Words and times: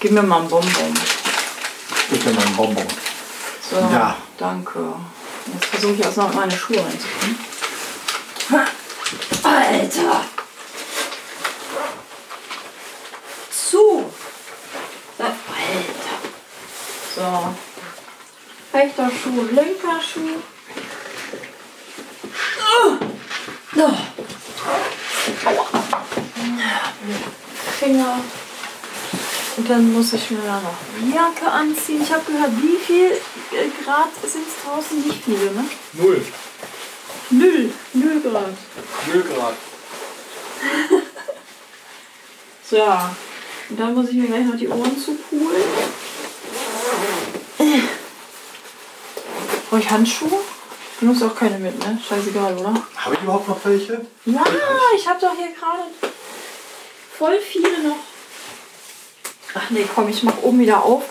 Gib 0.00 0.10
mir 0.12 0.22
mal 0.22 0.40
einen 0.40 0.48
Bonbon. 0.48 0.94
Bitte 2.10 2.30
mal 2.30 2.44
einen 2.46 2.56
Bonbon. 2.56 2.86
So, 3.70 3.76
Ja. 3.76 4.16
danke. 4.38 4.94
Jetzt 5.52 5.64
versuche 5.66 5.92
ich 5.94 6.00
erst 6.02 6.16
noch 6.18 6.32
meine 6.34 6.56
Schuhe 6.56 6.78
reinzukommen. 6.78 7.38
Alter! 9.42 10.24
Zu! 13.50 14.10
Alter! 15.18 15.36
So. 17.14 17.54
Rechter 18.78 19.10
Schuh, 19.10 19.42
linker 19.52 20.00
Schuh. 20.02 20.42
Oh. 22.82 22.96
Finger. 27.78 28.20
Und 29.56 29.70
dann 29.70 29.92
muss 29.92 30.12
ich 30.12 30.30
mir 30.30 30.42
da 30.42 30.60
noch 30.60 31.14
Jacke 31.14 31.50
anziehen. 31.50 32.02
Ich 32.02 32.12
habe 32.12 32.30
gehört, 32.30 32.50
wie 32.62 32.76
viel 32.76 33.06
äh, 33.06 33.82
Grad 33.82 34.10
sind 34.22 34.44
es 34.46 34.62
draußen? 34.62 35.00
Nicht 35.06 35.24
viele, 35.24 35.52
ne? 35.52 35.64
Null. 35.94 36.24
Null. 37.30 37.72
Null 37.94 38.20
Grad. 38.20 38.54
Null 39.12 39.22
Grad. 39.22 39.54
So, 42.68 42.76
ja. 42.78 43.14
Und 43.70 43.78
dann 43.78 43.94
muss 43.94 44.08
ich 44.08 44.14
mir 44.16 44.26
gleich 44.26 44.44
noch 44.44 44.56
die 44.56 44.68
Ohren 44.68 44.98
zupulen. 44.98 45.62
Brauche 49.70 49.80
ich 49.80 49.88
Handschuhe? 49.88 50.40
Du 50.98 51.06
nimmst 51.06 51.22
auch 51.22 51.36
keine 51.36 51.58
mit, 51.60 51.78
ne? 51.78 51.96
Scheißegal, 52.08 52.58
oder? 52.58 52.74
Habe 52.96 53.14
ich 53.14 53.22
überhaupt 53.22 53.48
noch 53.48 53.64
welche? 53.64 54.04
Ja, 54.24 54.44
ich 54.96 55.08
habe 55.08 55.20
doch 55.20 55.36
hier 55.36 55.52
gerade 55.52 55.84
voll 57.16 57.38
viele 57.40 57.82
noch. 57.84 57.98
Ach 59.58 59.70
nee, 59.70 59.86
komm, 59.94 60.08
ich 60.10 60.22
mach 60.22 60.36
oben 60.42 60.58
wieder 60.60 60.84
auf. 60.84 61.02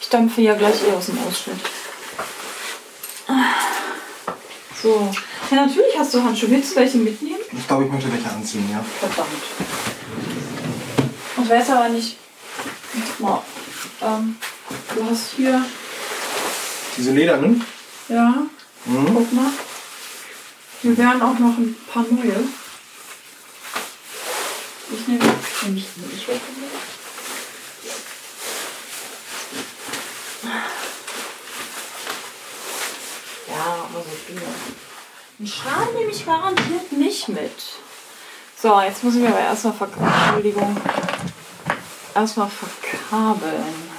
Ich 0.00 0.08
dampfe 0.08 0.40
ja 0.40 0.54
gleich 0.54 0.82
eh 0.88 0.92
aus 0.92 1.06
dem 1.06 1.18
Ausschnitt. 1.26 1.58
So. 4.82 5.14
Ja, 5.50 5.66
natürlich 5.66 5.98
hast 5.98 6.14
du 6.14 6.22
Handschuhe. 6.22 6.50
Willst 6.50 6.72
du 6.72 6.76
welche 6.76 6.96
mitnehmen? 6.96 7.40
Ich 7.52 7.66
glaube, 7.66 7.84
ich 7.84 7.92
möchte 7.92 8.10
welche 8.10 8.30
anziehen, 8.30 8.66
ja. 8.72 8.82
Verdammt. 9.00 9.28
Und 11.36 11.50
weiß 11.50 11.70
aber 11.70 11.90
nicht. 11.90 12.16
Guck 13.18 13.20
mal. 13.20 13.42
Ähm, 14.02 14.36
du 14.94 15.04
hast 15.10 15.32
hier. 15.36 15.62
Diese 16.96 17.10
ledernen? 17.12 17.62
Ja, 18.08 18.46
Mhm. 18.86 19.14
guck 19.14 19.32
mal. 19.34 19.52
Hier 20.80 20.96
wären 20.96 21.20
auch 21.20 21.38
noch 21.38 21.58
ein 21.58 21.76
paar 21.92 22.04
neue. 22.10 22.42
Ich 24.92 25.06
nehme. 25.06 25.20
Nehme 25.62 25.76
ich 25.76 25.84
nicht 25.96 26.28
welche 26.28 26.50
mit? 26.58 26.70
Ja, 33.48 33.88
aber 33.88 34.00
so 34.02 34.10
viele. 34.26 34.40
Einen 35.40 35.48
Schal 35.48 35.86
nehme 35.96 36.10
ich 36.10 36.26
garantiert 36.26 36.92
nicht 36.92 37.28
mit. 37.30 37.50
So, 38.60 38.78
jetzt 38.82 39.02
muss 39.02 39.14
ich 39.14 39.22
mir 39.22 39.28
aber 39.28 39.40
erstmal 39.40 39.72
verkabeln. 39.72 40.12
Entschuldigung. 40.12 40.76
Erstmal 42.14 42.50
verkabeln. 42.50 43.90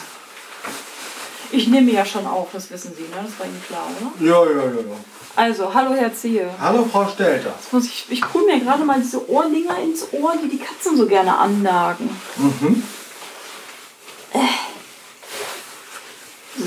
Ich 1.50 1.68
nehme 1.68 1.90
ja 1.90 2.06
schon 2.06 2.28
auf, 2.28 2.50
das 2.54 2.70
wissen 2.70 2.94
Sie, 2.96 3.02
ne? 3.02 3.26
Das 3.26 3.40
war 3.40 3.48
Ihnen 3.48 3.64
klar, 3.68 3.88
oder? 3.90 4.24
Ja, 4.24 4.46
ja, 4.46 4.68
ja, 4.68 4.82
ja. 4.82 4.96
Also, 5.36 5.74
hallo 5.74 5.96
Herr 5.96 6.14
Zehe. 6.14 6.48
Hallo, 6.60 6.86
Frau 6.86 7.08
Stelter. 7.08 7.56
Jetzt 7.60 7.74
muss 7.74 7.86
ich, 7.86 8.06
ich 8.10 8.34
hole 8.36 8.46
mir 8.46 8.60
gerade 8.60 8.84
mal 8.84 9.02
diese 9.02 9.28
Ohrdinger 9.28 9.80
ins 9.80 10.14
Ohr, 10.14 10.36
die 10.44 10.48
die 10.48 10.60
Katzen 10.60 10.96
so 10.96 11.08
gerne 11.08 11.36
annagen. 11.36 12.08
Mhm. 12.38 12.84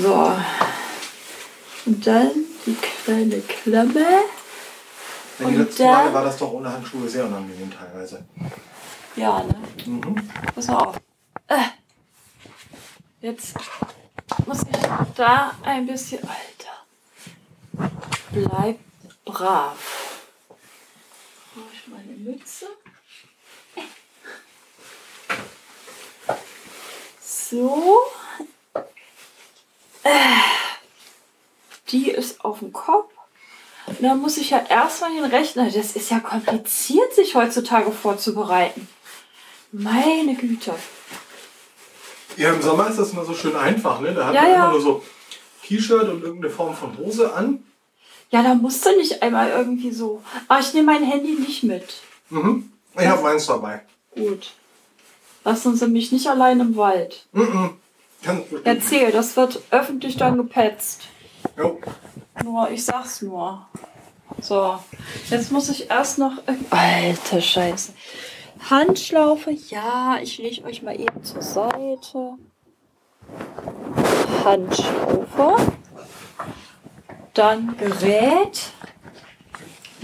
So. 0.03 0.35
Und 1.85 2.05
dann 2.05 2.31
die 2.65 2.75
kleine 2.75 3.39
Klammer. 3.39 4.25
Ja, 5.39 5.49
die 5.49 5.55
letzten 5.55 5.83
Male 5.83 6.13
war 6.13 6.23
das 6.23 6.37
doch 6.37 6.51
ohne 6.53 6.71
Handschuhe 6.71 7.09
sehr 7.09 7.25
unangenehm 7.25 7.71
teilweise. 7.71 8.25
Ja, 9.15 9.43
ne? 9.43 9.55
Mhm. 9.85 10.29
Pass 10.53 10.67
mal 10.67 10.77
auf. 10.77 10.95
Äh. 11.47 11.63
Jetzt 13.21 13.55
muss 14.45 14.61
ich 14.61 15.13
da 15.15 15.51
ein 15.63 15.85
bisschen. 15.85 16.19
Alter. 16.23 17.91
Bleib 18.31 18.79
brav. 19.25 20.21
Brauche 21.53 21.65
ich 21.73 21.87
meine 21.87 22.17
Mütze? 22.17 22.67
So. 27.21 28.03
Äh. 30.03 30.11
Die 31.89 32.11
ist 32.11 32.43
auf 32.43 32.59
dem 32.59 32.71
Kopf. 32.71 33.14
Und 33.87 34.01
dann 34.01 34.19
muss 34.19 34.37
ich 34.37 34.49
ja 34.49 34.63
erstmal 34.67 35.13
den 35.13 35.25
Rechner. 35.25 35.69
Das 35.69 35.95
ist 35.95 36.09
ja 36.09 36.19
kompliziert, 36.19 37.13
sich 37.13 37.35
heutzutage 37.35 37.91
vorzubereiten. 37.91 38.87
Meine 39.71 40.35
Güte. 40.35 40.73
Ja, 42.37 42.53
im 42.53 42.61
Sommer 42.61 42.89
ist 42.89 42.97
das 42.99 43.11
immer 43.11 43.25
so 43.25 43.33
schön 43.33 43.55
einfach, 43.55 43.99
ne? 44.01 44.13
Da 44.13 44.27
hat 44.27 44.33
Ja, 44.35 44.41
man 44.41 44.51
ja. 44.51 44.55
immer 44.57 44.71
nur 44.71 44.81
so 44.81 45.03
T-Shirt 45.63 46.09
und 46.09 46.23
irgendeine 46.23 46.53
Form 46.53 46.75
von 46.75 46.97
Hose 46.97 47.33
an. 47.33 47.63
Ja, 48.31 48.41
da 48.43 48.55
musst 48.55 48.85
du 48.85 48.95
nicht 48.97 49.21
einmal 49.21 49.49
irgendwie 49.49 49.91
so. 49.91 50.21
Aber 50.47 50.59
ich 50.59 50.73
nehme 50.73 50.91
mein 50.91 51.03
Handy 51.03 51.33
nicht 51.33 51.63
mit. 51.63 52.01
Mhm. 52.29 52.71
Ich 52.99 53.05
habe 53.07 53.21
meins 53.21 53.45
dabei. 53.45 53.81
Gut. 54.15 54.53
Lassen 55.43 55.75
Sie 55.75 55.87
mich 55.87 56.11
nicht 56.11 56.27
allein 56.27 56.59
im 56.59 56.75
Wald. 56.75 57.25
Mhm. 57.33 57.71
Erzähl, 58.63 59.11
das 59.11 59.37
wird 59.37 59.61
öffentlich 59.69 60.17
dann 60.17 60.37
gepetzt. 60.37 61.01
Jo. 61.57 61.79
Nur, 62.43 62.69
ich 62.69 62.83
sag's 62.83 63.21
nur. 63.21 63.65
So, 64.41 64.79
jetzt 65.29 65.51
muss 65.51 65.69
ich 65.69 65.89
erst 65.89 66.17
noch. 66.17 66.33
Alter 66.69 67.41
Scheiße. 67.41 67.93
Handschlaufe, 68.69 69.51
ja, 69.51 70.17
ich 70.21 70.37
lege 70.37 70.63
euch 70.65 70.81
mal 70.81 70.99
eben 70.99 71.23
zur 71.23 71.41
Seite. 71.41 72.33
Handschlaufe. 74.43 75.73
Dann 77.33 77.77
Gerät. 77.77 78.61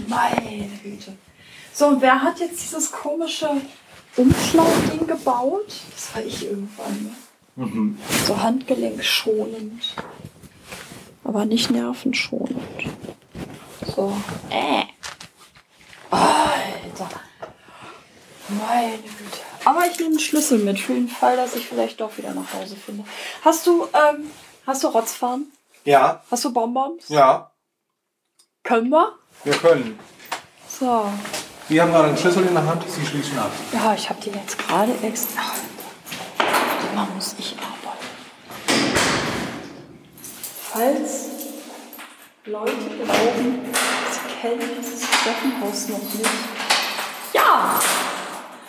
Meine 0.06 0.68
Güte. 0.82 1.16
So, 1.72 1.86
und 1.88 2.02
wer 2.02 2.22
hat 2.22 2.38
jetzt 2.40 2.62
dieses 2.62 2.92
komische 2.92 3.48
Umschlagding 4.16 5.06
gebaut? 5.06 5.72
Das 5.94 6.14
war 6.14 6.22
ich 6.22 6.44
irgendwann. 6.44 7.14
Ne? 7.56 7.64
Mhm. 7.64 7.98
So 8.26 8.40
handgelenkschonend. 8.40 9.94
Aber 11.32 11.46
nicht 11.46 11.70
nervenschonend. 11.70 12.58
So. 13.96 14.14
Äh. 14.50 14.82
Alter. 16.10 17.08
Meine 18.48 18.98
Güte. 18.98 19.38
Aber 19.64 19.86
ich 19.86 19.96
nehme 19.98 20.10
einen 20.10 20.18
Schlüssel 20.20 20.58
mit, 20.58 20.78
für 20.78 20.92
den 20.92 21.08
Fall, 21.08 21.38
dass 21.38 21.56
ich 21.56 21.66
vielleicht 21.66 22.02
doch 22.02 22.18
wieder 22.18 22.34
nach 22.34 22.52
Hause 22.52 22.76
finde. 22.76 23.04
Hast 23.42 23.66
du, 23.66 23.84
ähm, 23.94 24.30
hast 24.66 24.84
du 24.84 24.88
Rotzfahren? 24.88 25.50
Ja, 25.84 26.22
Hast 26.30 26.44
du 26.44 26.52
Bonbons? 26.52 27.08
ja, 27.08 27.50
Können 28.62 28.90
wir? 28.90 29.12
wir 29.44 29.54
können. 29.54 29.98
So. 30.68 31.06
Wir 31.68 31.80
haben 31.82 31.92
gerade 31.92 32.08
einen 32.08 32.18
Schlüssel 32.18 32.46
in 32.46 32.52
der 32.52 32.66
Hand, 32.66 32.84
Sie 32.90 33.06
schließen 33.06 33.38
ab. 33.38 33.50
Ja, 33.72 33.94
ich 33.94 34.10
habe 34.10 34.20
die 34.20 34.30
jetzt 34.32 34.58
gerade 34.58 34.92
extra. 35.02 35.40
Immer 36.92 37.06
muss 37.14 37.34
ich 37.38 37.52
arbeiten. 37.56 37.71
Falls 40.72 41.28
Leute 42.46 42.72
glauben, 42.72 43.60
sie 44.10 44.40
kennen 44.40 44.70
dieses 44.80 45.00
Treppenhaus 45.02 45.88
noch 45.88 45.98
nicht. 45.98 46.30
Ja! 47.34 47.78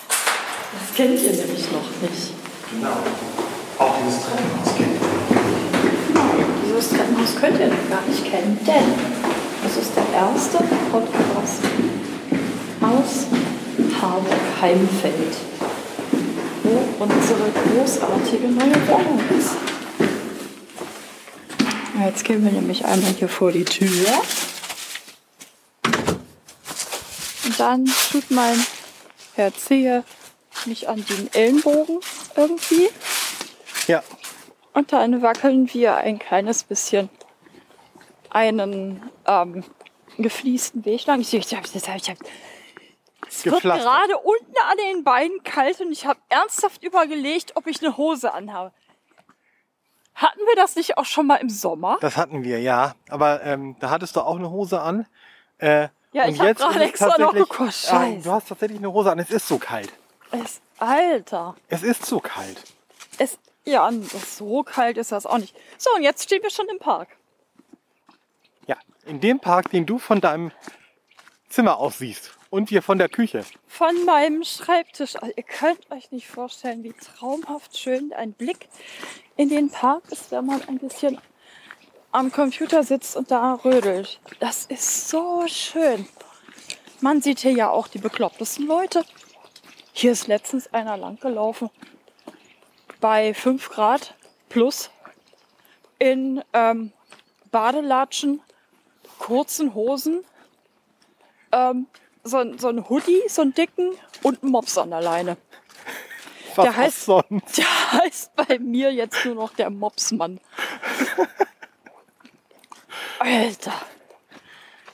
Das 0.10 0.98
kennt 0.98 1.22
ihr 1.22 1.32
nämlich 1.32 1.72
noch 1.72 2.02
nicht. 2.02 2.34
Genau. 2.72 2.98
Auch 3.80 3.96
dieses 4.04 4.20
Treppenhaus 4.26 4.76
kennen 4.76 5.00
Dieses 6.68 6.90
Treppenhaus 6.90 7.36
könnt 7.40 7.60
ihr 7.62 7.68
noch 7.68 7.90
gar 7.90 8.02
nicht 8.06 8.26
kennen, 8.26 8.60
denn 8.68 8.94
das 9.64 9.78
ist 9.78 9.96
der 9.96 10.04
erste 10.14 10.58
Podcast 10.92 11.64
aus 12.82 13.28
Harburg-Heimfeld, 14.02 15.38
wo 16.64 17.02
unsere 17.02 17.50
großartige 17.50 18.48
neue 18.50 18.88
Wohnung 18.90 19.22
ist. 19.40 19.73
Jetzt 22.00 22.26
gehen 22.26 22.44
wir 22.44 22.52
nämlich 22.52 22.86
einmal 22.86 23.12
hier 23.12 23.30
vor 23.30 23.52
die 23.52 23.66
Tür. 23.66 24.08
Und 27.46 27.60
dann 27.60 27.86
tut 28.12 28.32
mein 28.32 28.66
Herr 29.36 29.54
Zehe 29.54 30.04
mich 30.66 30.90
an 30.90 31.04
den 31.06 31.32
Ellenbogen 31.34 32.00
irgendwie. 32.36 32.90
Ja. 33.88 34.04
Und 34.74 34.92
dann 34.92 35.22
wackeln 35.22 35.72
wir 35.74 35.96
ein 35.98 36.20
kleines 36.20 36.64
bisschen 36.64 37.10
einen 38.30 39.02
ähm, 39.28 39.64
gefliesten 40.18 40.86
Weg 40.86 41.06
lang. 41.06 41.22
Ich, 41.22 41.34
ich, 41.34 41.52
ich, 41.52 41.76
ich, 41.76 41.76
ich, 41.76 42.10
ich, 42.10 42.16
es 43.28 43.46
wird 43.46 43.62
gerade 43.62 44.18
unten 44.18 44.56
an 44.70 44.78
den 44.78 45.04
Beinen 45.04 45.44
kalt 45.44 45.82
und 45.82 45.92
ich 45.92 46.06
habe 46.06 46.20
ernsthaft 46.30 46.84
überlegt, 46.84 47.56
ob 47.56 47.68
ich 47.68 47.82
eine 47.82 47.98
Hose 47.98 48.34
anhabe. 48.34 48.72
Hatten 50.16 50.40
wir 50.40 50.56
das 50.56 50.76
nicht 50.76 50.98
auch 50.98 51.06
schon 51.06 51.26
mal 51.28 51.38
im 51.38 51.50
Sommer? 51.50 51.98
Das 52.02 52.18
hatten 52.18 52.44
wir, 52.44 52.62
ja. 52.62 52.94
Aber 53.10 53.44
ähm, 53.44 53.76
da 53.80 53.90
hattest 53.90 54.16
du 54.16 54.22
auch 54.22 54.38
eine 54.38 54.50
Hose 54.52 54.82
an. 54.82 55.06
Äh, 55.58 55.88
Ja, 56.12 56.28
ich 56.28 56.40
hab 56.40 56.48
jetzt 56.48 56.60
gerade 56.62 56.84
extra 56.84 57.18
noch 57.18 57.34
geguckt. 57.34 57.60
Ja, 57.60 57.72
Scheiße. 57.72 58.22
du 58.24 58.32
hast 58.32 58.48
tatsächlich 58.50 58.78
eine 58.80 58.92
Hose 58.94 59.12
an. 59.12 59.20
Es 59.20 59.32
ist 59.32 59.48
so 59.48 59.58
kalt. 59.58 59.92
Es, 60.32 60.62
Alter. 60.78 61.56
Es 61.70 61.82
ist 61.84 62.06
so 62.06 62.20
kalt. 62.20 62.62
Es, 63.18 63.38
ja, 63.66 63.90
so 64.38 64.64
kalt 64.64 64.98
ist 64.98 65.12
das 65.12 65.26
auch 65.26 65.38
nicht. 65.38 65.56
So, 65.78 65.90
und 65.96 66.04
jetzt 66.04 66.24
stehen 66.24 66.44
wir 66.44 66.50
schon 66.52 66.68
im 66.70 66.80
Park. 66.80 67.10
Ja, 68.68 68.78
in 69.06 69.20
dem 69.20 69.40
Park, 69.40 69.70
den 69.72 69.86
du 69.86 69.98
von 70.00 70.22
deinem 70.22 70.52
Zimmer 71.50 71.78
aus 71.78 71.98
siehst. 72.00 72.32
Und 72.50 72.70
wir 72.70 72.84
von 72.84 73.00
der 73.00 73.10
Küche. 73.10 73.44
Von 73.68 74.06
meinem 74.06 74.44
Schreibtisch. 74.44 75.16
Also, 75.16 75.34
ihr 75.36 75.44
könnt 75.44 75.90
euch 75.92 76.12
nicht 76.12 76.28
vorstellen, 76.28 76.84
wie 76.84 76.94
traumhaft 76.94 77.76
schön 77.78 78.14
ein 78.14 78.34
Blick 78.34 78.70
in 79.36 79.50
den 79.50 79.70
Park 79.70 80.04
ist, 80.12 80.32
wenn 80.32 80.46
man 80.46 80.62
ein 80.68 80.80
bisschen 80.80 81.20
am 82.12 82.32
Computer 82.32 82.84
sitzt 82.84 83.16
und 83.16 83.32
da 83.32 83.56
rödelt. 83.56 84.20
Das 84.40 84.66
ist 84.66 85.10
so 85.10 85.46
schön. 85.48 86.08
Man 87.02 87.22
sieht 87.22 87.40
hier 87.40 87.52
ja 87.52 87.70
auch 87.70 87.88
die 87.88 87.98
beklopptesten 87.98 88.68
Leute. 88.68 89.04
Hier 89.92 90.12
ist 90.12 90.28
letztens 90.28 90.74
einer 90.74 90.98
langgelaufen 90.98 91.70
bei 93.02 93.34
5 93.34 93.70
Grad 93.70 94.16
plus 94.48 94.90
in 96.00 96.42
ähm, 96.54 96.94
Badelatschen, 97.52 98.42
kurzen 99.20 99.74
Hosen, 99.74 100.24
ähm, 101.52 101.88
so, 102.24 102.58
so 102.58 102.70
ein 102.70 102.88
Hoodie, 102.90 103.22
so 103.28 103.42
einen 103.42 103.54
dicken 103.54 103.92
und 104.22 104.42
einen 104.42 104.52
Mops 104.52 104.78
an 104.78 104.92
der 104.92 105.02
Leine. 105.02 105.38
Was 106.56 106.66
Der 106.66 106.76
heißt- 106.76 107.06
sonst. 107.06 107.28
Der 107.58 108.02
heißt 108.02 108.36
bei 108.36 108.60
mir 108.60 108.92
jetzt 108.94 109.24
nur 109.26 109.36
noch 109.36 109.54
der 109.54 109.70
Mopsmann. 109.70 110.40
Alter. 113.20 113.74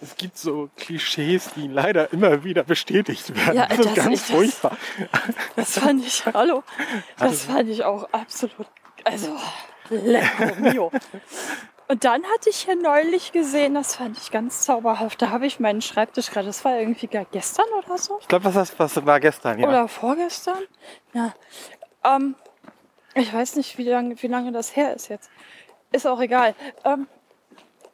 Es 0.01 0.15
gibt 0.15 0.37
so 0.37 0.69
Klischees, 0.77 1.49
die 1.55 1.67
leider 1.67 2.13
immer 2.13 2.43
wieder 2.45 2.63
bestätigt 2.63 3.35
werden. 3.35 3.57
Ja, 3.57 3.65
das 3.67 3.79
ist 3.79 3.85
das- 3.87 3.95
ganz 3.95 4.21
das- 4.21 4.31
furchtbar. 4.31 4.77
Das 5.57 5.77
fand 5.79 6.05
ich, 6.05 6.25
hallo, 6.25 6.63
das 7.17 7.43
fand 7.43 7.69
ich 7.69 7.83
auch 7.83 8.07
absolut, 8.13 8.67
also, 9.03 9.35
lecker 9.89 10.55
mio. 10.55 10.89
Und 11.91 12.03
dann 12.03 12.23
hatte 12.23 12.51
ich 12.51 12.57
hier 12.57 12.75
neulich 12.75 13.31
gesehen, 13.31 13.73
das 13.73 13.95
fand 13.95 14.15
ich 14.17 14.29
ganz 14.29 14.61
zauberhaft. 14.61 15.19
Da 15.23 15.31
habe 15.31 15.47
ich 15.47 15.59
meinen 15.59 15.81
Schreibtisch 15.81 16.29
gerade, 16.29 16.45
das 16.45 16.63
war 16.63 16.77
irgendwie 16.77 17.07
gar 17.07 17.25
gestern 17.25 17.65
oder 17.83 17.97
so. 17.97 18.19
Ich 18.21 18.27
glaube, 18.27 18.45
was, 18.45 18.53
das- 18.53 18.77
was 18.77 19.05
war 19.07 19.19
gestern, 19.19 19.59
ja. 19.59 19.67
Oder 19.67 19.87
vorgestern. 19.87 20.59
Ja. 21.13 21.33
Ähm, 22.03 22.35
ich 23.15 23.33
weiß 23.33 23.55
nicht, 23.55 23.79
wie 23.79 23.89
lange, 23.89 24.21
wie 24.21 24.27
lange 24.27 24.51
das 24.51 24.75
her 24.75 24.93
ist 24.95 25.07
jetzt. 25.09 25.31
Ist 25.91 26.05
auch 26.05 26.21
egal. 26.21 26.53
Ähm, 26.85 27.07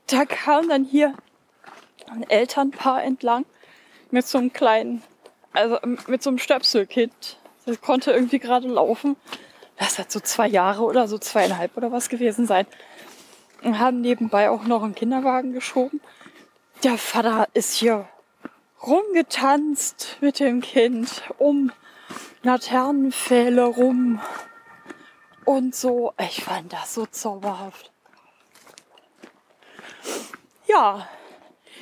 da 0.08 0.26
kam 0.26 0.68
dann 0.68 0.84
hier 0.84 1.14
ein 2.12 2.30
Elternpaar 2.30 3.02
entlang 3.02 3.46
mit 4.12 4.28
so 4.28 4.38
einem 4.38 4.52
kleinen, 4.52 5.04
also 5.54 5.80
ähm, 5.84 5.98
mit 6.08 6.22
so 6.22 6.30
einem 6.32 6.38
Stöpselkind. 6.38 7.38
Das 7.66 7.80
konnte 7.80 8.12
irgendwie 8.12 8.40
gerade 8.40 8.68
laufen. 8.68 9.16
Das 9.78 9.98
hat 10.00 10.12
so 10.12 10.20
zwei 10.20 10.48
Jahre 10.48 10.84
oder 10.84 11.08
so 11.08 11.18
zweieinhalb 11.18 11.78
oder 11.78 11.94
was 11.94 12.10
gewesen 12.10 12.46
sein. 12.46 12.68
Und 13.66 13.80
haben 13.80 14.02
nebenbei 14.02 14.52
auch 14.52 14.66
noch 14.66 14.84
einen 14.84 14.94
Kinderwagen 14.94 15.52
geschoben. 15.52 16.00
Der 16.84 17.00
Vater 17.00 17.48
ist 17.56 17.74
hier 17.74 18.08
rumgetanzt 18.86 20.18
mit 20.22 20.40
dem 20.40 20.62
Kind 20.62 21.24
um 21.40 21.72
Laternenpfähle 22.44 23.64
rum 23.64 24.22
und 25.46 25.74
so. 25.74 26.14
Ich 26.20 26.44
fand 26.44 26.74
das 26.74 26.94
so 26.94 27.08
zauberhaft. 27.08 27.92
Ja, 30.68 31.10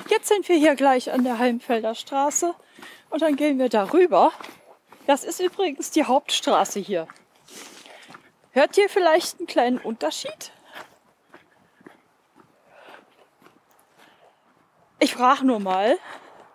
jetzt 0.08 0.28
sind 0.28 0.48
wir 0.48 0.56
hier 0.56 0.76
gleich 0.76 1.12
an 1.12 1.22
der 1.22 1.38
Heimfelder 1.38 1.94
Straße 1.94 2.54
und 3.10 3.20
dann 3.20 3.36
gehen 3.36 3.58
wir 3.58 3.68
darüber. 3.68 4.32
Das 5.06 5.22
ist 5.22 5.38
übrigens 5.38 5.90
die 5.90 6.04
Hauptstraße 6.04 6.80
hier. 6.80 7.08
Hört 8.52 8.78
ihr 8.78 8.88
vielleicht 8.88 9.38
einen 9.38 9.46
kleinen 9.46 9.78
Unterschied? 9.78 10.50
Ich 14.98 15.14
frage 15.14 15.44
nur 15.44 15.60
mal. 15.60 15.98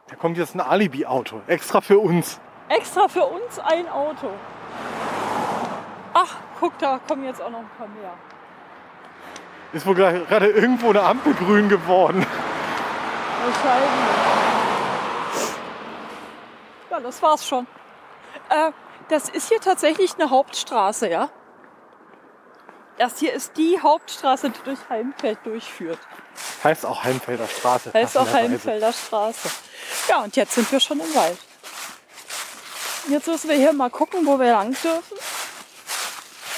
Da 0.07 0.15
kommt 0.15 0.37
jetzt 0.37 0.55
ein 0.55 0.61
Alibi-Auto. 0.61 1.41
Extra 1.47 1.81
für 1.81 1.99
uns. 1.99 2.39
Extra 2.69 3.07
für 3.07 3.25
uns 3.25 3.59
ein 3.59 3.87
Auto. 3.89 4.29
Ach, 6.13 6.35
guck, 6.59 6.77
da 6.79 6.99
kommen 7.07 7.25
jetzt 7.25 7.41
auch 7.41 7.49
noch 7.49 7.59
ein 7.59 7.69
paar 7.77 7.87
mehr. 7.87 8.13
Ist 9.71 9.85
wohl 9.85 9.95
gerade 9.95 10.47
irgendwo 10.47 10.89
eine 10.89 11.03
Ampel 11.03 11.33
grün 11.35 11.69
geworden. 11.69 12.25
Wahrscheinlich. 13.45 13.89
Ja, 16.89 16.99
das 16.99 17.21
war's 17.21 17.47
schon. 17.47 17.67
Äh, 18.49 18.71
das 19.09 19.29
ist 19.29 19.49
hier 19.49 19.59
tatsächlich 19.59 20.15
eine 20.19 20.29
Hauptstraße, 20.29 21.07
ja? 21.09 21.29
Das 22.99 23.17
hier 23.17 23.31
ist 23.31 23.53
die 23.55 23.79
Hauptstraße, 23.81 24.49
die 24.49 24.61
durch 24.65 24.79
Heimfeld 24.89 25.39
durchführt. 25.45 25.99
Heißt 26.65 26.85
auch 26.85 27.01
Heimfelder 27.01 27.47
Straße. 27.47 27.93
Heißt 27.93 28.17
auch. 28.17 28.27
Heimfelder 28.31 28.91
Straße. 28.91 29.49
Ja, 30.09 30.23
und 30.23 30.35
jetzt 30.35 30.53
sind 30.53 30.69
wir 30.69 30.81
schon 30.81 30.99
im 30.99 31.15
Wald. 31.15 31.37
Jetzt 33.07 33.27
müssen 33.27 33.49
wir 33.49 33.55
hier 33.55 33.71
mal 33.71 33.89
gucken, 33.89 34.25
wo 34.25 34.37
wir 34.37 34.51
lang 34.51 34.75
dürfen. 34.83 35.17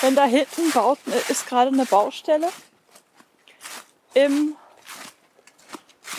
Denn 0.01 0.15
da 0.15 0.25
hinten 0.25 0.71
baut, 0.71 0.97
ist 1.29 1.45
gerade 1.45 1.71
eine 1.71 1.85
Baustelle. 1.85 2.49
Im 4.15 4.55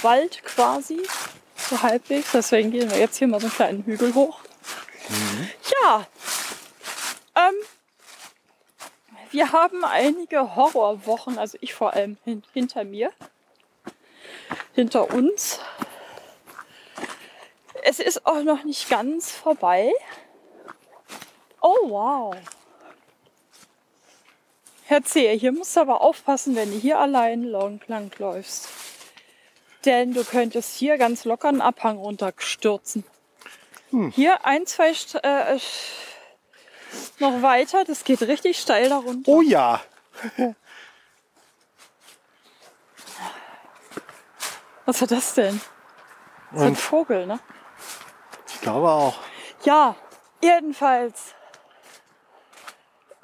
Wald 0.02 0.44
quasi. 0.44 1.02
So 1.56 1.82
halbwegs. 1.82 2.30
Deswegen 2.32 2.70
gehen 2.70 2.88
wir 2.88 2.98
jetzt 2.98 3.16
hier 3.19 3.26
mal 3.26 3.40
so 3.40 3.46
einen 3.46 3.56
kleinen 3.56 3.84
Hügel 3.84 4.14
hoch. 4.14 4.38
Ja. 5.82 6.06
Ähm, 7.34 7.54
wir 9.32 9.52
haben 9.52 9.84
einige 9.84 10.55
Horrorwochen, 10.55 11.38
also 11.38 11.58
ich 11.61 11.75
vor 11.75 11.94
allem 11.94 12.17
hin, 12.25 12.43
hinter 12.52 12.84
mir 12.84 13.11
hinter 14.75 15.12
uns. 15.12 15.61
Es 17.84 17.99
ist 17.99 18.26
auch 18.26 18.43
noch 18.43 18.64
nicht 18.64 18.88
ganz 18.88 19.31
vorbei. 19.31 19.93
Oh 21.61 21.90
wow. 21.90 22.34
Herr 24.84 25.02
Zehe, 25.02 25.32
hier 25.32 25.52
musst 25.52 25.76
du 25.76 25.81
aber 25.81 26.00
aufpassen, 26.00 26.55
wenn 26.55 26.70
du 26.70 26.79
hier 26.79 26.98
allein 26.98 27.44
lang, 27.44 27.81
lang 27.86 28.10
läufst. 28.19 28.69
Denn 29.84 30.12
du 30.12 30.24
könntest 30.24 30.77
hier 30.77 30.98
ganz 30.98 31.24
locker 31.24 31.48
einen 31.48 31.60
Abhang 31.60 31.98
runterstürzen. 31.98 33.05
Hier 34.12 34.46
ein, 34.46 34.65
zwei 34.67 34.94
St 34.94 35.17
äh, 35.22 35.58
noch 37.19 37.43
weiter, 37.43 37.84
das 37.84 38.05
geht 38.05 38.22
richtig 38.22 38.58
steil 38.58 38.89
da 38.89 38.99
runter. 38.99 39.31
Oh 39.31 39.43
ja. 39.43 39.81
Was 44.84 45.01
war 45.01 45.08
das 45.08 45.34
denn? 45.34 45.61
Das 46.51 46.61
ist 46.61 46.67
ein 46.67 46.77
Vogel, 46.77 47.27
ne? 47.27 47.41
ich 48.49 48.61
glaube 48.61 48.91
auch. 48.91 49.15
Ja, 49.65 49.96
jedenfalls. 50.43 51.34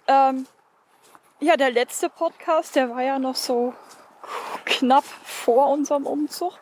Ähm, 0.06 0.46
ja, 1.40 1.56
der 1.56 1.70
letzte 1.70 2.08
Podcast, 2.08 2.74
der 2.76 2.90
war 2.90 3.02
ja 3.02 3.18
noch 3.18 3.36
so 3.36 3.74
knapp 4.64 5.04
vor 5.04 5.68
unserem 5.68 6.06
Umzug. 6.06 6.58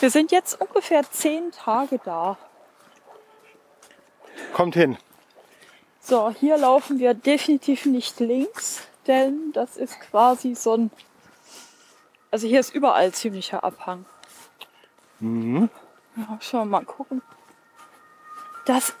Wir 0.00 0.10
sind 0.10 0.32
jetzt 0.32 0.60
ungefähr 0.60 1.02
zehn 1.10 1.52
Tage 1.52 1.98
da. 2.04 2.36
Kommt 4.52 4.74
hin. 4.74 4.98
So, 6.04 6.30
hier 6.30 6.56
laufen 6.58 6.98
wir 6.98 7.14
definitiv 7.14 7.86
nicht 7.86 8.18
links, 8.18 8.88
denn 9.06 9.52
das 9.52 9.76
ist 9.76 10.00
quasi 10.00 10.54
so 10.56 10.74
ein. 10.74 10.90
Also 12.32 12.48
hier 12.48 12.58
ist 12.60 12.74
überall 12.74 13.12
ziemlicher 13.12 13.62
Abhang. 13.62 14.04
Mhm. 15.20 15.70
Ja, 16.16 16.38
schauen 16.40 16.68
wir 16.70 16.78
mal 16.80 16.84
gucken. 16.84 17.22
Das. 18.66 18.94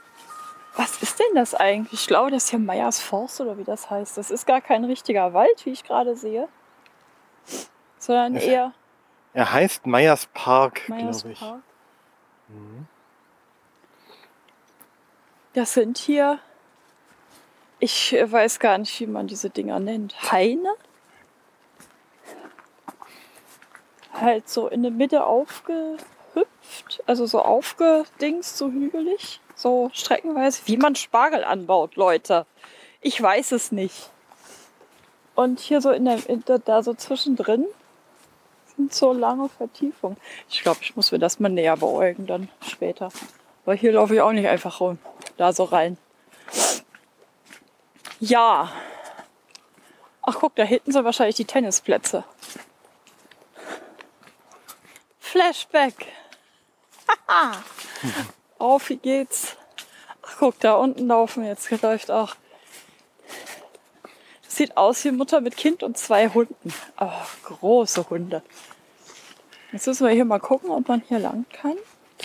Was 0.76 1.02
ist 1.02 1.18
denn 1.18 1.34
das 1.34 1.54
eigentlich? 1.54 2.00
Ich 2.02 2.06
glaube, 2.06 2.30
das 2.30 2.44
ist 2.44 2.50
hier 2.50 2.58
Meyers 2.58 2.98
Forst 3.00 3.40
oder 3.42 3.58
wie 3.58 3.64
das 3.64 3.90
heißt. 3.90 4.16
Das 4.16 4.30
ist 4.30 4.46
gar 4.46 4.62
kein 4.62 4.84
richtiger 4.84 5.34
Wald, 5.34 5.66
wie 5.66 5.70
ich 5.70 5.84
gerade 5.84 6.16
sehe. 6.16 6.48
Sondern 7.98 8.34
Das- 8.34 8.44
eher 8.44 8.72
Er 9.34 9.52
heißt 9.52 9.86
Meyers 9.86 10.26
Park, 10.32 10.82
glaube 10.86 11.30
ich. 11.32 11.40
Park. 11.40 11.60
Das 15.52 15.74
sind 15.74 15.98
hier. 15.98 16.38
Ich 17.84 18.12
weiß 18.12 18.60
gar 18.60 18.78
nicht, 18.78 19.00
wie 19.00 19.08
man 19.08 19.26
diese 19.26 19.50
Dinger 19.50 19.80
nennt. 19.80 20.14
Haine? 20.30 20.72
Halt 24.12 24.48
so 24.48 24.68
in 24.68 24.82
der 24.82 24.92
Mitte 24.92 25.26
aufgehüpft, 25.26 27.02
also 27.06 27.26
so 27.26 27.42
aufgedingst, 27.42 28.56
so 28.56 28.70
hügelig, 28.70 29.40
so 29.56 29.90
streckenweise, 29.92 30.62
wie 30.66 30.76
man 30.76 30.94
Spargel 30.94 31.42
anbaut, 31.42 31.96
Leute. 31.96 32.46
Ich 33.00 33.20
weiß 33.20 33.50
es 33.50 33.72
nicht. 33.72 34.10
Und 35.34 35.58
hier 35.58 35.80
so 35.80 35.90
in 35.90 36.04
der, 36.04 36.24
in 36.28 36.44
da 36.64 36.84
so 36.84 36.94
zwischendrin 36.94 37.66
sind 38.76 38.94
so 38.94 39.12
lange 39.12 39.48
Vertiefungen. 39.48 40.18
Ich 40.48 40.62
glaube, 40.62 40.78
ich 40.82 40.94
muss 40.94 41.10
mir 41.10 41.18
das 41.18 41.40
mal 41.40 41.48
näher 41.48 41.76
beäugen 41.76 42.28
dann 42.28 42.48
später. 42.60 43.08
Weil 43.64 43.76
hier 43.76 43.90
laufe 43.90 44.14
ich 44.14 44.20
auch 44.20 44.30
nicht 44.30 44.46
einfach 44.46 44.78
rum, 44.78 45.00
da 45.36 45.52
so 45.52 45.64
rein. 45.64 45.98
Ja. 48.22 48.70
Ach 50.22 50.36
guck, 50.38 50.54
da 50.54 50.62
hinten 50.62 50.92
sind 50.92 51.04
wahrscheinlich 51.04 51.34
die 51.34 51.44
Tennisplätze. 51.44 52.22
Flashback. 55.18 56.06
Auf, 58.60 58.90
wie 58.90 58.98
geht's? 58.98 59.56
Ach 60.22 60.36
guck, 60.38 60.60
da 60.60 60.74
unten 60.74 61.08
laufen 61.08 61.44
jetzt 61.44 61.68
läuft 61.82 62.12
auch. 62.12 62.36
Das 64.44 64.54
sieht 64.54 64.76
aus 64.76 65.04
wie 65.04 65.10
Mutter 65.10 65.40
mit 65.40 65.56
Kind 65.56 65.82
und 65.82 65.98
zwei 65.98 66.28
Hunden. 66.28 66.72
Oh, 67.00 67.10
große 67.42 68.08
Hunde. 68.08 68.44
Jetzt 69.72 69.88
müssen 69.88 70.06
wir 70.06 70.12
hier 70.12 70.24
mal 70.24 70.38
gucken, 70.38 70.70
ob 70.70 70.86
man 70.86 71.02
hier 71.08 71.18
lang 71.18 71.44
kann. 71.52 71.76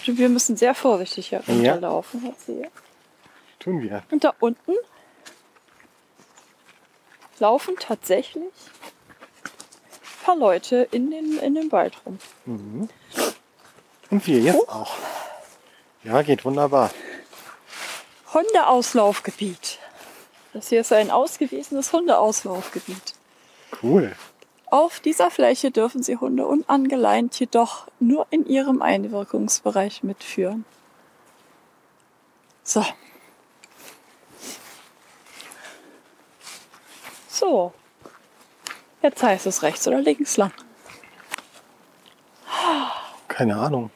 Wir 0.05 0.29
müssen 0.29 0.57
sehr 0.57 0.75
vorsichtig 0.75 1.29
hier 1.29 1.43
runterlaufen. 1.47 2.35
Ja. 2.47 2.67
Tun 3.57 3.81
wir. 3.81 4.03
Und 4.11 4.23
da 4.23 4.35
unten 4.39 4.73
laufen 7.39 7.75
tatsächlich 7.79 8.43
ein 8.43 10.25
paar 10.25 10.35
Leute 10.35 10.87
in 10.91 11.11
den, 11.11 11.39
in 11.39 11.55
den 11.55 11.71
Wald 11.71 11.93
rum. 12.05 12.19
Mhm. 12.45 12.89
Und 14.09 14.27
wir 14.27 14.39
jetzt 14.39 14.59
oh. 14.59 14.71
auch. 14.71 14.95
Ja, 16.03 16.21
geht 16.21 16.45
wunderbar. 16.45 16.91
Hundeauslaufgebiet. 18.33 19.79
Das 20.53 20.69
hier 20.69 20.81
ist 20.81 20.93
ein 20.93 21.11
ausgewiesenes 21.11 21.91
Hundeauslaufgebiet. 21.93 23.13
Cool. 23.81 24.15
Auf 24.69 24.99
dieser 24.99 25.31
Fläche 25.31 25.71
dürfen 25.71 26.03
Sie 26.03 26.17
Hunde 26.17 26.45
unangeleint 26.45 27.39
jedoch 27.39 27.87
nur 27.99 28.27
in 28.31 28.45
ihrem 28.45 28.81
Einwirkungsbereich 28.81 30.03
mitführen. 30.03 30.65
So. 32.63 32.85
So. 37.37 37.71
Jetzt 39.03 39.21
heißt 39.21 39.45
es 39.45 39.61
rechts 39.61 39.87
oder 39.87 40.01
links 40.01 40.37
lang. 40.37 40.51
Keine 43.27 43.55
Ahnung. 43.57 43.91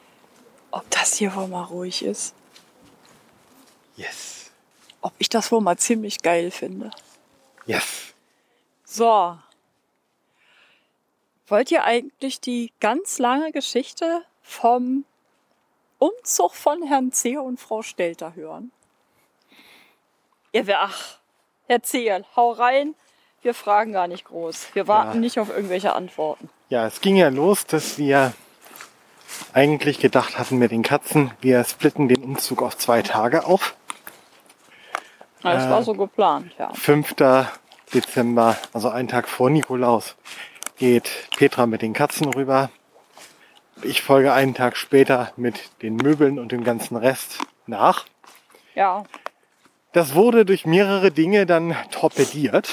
Ob 0.69 0.87
das 0.91 1.15
hier 1.15 1.33
wohl 1.33 1.47
mal 1.47 1.63
ruhig 1.63 2.05
ist. 2.05 2.35
Yes. 3.95 4.51
Ob 5.01 5.13
ich 5.17 5.27
das 5.27 5.51
wohl 5.51 5.59
mal 5.59 5.75
ziemlich 5.77 6.21
geil 6.21 6.51
finde. 6.51 6.91
Yes. 7.65 8.13
So. 8.85 9.39
Wollt 11.47 11.71
ihr 11.71 11.83
eigentlich 11.83 12.41
die 12.41 12.71
ganz 12.79 13.17
lange 13.17 13.51
Geschichte 13.51 14.23
vom 14.43 15.03
Umzug 15.97 16.53
von 16.53 16.83
Herrn 16.83 17.11
C. 17.11 17.37
und 17.37 17.59
Frau 17.59 17.81
Stelter 17.81 18.35
hören? 18.35 18.71
Ihr 20.51 20.67
wer, 20.67 20.83
ach, 20.83 21.17
erzähl, 21.67 22.23
hau 22.35 22.51
rein. 22.51 22.93
Wir 23.41 23.53
fragen 23.53 23.91
gar 23.91 24.07
nicht 24.07 24.25
groß. 24.25 24.67
Wir 24.73 24.87
warten 24.87 25.15
ja. 25.15 25.19
nicht 25.19 25.39
auf 25.39 25.49
irgendwelche 25.49 25.93
Antworten. 25.93 26.49
Ja, 26.69 26.85
es 26.85 27.01
ging 27.01 27.15
ja 27.15 27.29
los, 27.29 27.65
dass 27.65 27.97
wir 27.97 28.33
eigentlich 29.53 29.99
gedacht 29.99 30.37
hatten 30.37 30.57
mit 30.57 30.71
den 30.71 30.83
Katzen, 30.83 31.31
wir 31.41 31.63
splitten 31.63 32.07
den 32.07 32.23
Umzug 32.23 32.61
auf 32.61 32.77
zwei 32.77 33.01
Tage 33.01 33.45
auf. 33.45 33.75
Das 35.41 35.65
äh, 35.65 35.69
war 35.69 35.83
so 35.83 35.93
geplant, 35.93 36.51
ja. 36.59 36.71
5. 36.73 37.15
Dezember, 37.93 38.57
also 38.73 38.89
einen 38.89 39.07
Tag 39.07 39.27
vor 39.27 39.49
Nikolaus, 39.49 40.15
geht 40.77 41.09
Petra 41.35 41.65
mit 41.65 41.81
den 41.81 41.93
Katzen 41.93 42.31
rüber. 42.33 42.69
Ich 43.81 44.01
folge 44.01 44.33
einen 44.33 44.53
Tag 44.53 44.77
später 44.77 45.33
mit 45.35 45.71
den 45.81 45.95
Möbeln 45.95 46.37
und 46.37 46.51
dem 46.51 46.63
ganzen 46.63 46.95
Rest 46.95 47.39
nach. 47.65 48.05
Ja. 48.75 49.03
Das 49.93 50.13
wurde 50.13 50.45
durch 50.45 50.65
mehrere 50.65 51.11
Dinge 51.11 51.45
dann 51.45 51.75
torpediert. 51.89 52.69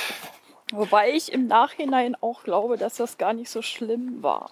Wobei 0.72 1.10
ich 1.10 1.32
im 1.32 1.46
Nachhinein 1.46 2.16
auch 2.20 2.42
glaube, 2.42 2.76
dass 2.76 2.96
das 2.96 3.18
gar 3.18 3.32
nicht 3.32 3.50
so 3.50 3.62
schlimm 3.62 4.22
war. 4.22 4.50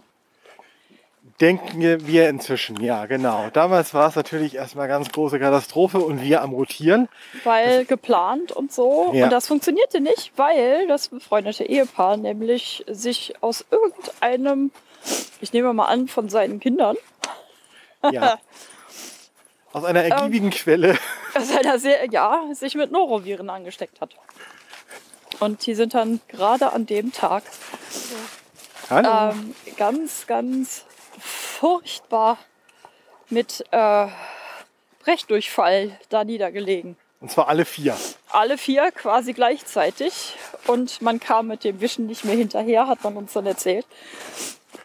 Denken 1.41 2.07
wir 2.07 2.29
inzwischen, 2.31 2.81
ja, 2.81 3.05
genau. 3.05 3.51
Damals 3.53 3.93
war 3.93 4.09
es 4.09 4.17
natürlich 4.17 4.55
erstmal 4.55 4.89
ganz 4.89 5.13
große 5.13 5.39
Katastrophe 5.39 5.99
und 5.99 6.23
wir 6.23 6.41
am 6.41 6.55
Rotieren. 6.55 7.09
Weil 7.45 7.81
das, 7.81 7.89
geplant 7.89 8.53
und 8.53 8.73
so. 8.73 9.11
Ja. 9.13 9.25
Und 9.25 9.31
das 9.31 9.47
funktionierte 9.47 10.01
nicht, 10.01 10.33
weil 10.37 10.87
das 10.87 11.09
befreundete 11.09 11.65
Ehepaar 11.65 12.17
nämlich 12.17 12.85
sich 12.89 13.35
aus 13.43 13.67
irgendeinem, 13.71 14.71
ich 15.43 15.53
nehme 15.53 15.75
mal 15.75 15.87
an, 15.87 16.09
von 16.09 16.31
seinen 16.31 16.59
Kindern. 16.59 16.97
Ja. 18.11 18.39
aus 19.75 19.85
einer 19.85 20.05
ergiebigen 20.05 20.47
ähm, 20.47 20.53
Quelle. 20.53 20.99
Aus 21.35 21.55
einer 21.55 21.79
sehr, 21.79 22.09
ja, 22.11 22.45
sich 22.53 22.77
mit 22.77 22.91
Noroviren 22.93 23.51
angesteckt 23.51 24.01
hat. 24.01 24.17
Und 25.41 25.67
die 25.67 25.75
sind 25.75 25.95
dann 25.95 26.21
gerade 26.29 26.73
an 26.73 26.87
dem 26.87 27.13
Tag 27.13 27.45
ähm, 28.91 29.55
ganz, 29.77 30.27
ganz 30.27 30.85
furchtbar 31.19 32.39
mit 33.29 33.65
äh, 33.71 34.09
Brechdurchfall 35.01 35.99
da 36.09 36.25
niedergelegen. 36.25 36.97
Und 37.21 37.31
zwar 37.31 37.49
alle 37.49 37.65
vier. 37.65 37.97
Alle 38.31 38.59
vier 38.59 38.93
quasi 38.93 39.33
gleichzeitig. 39.33 40.37
Und 40.67 41.01
man 41.03 41.19
kam 41.19 41.49
mit 41.49 41.65
dem 41.65 41.81
Wischen 41.81 42.07
nicht 42.07 42.25
mehr 42.25 42.37
hinterher, 42.37 42.87
hat 42.87 43.03
man 43.05 43.17
uns 43.17 43.33
dann 43.33 43.47
erzählt. 43.47 43.87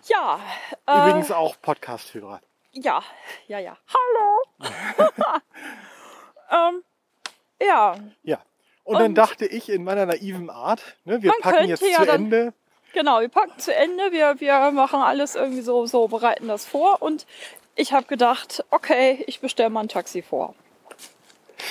Ja. 0.05 0.39
Äh, 0.88 1.10
Übrigens 1.10 1.31
auch 1.31 1.55
Podcast-Hörer. 1.62 2.41
Ja, 2.72 3.03
ja, 3.48 3.60
ja. 3.60 3.77
Hallo. 3.93 4.70
ähm, 6.51 6.84
ja. 7.62 7.96
Ja. 8.24 8.39
Und, 8.91 8.98
Und, 8.98 9.01
dann 9.03 9.15
dachte 9.15 9.45
ich 9.45 9.69
in 9.69 9.86
meiner 9.86 10.05
naiven 10.05 10.50
Art, 10.50 10.81
ne, 11.05 11.24
wir 11.24 11.31
packen 11.39 11.69
jetzt 11.69 11.81
ja 11.81 12.03
zu 12.03 12.12
Ende 12.12 12.53
Genau, 12.93 13.21
wir 13.21 13.29
packen 13.29 13.57
zu 13.57 13.74
Ende, 13.74 14.12
wir, 14.12 14.41
wir 14.41 14.71
machen 14.71 15.00
alles 15.00 15.36
irgendwie 15.36 15.62
so, 15.62 15.86
so 15.86 16.10
bereiten 16.10 16.50
das 16.50 16.65
vor 16.65 17.01
und 17.01 17.25
ich 17.75 17.93
habe 17.93 18.05
gedacht, 18.05 18.65
okay, 18.69 19.24
ich 19.27 19.39
bestelle 19.39 19.69
mal 19.69 19.79
ein 19.81 19.88
Taxi 19.88 20.21
vor. 20.21 20.55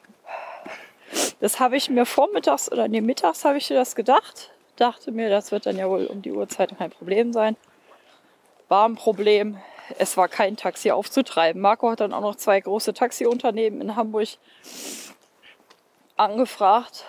das 1.41 1.61
habe 1.61 1.77
ich 1.77 1.91
mir 1.91 2.07
vormittags 2.07 2.73
oder 2.73 2.89
nee, 2.89 3.01
mittags 3.01 3.45
habe 3.45 3.59
ich 3.59 3.71
mir 3.71 3.77
das 3.77 3.95
gedacht. 3.95 4.51
Dachte 4.75 5.13
mir, 5.13 5.31
das 5.31 5.53
wird 5.53 5.67
dann 5.67 5.77
ja 5.77 5.89
wohl 5.89 6.07
um 6.07 6.23
die 6.23 6.33
Uhrzeit 6.33 6.77
kein 6.77 6.91
Problem 6.91 7.33
sein. 7.33 7.57
War 8.67 8.89
ein 8.89 8.97
Problem. 8.97 9.59
Es 9.97 10.17
war 10.17 10.27
kein 10.29 10.57
Taxi 10.57 10.91
aufzutreiben. 10.91 11.63
Marco 11.63 11.89
hat 11.91 12.01
dann 12.01 12.13
auch 12.13 12.21
noch 12.21 12.35
zwei 12.35 12.61
große 12.61 12.95
Taxiunternehmen 12.95 13.81
in 13.81 13.97
Hamburg 13.97 14.29
angefragt 16.19 17.05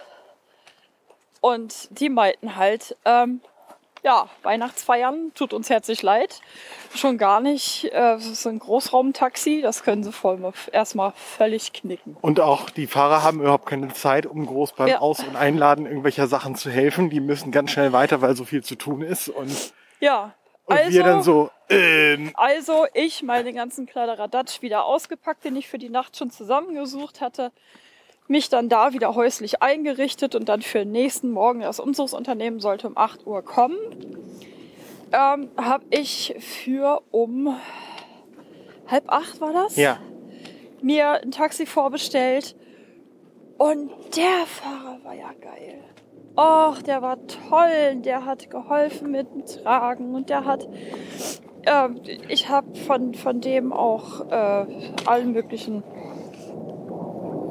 und 1.42 1.88
die 2.00 2.10
meinten 2.10 2.56
halt, 2.56 2.96
ähm, 3.06 3.42
ja, 4.04 4.30
Weihnachtsfeiern 4.44 5.32
tut 5.36 5.54
uns 5.54 5.70
herzlich 5.70 6.02
leid. 6.02 6.42
Schon 6.96 7.18
gar 7.18 7.42
nicht. 7.42 7.86
Äh, 7.86 7.92
das 7.92 8.28
ist 8.28 8.48
ein 8.48 8.60
Großraumtaxi, 8.60 9.62
das 9.62 9.84
können 9.84 10.04
sie 10.04 10.12
voll 10.12 10.54
erstmal 10.72 11.12
völlig 11.16 11.74
knicken. 11.74 12.16
Und 12.22 12.40
auch 12.40 12.70
die 12.70 12.88
Fahrer 12.88 13.24
haben 13.24 13.42
überhaupt 13.42 13.66
keine 13.66 13.90
Zeit, 13.94 14.26
um 14.26 14.46
groß 14.46 14.74
beim 14.74 14.88
ja. 14.88 15.00
Aus- 15.00 15.24
und 15.24 15.36
Einladen 15.36 15.86
irgendwelcher 15.86 16.28
Sachen 16.28 16.56
zu 16.56 16.70
helfen. 16.70 17.10
Die 17.10 17.20
müssen 17.20 17.52
ganz 17.52 17.72
schnell 17.72 17.92
weiter, 17.92 18.22
weil 18.22 18.36
so 18.36 18.46
viel 18.46 18.64
zu 18.64 18.76
tun 18.76 19.02
ist. 19.02 19.28
Und, 19.28 19.74
ja. 20.00 20.34
Und 20.66 20.78
also, 20.78 20.92
wir 20.92 21.04
dann 21.04 21.24
so, 21.24 21.50
ähm. 21.70 22.32
Also 22.36 22.86
ich 22.94 23.24
meine 23.24 23.54
ganzen 23.54 23.86
Kladderadatsch 23.86 24.62
wieder 24.62 24.86
ausgepackt, 24.86 25.44
den 25.44 25.56
ich 25.56 25.68
für 25.68 25.80
die 25.80 25.90
Nacht 25.90 26.16
schon 26.16 26.32
zusammengesucht 26.32 27.22
hatte 27.22 27.52
mich 28.30 28.50
dann 28.50 28.70
da 28.70 28.94
wieder 28.94 29.16
häuslich 29.16 29.62
eingerichtet 29.62 30.36
und 30.36 30.48
dann 30.48 30.62
für 30.62 30.80
den 30.80 30.92
nächsten 30.92 31.32
Morgen, 31.32 31.62
das 31.62 31.80
Umzugsunternehmen 31.80 32.60
sollte 32.60 32.88
um 32.88 32.98
8 32.98 33.26
Uhr 33.26 33.42
kommen, 33.42 33.78
ähm, 35.12 35.50
habe 35.58 35.84
ich 35.90 36.36
für 36.40 37.02
um 37.12 37.56
halb 38.88 39.04
acht 39.08 39.42
war 39.42 39.54
das? 39.54 39.76
Ja. 39.76 40.00
Mir 40.82 41.22
ein 41.22 41.32
Taxi 41.32 41.66
vorbestellt 41.66 42.56
und 43.58 43.92
der 44.16 44.46
Fahrer 44.46 45.00
war 45.04 45.14
ja 45.14 45.32
geil. 45.42 45.84
Och, 46.38 46.82
der 46.82 47.02
war 47.02 47.18
toll. 47.28 47.98
Der 47.98 48.26
hat 48.26 48.50
geholfen 48.50 49.12
mit 49.12 49.28
dem 49.34 49.46
Tragen 49.46 50.16
und 50.16 50.30
der 50.30 50.46
hat. 50.46 50.70
Äh, 51.64 51.90
ich 52.30 52.48
habe 52.48 52.74
von, 52.76 53.14
von 53.14 53.42
dem 53.42 53.74
auch 53.74 54.32
äh, 54.32 54.66
allen 55.06 55.34
möglichen 55.34 55.84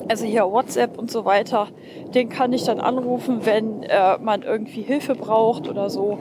also 0.09 0.25
hier 0.25 0.45
WhatsApp 0.51 0.99
und 0.99 1.11
so 1.11 1.25
weiter, 1.25 1.69
den 2.15 2.29
kann 2.29 2.53
ich 2.53 2.65
dann 2.65 2.81
anrufen, 2.81 3.41
wenn 3.45 3.83
äh, 3.83 4.19
man 4.19 4.43
irgendwie 4.43 4.83
Hilfe 4.83 5.15
braucht 5.15 5.69
oder 5.69 5.91
so. 5.91 6.19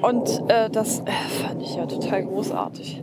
Und 0.00 0.42
äh, 0.48 0.68
das 0.70 1.00
äh, 1.00 1.10
fand 1.46 1.62
ich 1.62 1.76
ja 1.76 1.86
total 1.86 2.24
großartig. 2.24 3.02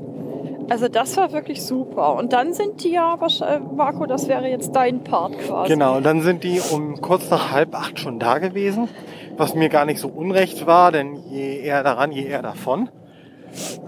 Also 0.69 0.87
das 0.87 1.17
war 1.17 1.31
wirklich 1.31 1.63
super. 1.63 2.15
Und 2.15 2.33
dann 2.33 2.53
sind 2.53 2.83
die 2.83 2.91
ja, 2.91 3.15
wahrscheinlich- 3.19 3.71
Marco, 3.71 4.05
das 4.05 4.27
wäre 4.27 4.47
jetzt 4.47 4.75
dein 4.75 5.03
Part 5.03 5.37
quasi. 5.39 5.73
Genau, 5.73 5.97
und 5.97 6.05
dann 6.05 6.21
sind 6.21 6.43
die 6.43 6.61
um 6.71 7.01
kurz 7.01 7.29
nach 7.31 7.51
halb 7.51 7.73
acht 7.73 7.99
schon 7.99 8.19
da 8.19 8.37
gewesen, 8.37 8.87
was 9.35 9.55
mir 9.55 9.69
gar 9.69 9.85
nicht 9.85 9.99
so 9.99 10.09
unrecht 10.09 10.67
war, 10.67 10.91
denn 10.91 11.15
je 11.15 11.59
eher 11.59 11.81
daran, 11.83 12.11
je 12.11 12.23
eher 12.25 12.41
davon. 12.43 12.89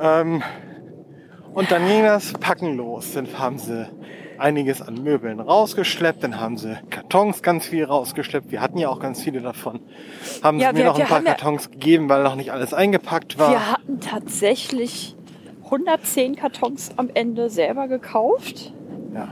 Ähm, 0.02 0.42
und 1.54 1.72
dann 1.72 1.86
ging 1.86 2.04
das 2.04 2.34
Packen 2.34 2.76
los. 2.78 3.14
Dann 3.14 3.28
haben 3.38 3.58
sie 3.60 3.88
einiges 4.42 4.82
an 4.82 4.96
Möbeln 5.04 5.40
rausgeschleppt, 5.40 6.24
dann 6.24 6.40
haben 6.40 6.58
sie 6.58 6.78
Kartons 6.90 7.42
ganz 7.42 7.66
viel 7.68 7.86
rausgeschleppt. 7.86 8.52
Wir 8.52 8.60
hatten 8.62 8.78
ja 8.78 8.90
auch 8.90 9.00
ganz 9.00 9.22
viele 9.22 9.42
davon. 9.42 9.80
Haben 10.44 10.60
Ja, 10.60 10.70
sie 10.70 10.74
mir 10.74 10.80
wir- 10.80 10.86
noch 10.88 11.00
ein 11.00 11.08
paar 11.08 11.18
haben 11.20 11.26
ja- 11.26 11.34
Kartons 11.36 11.72
gegeben, 11.72 12.10
weil 12.10 12.24
noch 12.24 12.36
nicht 12.36 12.52
alles 12.52 12.74
eingepackt 12.74 13.38
war. 13.40 13.52
Wir 13.52 13.72
hatten 13.72 14.00
tatsächlich 14.02 15.16
110 15.64 16.36
Kartons 16.36 16.92
am 16.98 17.10
Ende 17.14 17.50
selber 17.50 17.88
gekauft. 17.88 18.74
Ja. 19.14 19.30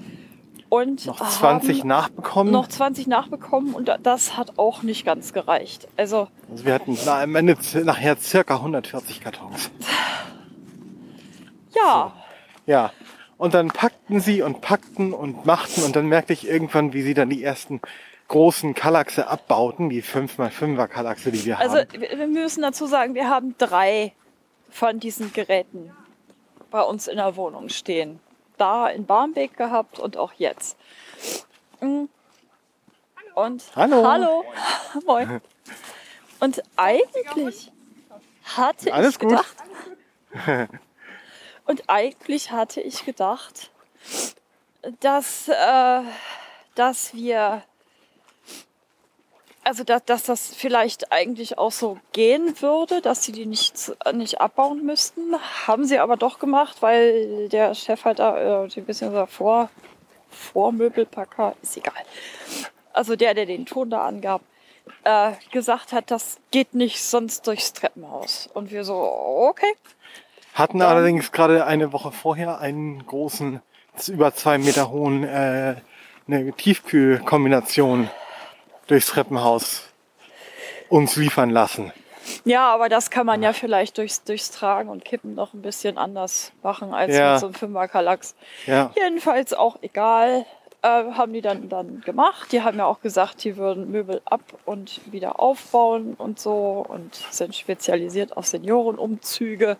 Und 0.69 1.07
noch 1.07 1.27
20 1.27 1.79
haben 1.79 1.87
nachbekommen. 1.87 2.53
noch 2.53 2.67
20 2.67 3.07
nachbekommen 3.07 3.73
und 3.73 3.91
das 4.03 4.37
hat 4.37 4.59
auch 4.59 4.83
nicht 4.83 5.03
ganz 5.03 5.33
gereicht. 5.33 5.87
Also 5.97 6.27
Also 6.51 6.63
wir 6.65 6.75
hatten 6.75 6.95
na, 7.05 7.23
am 7.23 7.35
Ende 7.35 7.57
nachher 7.83 8.17
circa 8.17 8.61
140 8.61 9.19
Kartons. 9.19 9.71
ja, 11.75 12.13
Ja. 12.67 12.91
Und 13.39 13.53
dann 13.53 13.69
packten 13.69 14.19
sie 14.19 14.41
und 14.41 14.59
packten 14.59 15.13
und 15.13 15.45
machten 15.45 15.83
und 15.83 15.95
dann 15.95 16.07
merkte 16.07 16.33
ich 16.33 16.45
irgendwann, 16.45 16.91
wie 16.91 17.01
sie 17.01 17.13
dann 17.13 17.29
die 17.29 17.41
ersten 17.41 17.79
großen 18.27 18.73
Kallaxe 18.73 19.27
abbauten, 19.27 19.89
die 19.89 20.03
5x5er 20.03 20.87
Kallaxe, 20.87 21.31
die 21.31 21.45
wir 21.45 21.57
also 21.57 21.77
haben. 21.77 21.87
wir 21.93 22.19
wir 22.19 22.27
müssen 22.27 22.61
dazu 22.61 22.85
sagen, 22.85 23.15
wir 23.15 23.29
haben 23.29 23.55
drei 23.57 24.13
von 24.69 24.99
diesen 24.99 25.31
Geräten 25.31 25.89
bei 26.69 26.81
uns 26.81 27.07
in 27.07 27.15
der 27.15 27.37
Wohnung 27.37 27.69
stehen. 27.69 28.19
Da 28.57 28.89
in 28.89 29.05
Barmbek 29.05 29.55
gehabt 29.55 29.99
und 29.99 30.17
auch 30.17 30.33
jetzt. 30.33 30.77
Mm. 31.79 32.03
Und 33.35 33.63
Hallo. 33.73 34.05
Hallo. 34.05 34.45
Moin. 35.05 35.39
Und 36.41 36.61
eigentlich 36.75 37.71
hatte 38.43 38.93
Alles 38.93 39.13
ich 39.13 39.19
gut? 39.19 39.29
gedacht. 39.29 40.69
Und 41.69 41.83
eigentlich 41.85 42.49
hatte 42.49 42.81
ich 42.81 43.05
gedacht, 43.05 43.69
dass, 45.01 45.47
äh, 45.49 46.01
dass 46.73 47.13
wir, 47.13 47.61
also 49.63 49.83
dass, 49.83 50.03
dass 50.05 50.23
das 50.23 50.55
vielleicht 50.55 51.11
eigentlich 51.11 51.59
auch 51.59 51.71
so 51.71 51.99
gehen 52.11 52.59
würde, 52.59 53.01
dass 53.01 53.23
sie 53.23 53.33
die 53.33 53.45
nicht, 53.45 53.95
nicht 54.13 54.41
abbauen 54.41 54.83
müssten. 54.83 55.35
Haben 55.67 55.85
sie 55.85 55.99
aber 55.99 56.17
doch 56.17 56.39
gemacht, 56.39 56.77
weil 56.81 57.49
der 57.49 57.75
Chef 57.75 58.03
halt 58.03 58.17
da, 58.17 58.63
äh, 58.63 58.67
ein 58.75 58.85
bisschen 58.85 59.13
davor, 59.13 59.69
Vormöbelpacker, 60.31 61.55
ist 61.61 61.77
egal. 61.77 62.03
Also 62.93 63.15
der, 63.15 63.35
der 63.35 63.45
den 63.45 63.67
Ton 63.67 63.91
da 63.91 64.07
angab, 64.07 64.41
äh, 65.03 65.33
gesagt 65.51 65.93
hat, 65.93 66.09
das 66.09 66.39
geht 66.49 66.73
nicht 66.73 67.03
sonst 67.03 67.45
durchs 67.45 67.73
Treppenhaus. 67.73 68.49
Und 68.55 68.71
wir 68.71 68.83
so, 68.83 68.95
okay. 68.95 69.75
Hatten 70.59 70.79
dann- 70.79 70.89
allerdings 70.89 71.31
gerade 71.31 71.65
eine 71.65 71.93
Woche 71.93 72.11
vorher 72.11 72.59
einen 72.59 73.05
großen, 73.05 73.61
über 74.09 74.33
zwei 74.33 74.57
Meter 74.57 74.89
hohen, 74.91 75.23
äh, 75.23 75.75
eine 76.27 76.51
Tiefkühlkombination 76.53 78.09
durchs 78.87 79.07
Treppenhaus 79.07 79.83
uns 80.89 81.15
liefern 81.15 81.49
lassen. 81.49 81.91
Ja, 82.45 82.71
aber 82.73 82.89
das 82.89 83.09
kann 83.09 83.25
man 83.25 83.41
ja 83.41 83.53
vielleicht 83.53 83.97
durchs, 83.97 84.23
durchs 84.23 84.51
Tragen 84.51 84.89
und 84.89 85.03
Kippen 85.03 85.33
noch 85.33 85.53
ein 85.53 85.61
bisschen 85.61 85.97
anders 85.97 86.51
machen 86.61 86.93
als 86.93 87.15
Ja. 87.15 87.31
mit 87.31 87.39
so 87.39 87.45
einem 87.47 87.55
Fünfer-Kallax. 87.55 88.35
Ja. 88.67 88.91
Jedenfalls 88.95 89.53
auch 89.53 89.77
egal. 89.81 90.45
Äh, 90.81 90.87
haben 91.11 91.33
die 91.33 91.41
dann, 91.41 91.67
dann 91.67 91.99
gemacht. 92.05 92.53
Die 92.53 92.61
haben 92.61 92.77
ja 92.77 92.85
auch 92.85 93.01
gesagt, 93.01 93.43
die 93.43 93.57
würden 93.57 93.91
Möbel 93.91 94.21
ab 94.23 94.39
und 94.65 95.01
wieder 95.11 95.37
aufbauen 95.39 96.13
und 96.17 96.39
so 96.39 96.85
und 96.87 97.15
sind 97.31 97.53
spezialisiert 97.53 98.37
auf 98.37 98.45
Seniorenumzüge, 98.45 99.75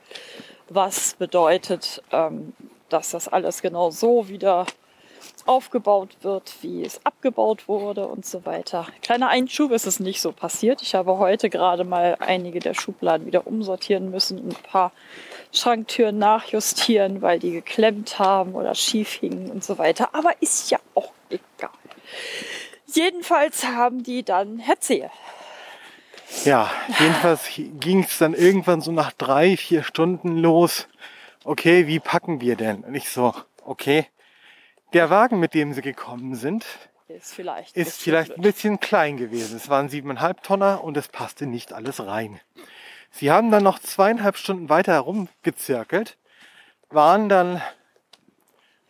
was 0.70 1.16
bedeutet, 1.16 2.02
ähm, 2.12 2.54
dass 2.90 3.12
das 3.12 3.28
alles 3.28 3.62
genau 3.62 3.92
so 3.92 4.28
wieder 4.28 4.66
aufgebaut 5.46 6.18
wird, 6.22 6.54
wie 6.62 6.84
es 6.84 7.04
abgebaut 7.06 7.68
wurde 7.68 8.08
und 8.08 8.26
so 8.26 8.46
weiter. 8.46 8.86
Kleiner 9.02 9.30
Einschub 9.30 9.72
ist 9.72 9.88
es 9.88 10.00
nicht 10.00 10.22
so 10.22 10.32
passiert. 10.32 10.82
Ich 10.82 10.96
habe 10.96 11.18
heute 11.18 11.50
gerade 11.50 11.84
mal 11.84 12.18
einige 12.20 12.60
der 12.60 12.74
Schubladen 12.74 13.26
wieder 13.26 13.48
umsortieren 13.48 14.12
müssen 14.12 14.40
und 14.40 14.52
ein 14.52 14.64
paar 14.64 14.92
Schranktüren 15.52 16.18
nachjustieren, 16.18 17.22
weil 17.22 17.40
die 17.40 17.52
geklemmt 17.52 18.20
haben 18.20 18.54
oder 18.54 18.76
schief 18.76 19.14
hingen 19.14 19.50
und 19.50 19.64
so 19.64 19.78
weiter. 19.78 20.10
Aber 20.14 20.34
ist 20.42 20.70
ja 20.70 20.78
auch 20.94 21.12
egal. 21.30 21.72
Jedenfalls 22.86 23.66
haben 23.66 24.04
die 24.04 24.24
dann 24.24 24.60
Herzehe. 24.60 25.10
Ja, 26.46 26.72
jedenfalls 27.00 27.50
ging 27.56 28.04
es 28.04 28.18
dann 28.18 28.34
irgendwann 28.34 28.82
so 28.82 28.92
nach 28.92 29.12
drei, 29.12 29.58
vier 29.58 29.84
Stunden 29.84 30.38
los. 30.38 30.88
Okay, 31.44 31.88
wie 31.88 32.00
packen 32.00 32.42
wir 32.42 32.56
denn? 32.56 32.84
Und 32.84 32.96
ich 32.96 33.10
so, 33.10 33.34
okay. 33.66 34.08
Der 34.94 35.10
Wagen, 35.10 35.40
mit 35.40 35.54
dem 35.54 35.74
sie 35.74 35.82
gekommen 35.82 36.36
sind, 36.36 36.66
Ist 37.08 37.34
vielleicht. 37.34 37.76
ist 37.76 38.02
vielleicht 38.02 38.36
ein 38.36 38.42
bisschen 38.42 38.80
klein 38.80 39.18
gewesen. 39.18 39.58
Es 39.58 39.70
waren 39.70 39.90
siebeneinhalb 39.90 40.42
Tonner 40.44 40.84
und 40.84 40.98
es 40.98 41.08
passte 41.08 41.46
nicht 41.46 41.74
alles 41.74 42.06
rein. 42.06 42.40
Sie 43.12 43.32
haben 43.32 43.52
dann 43.52 43.64
noch 43.64 43.80
zweieinhalb 43.80 44.38
Stunden 44.38 44.70
weiter 44.70 44.94
herumgezirkelt, 44.94 46.18
waren 46.90 47.30
dann 47.30 47.62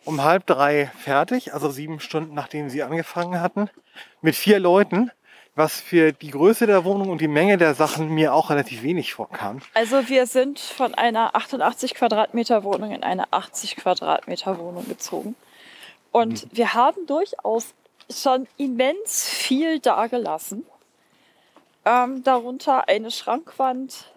um 0.06 0.24
halb 0.24 0.46
drei 0.46 0.88
fertig, 0.98 1.54
also 1.54 1.70
sieben 1.70 2.00
Stunden 2.00 2.34
nachdem 2.34 2.70
sie 2.70 2.84
angefangen 2.84 3.42
hatten, 3.42 3.70
mit 4.22 4.36
vier 4.36 4.60
Leuten, 4.60 5.12
was 5.60 5.80
für 5.80 6.12
die 6.12 6.32
Größe 6.32 6.66
der 6.66 6.84
Wohnung 6.86 7.10
und 7.12 7.22
die 7.22 7.28
Menge 7.28 7.58
der 7.60 7.76
Sachen 7.76 8.10
mir 8.10 8.34
auch 8.34 8.50
relativ 8.50 8.82
wenig 8.82 9.14
vorkam. 9.14 9.60
Also 9.76 10.10
wir 10.10 10.26
sind 10.26 10.60
von 10.60 10.96
einer 10.96 11.36
88 11.36 11.94
Quadratmeter 11.94 12.64
Wohnung 12.64 12.92
in 12.92 13.04
eine 13.04 13.32
80 13.32 13.76
Quadratmeter 13.76 14.58
Wohnung 14.58 14.88
gezogen. 14.88 15.36
Und 16.12 16.46
Mhm. 16.46 16.50
wir 16.54 16.74
haben 16.74 17.06
durchaus 17.06 17.76
schon 18.10 18.48
immens 18.58 19.30
viel 19.30 19.80
dagelassen. 19.80 20.66
Ähm, 21.86 22.24
darunter 22.24 22.88
eine 22.88 23.12
Schrankwand, 23.12 24.12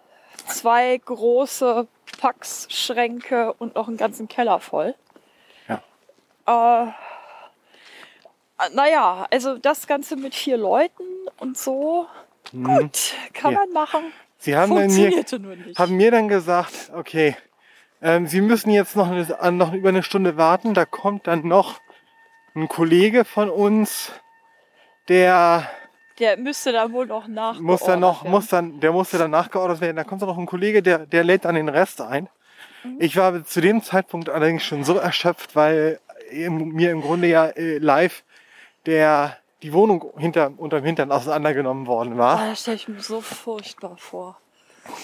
zwei 0.47 0.97
große 0.97 1.87
Packschränke 2.19 3.53
und 3.53 3.75
noch 3.75 3.87
einen 3.87 3.97
ganzen 3.97 4.27
Keller 4.27 4.59
voll. 4.59 4.95
Ja. 5.67 6.85
Äh, 6.85 6.91
naja, 8.73 9.27
also 9.31 9.57
das 9.57 9.87
Ganze 9.87 10.15
mit 10.15 10.33
vier 10.35 10.57
Leuten 10.57 11.03
und 11.39 11.57
so. 11.57 12.07
Gut, 12.51 13.13
kann 13.33 13.53
Ja. 13.53 13.59
man 13.59 13.71
machen. 13.73 14.13
Sie 14.37 14.55
haben 14.55 14.75
dann 14.75 14.87
mir, 14.87 15.11
Funktionierte 15.11 15.39
nur 15.39 15.55
nicht. 15.55 15.79
haben 15.79 15.95
mir 15.95 16.11
dann 16.11 16.27
gesagt, 16.27 16.91
okay, 16.93 17.35
ähm, 18.01 18.27
Sie 18.27 18.41
müssen 18.41 18.69
jetzt 18.71 18.95
noch, 18.97 19.09
eine, 19.09 19.51
noch 19.53 19.73
über 19.73 19.89
eine 19.89 20.03
Stunde 20.03 20.35
warten. 20.37 20.73
Da 20.73 20.85
kommt 20.85 21.27
dann 21.27 21.47
noch 21.47 21.79
ein 22.53 22.67
Kollege 22.67 23.23
von 23.25 23.49
uns, 23.49 24.11
der 25.07 25.69
Der 26.19 26.37
müsste 26.37 26.71
dann 26.73 26.91
wohl 26.93 27.07
noch 27.07 27.27
nach. 27.27 27.59
muss 27.59 27.83
dann 27.83 27.99
noch, 28.01 28.23
muss 28.25 28.47
dann, 28.47 28.79
der 28.81 28.91
musste 28.91 29.17
dann 29.17 29.31
nachgeordert 29.31 29.81
werden. 29.81 29.95
Da 29.95 30.03
kommt 30.03 30.21
dann 30.21 30.29
noch 30.29 30.37
ein 30.37 30.45
Kollege, 30.45 30.83
der, 30.83 30.99
der 31.05 31.23
lädt 31.23 31.45
dann 31.45 31.55
den 31.55 31.69
Rest 31.69 32.01
ein. 32.01 32.27
Mhm. 32.83 32.97
Ich 32.99 33.15
war 33.15 33.43
zu 33.45 33.61
dem 33.61 33.81
Zeitpunkt 33.81 34.29
allerdings 34.29 34.63
schon 34.63 34.83
so 34.83 34.97
erschöpft, 34.97 35.55
weil 35.55 35.99
mir 36.31 36.91
im 36.91 37.01
Grunde 37.01 37.27
ja 37.27 37.45
äh, 37.47 37.77
live 37.77 38.23
der 38.85 39.37
die 39.61 39.71
Wohnung 39.73 40.11
hinter, 40.17 40.51
unterm 40.57 40.83
Hintern 40.83 41.11
auseinandergenommen 41.11 41.87
worden 41.87 42.13
Oh, 42.15 42.17
war. 42.17 42.47
das 42.49 42.61
stelle 42.61 42.75
ich 42.77 42.87
mir 42.87 43.01
so 43.01 43.21
furchtbar 43.21 43.97
vor. 43.97 44.37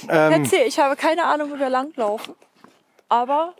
Ähm, 0.09 0.43
Erzähl, 0.43 0.67
ich 0.67 0.77
habe 0.79 0.95
keine 0.97 1.23
Ahnung, 1.25 1.51
wo 1.51 1.57
wir 1.59 1.69
langlaufen. 1.69 2.35
Aber 3.07 3.55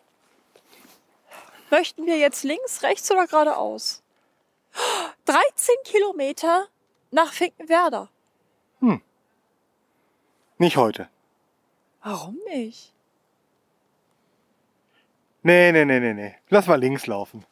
möchten 1.71 2.05
wir 2.05 2.17
jetzt 2.17 2.43
links, 2.43 2.83
rechts 2.83 3.09
oder 3.11 3.25
geradeaus? 3.27 4.03
13 5.25 5.75
Kilometer 5.85 6.67
nach 7.11 7.31
Finkenwerder. 7.31 8.09
nicht 10.57 10.75
heute. 10.75 11.07
Warum 12.03 12.37
nicht? 12.47 12.91
Nee, 15.41 15.71
nee, 15.71 15.85
nee, 15.85 15.99
nee, 16.01 16.13
nee. 16.13 16.35
Lass 16.49 16.67
mal 16.67 16.75
links 16.79 17.07
laufen. 17.07 17.45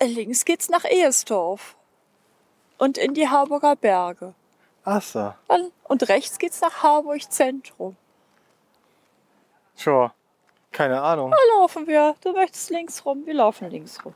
Links 0.00 0.44
geht's 0.44 0.68
nach 0.68 0.84
Ehesdorf. 0.84 1.76
Und 2.78 2.98
in 2.98 3.14
die 3.14 3.28
Harburger 3.28 3.76
Berge. 3.76 4.34
Ach 4.84 5.02
so. 5.02 5.32
Und 5.84 6.08
rechts 6.08 6.38
geht's 6.38 6.60
nach 6.60 6.82
Harburg 6.82 7.30
Zentrum. 7.32 7.96
Sure. 9.74 10.12
Keine 10.72 11.00
Ahnung. 11.00 11.30
Da 11.30 11.58
laufen 11.58 11.86
wir. 11.86 12.14
Du 12.22 12.32
möchtest 12.32 12.70
links 12.70 13.04
rum, 13.04 13.24
wir 13.24 13.34
laufen 13.34 13.70
links 13.70 14.04
rum. 14.04 14.14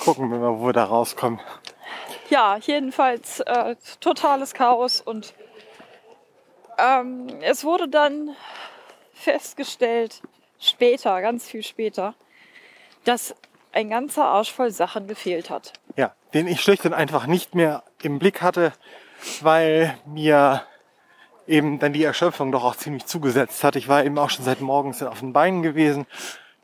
Gucken 0.00 0.30
wir 0.30 0.38
mal, 0.38 0.58
wo 0.58 0.66
wir 0.66 0.72
da 0.72 0.84
rauskommen. 0.84 1.40
ja, 2.28 2.56
jedenfalls 2.56 3.40
äh, 3.40 3.76
totales 4.00 4.52
Chaos 4.52 5.00
und 5.00 5.32
ähm, 6.78 7.28
es 7.40 7.64
wurde 7.64 7.88
dann 7.88 8.36
festgestellt, 9.14 10.20
später, 10.58 11.20
ganz 11.20 11.46
viel 11.48 11.62
später, 11.62 12.14
dass 13.04 13.34
ein 13.76 13.90
ganzer 13.90 14.24
Arsch 14.24 14.52
voll 14.52 14.70
Sachen 14.70 15.06
gefehlt 15.06 15.50
hat. 15.50 15.74
Ja, 15.96 16.12
den 16.34 16.48
ich 16.48 16.60
schlicht 16.60 16.84
und 16.86 16.94
einfach 16.94 17.26
nicht 17.26 17.54
mehr 17.54 17.82
im 18.02 18.18
Blick 18.18 18.42
hatte, 18.42 18.72
weil 19.42 19.96
mir 20.06 20.62
eben 21.46 21.78
dann 21.78 21.92
die 21.92 22.02
Erschöpfung 22.02 22.50
doch 22.50 22.64
auch 22.64 22.74
ziemlich 22.76 23.06
zugesetzt 23.06 23.62
hat. 23.62 23.76
Ich 23.76 23.86
war 23.88 24.04
eben 24.04 24.18
auch 24.18 24.30
schon 24.30 24.44
seit 24.44 24.60
morgens 24.60 25.02
auf 25.02 25.20
den 25.20 25.32
Beinen 25.32 25.62
gewesen, 25.62 26.06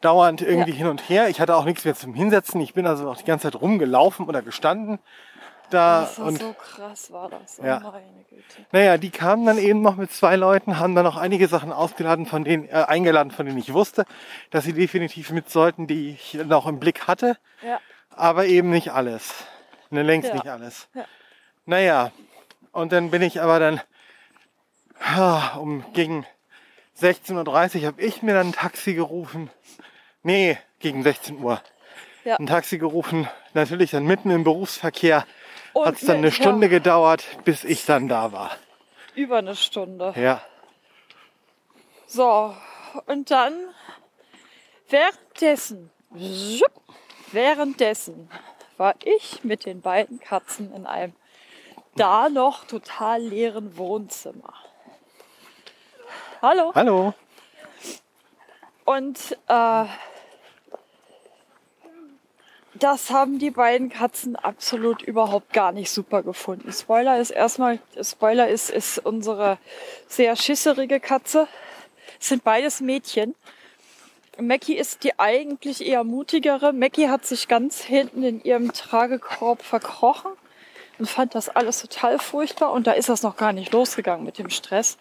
dauernd 0.00 0.40
irgendwie 0.40 0.72
Ja. 0.72 0.76
hin 0.78 0.86
und 0.88 1.08
her. 1.08 1.28
Ich 1.28 1.40
hatte 1.40 1.54
auch 1.54 1.64
nichts 1.64 1.84
mehr 1.84 1.94
zum 1.94 2.14
Hinsetzen. 2.14 2.60
Ich 2.60 2.74
bin 2.74 2.86
also 2.86 3.08
auch 3.10 3.16
die 3.16 3.24
ganze 3.24 3.50
Zeit 3.50 3.60
rumgelaufen 3.60 4.26
oder 4.26 4.42
gestanden 4.42 4.98
da 5.72 6.02
Das 6.02 6.18
war 6.18 6.26
und 6.26 6.38
so 6.40 6.52
krass, 6.52 7.10
war 7.12 7.28
das. 7.28 7.58
Oh 7.60 7.64
Ja. 7.66 7.80
meine 7.80 8.24
Güte. 8.28 8.66
naja, 8.72 8.98
die 8.98 9.10
kamen 9.10 9.46
dann 9.46 9.58
eben 9.58 9.82
noch 9.82 9.96
mit 9.96 10.12
zwei 10.12 10.36
Leuten, 10.36 10.78
haben 10.78 10.94
dann 10.94 11.04
noch 11.04 11.16
einige 11.16 11.48
Sachen 11.48 11.72
ausgeladen, 11.72 12.26
von 12.26 12.44
denen, 12.44 12.68
äh, 12.68 12.72
eingeladen, 12.88 13.30
von 13.30 13.46
denen 13.46 13.58
ich 13.58 13.72
wusste, 13.72 14.04
dass 14.50 14.64
sie 14.64 14.72
definitiv 14.72 15.30
mit 15.30 15.50
sollten, 15.50 15.86
die 15.86 16.10
ich 16.10 16.34
noch 16.34 16.66
im 16.66 16.78
Blick 16.80 17.06
hatte, 17.06 17.36
Ja, 17.62 17.80
aber 18.10 18.46
eben 18.46 18.70
nicht 18.70 18.92
alles. 18.92 19.32
Ne, 19.90 20.02
längst 20.02 20.28
Ja. 20.28 20.34
nicht 20.34 20.48
alles. 20.48 20.88
Ja. 20.94 21.04
Naja, 21.66 22.12
und 22.72 22.92
dann 22.92 23.10
bin 23.10 23.22
ich 23.22 23.40
aber 23.40 23.58
dann 23.58 23.80
ah, 25.00 25.56
um 25.56 25.84
gegen 25.92 26.26
16.30 27.00 27.80
Uhr 27.82 27.86
habe 27.88 28.00
ich 28.02 28.22
mir 28.22 28.34
dann 28.34 28.48
ein 28.48 28.52
Taxi 28.52 28.94
gerufen. 28.94 29.50
Nee, 30.22 30.58
gegen 30.78 31.02
16 31.02 31.38
Uhr. 31.42 31.60
Ja. 32.24 32.36
Ein 32.38 32.46
Taxi 32.46 32.78
gerufen, 32.78 33.28
natürlich 33.54 33.90
dann 33.90 34.04
mitten 34.06 34.30
im 34.30 34.44
Berufsverkehr. 34.44 35.26
Hat 35.74 35.94
es 35.94 36.06
dann 36.06 36.18
eine 36.18 36.32
Stunde 36.32 36.68
gedauert, 36.68 37.24
bis 37.44 37.64
ich 37.64 37.86
dann 37.86 38.08
da 38.08 38.32
war. 38.32 38.50
über 39.14 39.38
eine 39.38 39.56
Stunde. 39.56 40.14
Ja. 40.16 40.42
So, 42.06 42.54
und 43.06 43.30
dann 43.30 43.54
währenddessen, 44.88 45.90
währenddessen 47.32 48.30
war 48.76 48.94
ich 49.04 49.44
mit 49.44 49.64
den 49.64 49.80
beiden 49.80 50.20
Katzen 50.20 50.74
in 50.74 50.86
einem 50.86 51.14
da 51.96 52.28
noch 52.28 52.64
total 52.64 53.20
leeren 53.22 53.76
Wohnzimmer. 53.76 54.54
Hallo. 56.40 56.72
Hallo. 56.74 57.14
Und 58.84 59.38
äh, 59.48 59.84
das 62.74 63.10
haben 63.10 63.38
die 63.38 63.50
beiden 63.50 63.90
Katzen 63.90 64.36
absolut 64.36 65.02
überhaupt 65.02 65.52
gar 65.52 65.72
nicht 65.72 65.90
super 65.90 66.22
gefunden. 66.22 66.72
Spoiler 66.72 67.18
ist 67.18 67.30
erstmal, 67.30 67.78
Spoiler 68.00 68.48
ist, 68.48 68.70
ist 68.70 68.98
unsere 68.98 69.58
sehr 70.08 70.36
schisserige 70.36 70.98
Katze. 70.98 71.48
Es 72.20 72.28
sind 72.28 72.44
beides 72.44 72.80
Mädchen. 72.80 73.34
Mackie 74.38 74.76
ist 74.76 75.04
die 75.04 75.18
eigentlich 75.18 75.84
eher 75.84 76.04
mutigere. 76.04 76.72
Mackie 76.72 77.08
hat 77.08 77.26
sich 77.26 77.48
ganz 77.48 77.82
hinten 77.82 78.22
in 78.22 78.42
ihrem 78.42 78.72
Tragekorb 78.72 79.62
verkrochen 79.62 80.32
und 80.98 81.08
fand 81.08 81.34
das 81.34 81.50
alles 81.50 81.80
total 81.80 82.18
furchtbar. 82.18 82.72
Und 82.72 82.86
da 82.86 82.92
ist 82.92 83.10
das 83.10 83.22
noch 83.22 83.36
gar 83.36 83.52
nicht 83.52 83.72
losgegangen 83.72 84.24
mit 84.24 84.38
dem 84.38 84.48
Stress. 84.48 84.96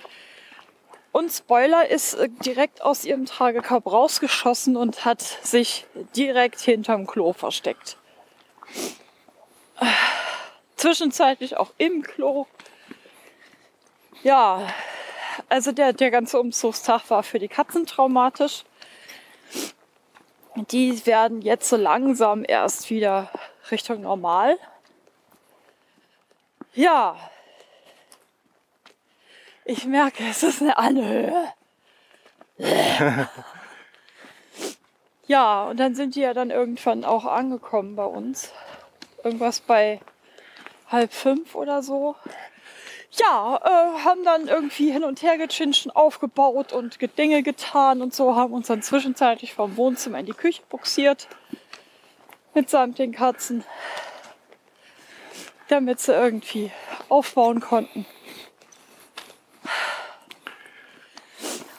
Und 1.11 1.29
Spoiler 1.29 1.89
ist 1.89 2.13
äh, 2.13 2.29
direkt 2.45 2.81
aus 2.81 3.03
ihrem 3.05 3.25
Tragekorb 3.25 3.85
rausgeschossen 3.85 4.77
und 4.77 5.03
hat 5.05 5.21
sich 5.21 5.85
direkt 6.15 6.61
hinterm 6.61 7.05
Klo 7.05 7.33
versteckt. 7.33 7.97
Zwischenzeitlich 10.77 11.57
auch 11.57 11.73
im 11.77 12.01
Klo. 12.03 12.47
Ja, 14.23 14.67
also 15.49 15.71
der, 15.71 15.93
der 15.93 16.11
ganze 16.11 16.39
Umzugstag 16.39 17.09
war 17.09 17.23
für 17.23 17.39
die 17.39 17.47
Katzen 17.47 17.85
traumatisch. 17.85 18.63
Die 20.55 21.05
werden 21.05 21.41
jetzt 21.41 21.69
so 21.69 21.75
langsam 21.75 22.43
erst 22.47 22.89
wieder 22.89 23.31
Richtung 23.69 24.01
normal. 24.01 24.57
Ja, 26.73 27.17
ich 29.65 29.85
merke, 29.85 30.23
es 30.29 30.43
ist 30.43 30.61
eine 30.61 30.77
Anhöhe. 30.77 31.33
ja, 35.27 35.65
und 35.65 35.79
dann 35.79 35.95
sind 35.95 36.15
die 36.15 36.21
ja 36.21 36.33
dann 36.33 36.51
irgendwann 36.51 37.05
auch 37.05 37.25
angekommen 37.25 37.95
bei 37.95 38.05
uns. 38.05 38.51
Irgendwas 39.23 39.59
bei 39.61 39.99
halb 40.89 41.13
fünf 41.13 41.55
oder 41.55 41.81
so. 41.83 42.15
Ja, 43.11 43.59
äh, 43.63 44.03
haben 44.03 44.23
dann 44.23 44.47
irgendwie 44.47 44.91
hin 44.91 45.03
und 45.03 45.21
her 45.21 45.37
gechinschen, 45.37 45.91
aufgebaut 45.91 46.71
und 46.71 46.97
Ge- 46.97 47.09
Dinge 47.09 47.43
getan 47.43 48.01
und 48.01 48.13
so, 48.13 48.35
haben 48.35 48.53
uns 48.53 48.67
dann 48.67 48.81
zwischenzeitlich 48.81 49.53
vom 49.53 49.75
Wohnzimmer 49.75 50.19
in 50.19 50.25
die 50.25 50.31
Küche 50.31 50.61
buxiert. 50.69 51.27
Mitsamt 52.53 52.99
den 52.99 53.11
Katzen. 53.11 53.65
Damit 55.67 55.99
sie 55.99 56.13
irgendwie 56.13 56.71
aufbauen 57.09 57.59
konnten. 57.59 58.05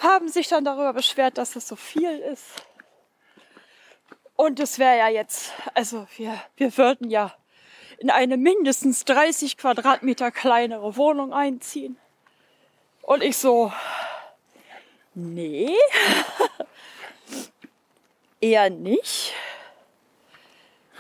Haben 0.03 0.29
sich 0.29 0.49
dann 0.49 0.65
darüber 0.65 0.93
beschwert, 0.93 1.39
dass 1.39 1.57
es 1.57 1.69
so 1.69 1.77
viel 1.77 2.19
ist. 2.19 2.67
Und 4.37 4.59
es 4.61 4.79
wäre 4.79 4.99
ja 4.99 5.09
jetzt, 5.09 5.53
also 5.75 6.07
wir, 6.17 6.41
wir 6.57 6.77
würden 6.77 7.11
ja 7.11 7.35
in 7.99 8.11
eine 8.11 8.37
mindestens 8.37 9.05
30 9.05 9.57
Quadratmeter 9.57 10.31
kleinere 10.31 10.97
Wohnung 10.97 11.33
einziehen. 11.33 11.97
Und 13.03 13.23
ich 13.23 13.37
so, 13.37 13.73
nee, 15.15 15.77
eher 18.41 18.71
nicht. 18.71 19.33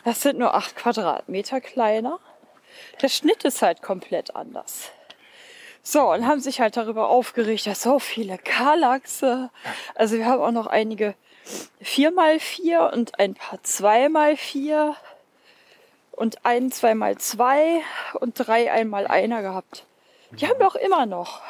Das 0.04 0.22
sind 0.22 0.38
nur 0.38 0.54
8 0.54 0.76
Quadratmeter 0.76 1.60
kleiner. 1.60 2.20
Der 3.00 3.08
Schnitt 3.08 3.44
ist 3.44 3.62
halt 3.62 3.82
komplett 3.82 4.34
anders. 4.34 4.90
So, 5.84 6.12
und 6.12 6.26
haben 6.26 6.40
sich 6.40 6.60
halt 6.60 6.76
darüber 6.76 7.08
aufgeregt, 7.08 7.66
dass 7.66 7.82
so 7.82 7.98
viele 7.98 8.38
Kallaxe. 8.38 9.50
Also 9.96 10.16
wir 10.16 10.26
haben 10.26 10.40
auch 10.40 10.52
noch 10.52 10.68
einige 10.68 11.14
4x4 11.82 12.92
und 12.92 13.18
ein 13.18 13.34
paar 13.34 13.58
2x4 13.58 14.94
und 16.12 16.44
ein 16.44 16.70
2x2 16.70 17.80
und 18.20 18.34
drei 18.34 18.70
einmal 18.70 19.08
einer 19.08 19.42
gehabt. 19.42 19.84
Die 20.30 20.46
haben 20.46 20.60
wir 20.60 20.68
auch 20.68 20.76
immer 20.76 21.04
noch. 21.04 21.42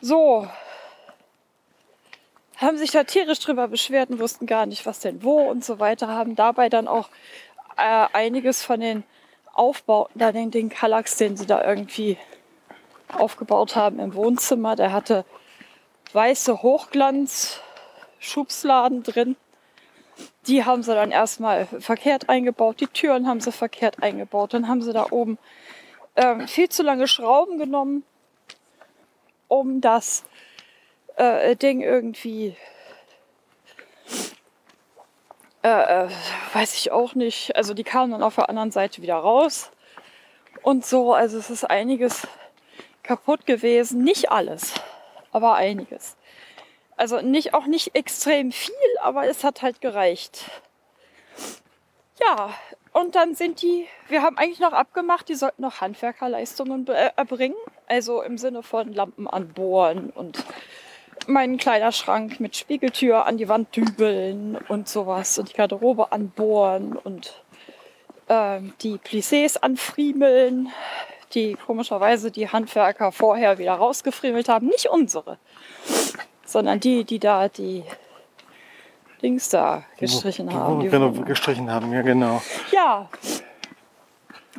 So. 0.00 0.48
Haben 2.58 2.78
sich 2.78 2.92
da 2.92 3.04
tierisch 3.04 3.40
drüber 3.40 3.66
beschwert 3.66 4.10
und 4.10 4.20
wussten 4.20 4.46
gar 4.46 4.66
nicht, 4.66 4.86
was 4.86 5.00
denn 5.00 5.24
wo 5.24 5.50
und 5.50 5.64
so 5.64 5.80
weiter. 5.80 6.08
Haben 6.08 6.36
dabei 6.36 6.68
dann 6.68 6.86
auch 6.86 7.08
äh, 7.76 8.06
einiges 8.12 8.62
von 8.62 8.78
den 8.78 9.02
Aufbauten, 9.60 10.18
da 10.18 10.32
den, 10.32 10.50
den 10.50 10.70
Kallax, 10.70 11.18
den 11.18 11.36
sie 11.36 11.44
da 11.44 11.62
irgendwie 11.62 12.16
aufgebaut 13.12 13.76
haben 13.76 13.98
im 13.98 14.14
Wohnzimmer, 14.14 14.74
der 14.74 14.90
hatte 14.90 15.26
weiße 16.14 16.62
Hochglanz-Schubsladen 16.62 19.02
drin. 19.02 19.36
Die 20.46 20.64
haben 20.64 20.82
sie 20.82 20.94
dann 20.94 21.10
erstmal 21.10 21.66
verkehrt 21.66 22.30
eingebaut. 22.30 22.80
Die 22.80 22.86
Türen 22.86 23.28
haben 23.28 23.40
sie 23.40 23.52
verkehrt 23.52 24.02
eingebaut. 24.02 24.54
Dann 24.54 24.66
haben 24.66 24.80
sie 24.80 24.94
da 24.94 25.08
oben 25.10 25.36
ähm, 26.16 26.48
viel 26.48 26.70
zu 26.70 26.82
lange 26.82 27.06
Schrauben 27.06 27.58
genommen, 27.58 28.02
um 29.46 29.82
das 29.82 30.24
äh, 31.16 31.54
Ding 31.54 31.82
irgendwie 31.82 32.56
äh, 35.62 36.04
äh, 36.04 36.08
weiß 36.52 36.74
ich 36.74 36.90
auch 36.90 37.14
nicht. 37.14 37.54
Also 37.56 37.74
die 37.74 37.84
kamen 37.84 38.12
dann 38.12 38.22
auf 38.22 38.36
der 38.36 38.48
anderen 38.48 38.70
Seite 38.70 39.02
wieder 39.02 39.16
raus. 39.16 39.70
Und 40.62 40.84
so, 40.84 41.14
also 41.14 41.38
es 41.38 41.50
ist 41.50 41.64
einiges 41.64 42.26
kaputt 43.02 43.46
gewesen. 43.46 44.02
Nicht 44.02 44.30
alles, 44.30 44.74
aber 45.32 45.54
einiges. 45.54 46.16
Also 46.96 47.20
nicht, 47.20 47.54
auch 47.54 47.66
nicht 47.66 47.94
extrem 47.94 48.52
viel, 48.52 48.74
aber 49.00 49.26
es 49.26 49.42
hat 49.44 49.62
halt 49.62 49.80
gereicht. 49.80 50.50
Ja, 52.20 52.50
und 52.92 53.14
dann 53.14 53.34
sind 53.34 53.62
die, 53.62 53.86
wir 54.08 54.22
haben 54.22 54.36
eigentlich 54.36 54.60
noch 54.60 54.72
abgemacht, 54.72 55.28
die 55.28 55.34
sollten 55.34 55.62
noch 55.62 55.80
Handwerkerleistungen 55.80 56.86
äh, 56.88 57.10
erbringen. 57.16 57.56
Also 57.86 58.22
im 58.22 58.36
Sinne 58.36 58.62
von 58.62 58.92
Lampen 58.92 59.26
anbohren 59.26 60.10
und 60.10 60.44
meinen 61.28 61.56
Kleiderschrank 61.56 62.40
mit 62.40 62.56
Spiegeltür 62.56 63.26
an 63.26 63.36
die 63.36 63.48
Wand 63.48 63.74
dübeln 63.74 64.56
und 64.68 64.88
sowas 64.88 65.38
und 65.38 65.50
die 65.50 65.54
Garderobe 65.54 66.12
anbohren 66.12 66.96
und 66.96 67.42
ähm, 68.28 68.72
die 68.82 68.98
Plissés 68.98 69.58
anfriemeln, 69.58 70.70
die 71.34 71.54
komischerweise 71.54 72.30
die 72.30 72.48
Handwerker 72.48 73.12
vorher 73.12 73.58
wieder 73.58 73.74
rausgefriemelt 73.74 74.48
haben. 74.48 74.68
Nicht 74.68 74.86
unsere, 74.86 75.38
sondern 76.44 76.80
die, 76.80 77.04
die 77.04 77.18
da 77.18 77.48
die 77.48 77.84
Dings 79.22 79.48
da 79.48 79.84
gestrichen 79.98 80.48
die, 80.48 80.54
haben. 80.54 80.80
Die, 80.80 80.86
die 80.86 80.90
genau, 80.90 81.10
gestrichen 81.12 81.70
haben, 81.70 81.92
ja 81.92 82.02
genau. 82.02 82.42
Ja, 82.72 83.08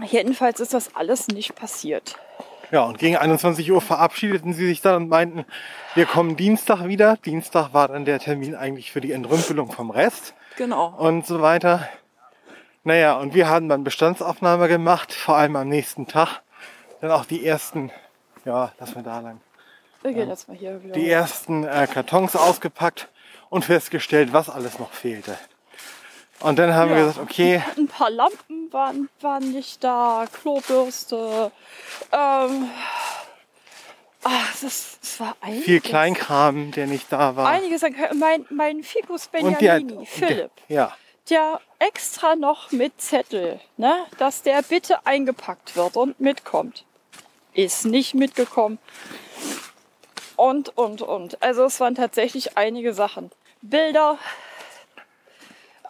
jedenfalls 0.05 0.59
ist 0.59 0.73
das 0.73 0.95
alles 0.95 1.27
nicht 1.27 1.55
passiert. 1.55 2.15
Ja, 2.71 2.83
und 2.83 2.99
gegen 2.99 3.17
21 3.17 3.69
Uhr 3.71 3.81
verabschiedeten 3.81 4.53
sie 4.53 4.65
sich 4.67 4.81
dann 4.81 4.95
und 5.03 5.09
meinten, 5.09 5.45
wir 5.93 6.05
kommen 6.05 6.37
Dienstag 6.37 6.85
wieder. 6.87 7.17
Dienstag 7.17 7.73
war 7.73 7.89
dann 7.89 8.05
der 8.05 8.19
Termin 8.19 8.55
eigentlich 8.55 8.91
für 8.91 9.01
die 9.01 9.11
Entrümpelung 9.11 9.71
vom 9.71 9.89
Rest 9.91 10.33
Genau. 10.57 10.87
und 10.97 11.25
so 11.27 11.41
weiter. 11.41 11.87
Naja, 12.83 13.13
und 13.17 13.33
wir 13.35 13.47
haben 13.49 13.67
dann 13.69 13.83
Bestandsaufnahme 13.83 14.67
gemacht, 14.67 15.13
vor 15.13 15.35
allem 15.35 15.55
am 15.55 15.67
nächsten 15.67 16.07
Tag. 16.07 16.41
Dann 17.01 17.11
auch 17.11 17.25
die 17.25 17.45
ersten, 17.45 17.91
ja, 18.45 18.71
lass 18.79 18.95
mal 18.95 19.03
da 19.03 19.19
lang, 19.19 19.41
Wir 20.01 20.13
gehen 20.13 20.29
jetzt 20.29 20.47
mal 20.47 20.55
hier 20.57 20.81
wieder. 20.81 20.93
die 20.93 21.09
ersten 21.09 21.63
äh, 21.65 21.87
Kartons 21.91 22.35
ausgepackt 22.35 23.09
und 23.49 23.65
festgestellt, 23.65 24.33
was 24.33 24.49
alles 24.49 24.79
noch 24.79 24.91
fehlte. 24.93 25.37
Und 26.41 26.57
dann 26.59 26.73
haben 26.73 26.89
wir 26.89 26.97
Ja. 26.97 27.05
gesagt, 27.07 27.19
okay, 27.29 27.61
Ein 27.77 27.87
paar 27.87 28.09
Lampen 28.09 28.71
waren, 28.73 29.09
waren 29.21 29.51
nicht 29.51 29.83
da, 29.83 30.25
Klobürste. 30.31 31.51
Ähm, 32.11 32.69
ach, 34.23 34.51
das, 34.61 34.97
das 35.01 35.19
war 35.19 35.35
einiges. 35.41 35.65
viel 35.65 35.81
Kleinkram, 35.81 36.71
der 36.71 36.87
nicht 36.87 37.11
da 37.11 37.35
war. 37.35 37.47
Einiges. 37.47 37.83
Mein, 38.15 38.45
mein 38.49 38.83
Ficus 38.83 39.27
Benjamini, 39.27 40.05
Philipp, 40.05 40.51
Der, 40.67 40.75
ja, 40.75 40.97
der 41.29 41.61
extra 41.79 42.35
noch 42.35 42.71
mit 42.71 42.99
Zettel, 43.01 43.59
ne, 43.77 43.93
dass 44.17 44.41
der 44.41 44.61
bitte 44.63 45.05
eingepackt 45.05 45.75
wird 45.75 45.95
und 45.95 46.19
mitkommt. 46.19 46.85
Ist 47.53 47.85
nicht 47.85 48.13
mitgekommen. 48.15 48.79
Und, 50.37 50.75
und, 50.77 51.01
und. 51.01 51.41
Also 51.43 51.65
es 51.65 51.79
waren 51.79 51.95
tatsächlich 51.95 52.57
einige 52.57 52.93
Sachen. 52.93 53.29
Bilder. 53.61 54.17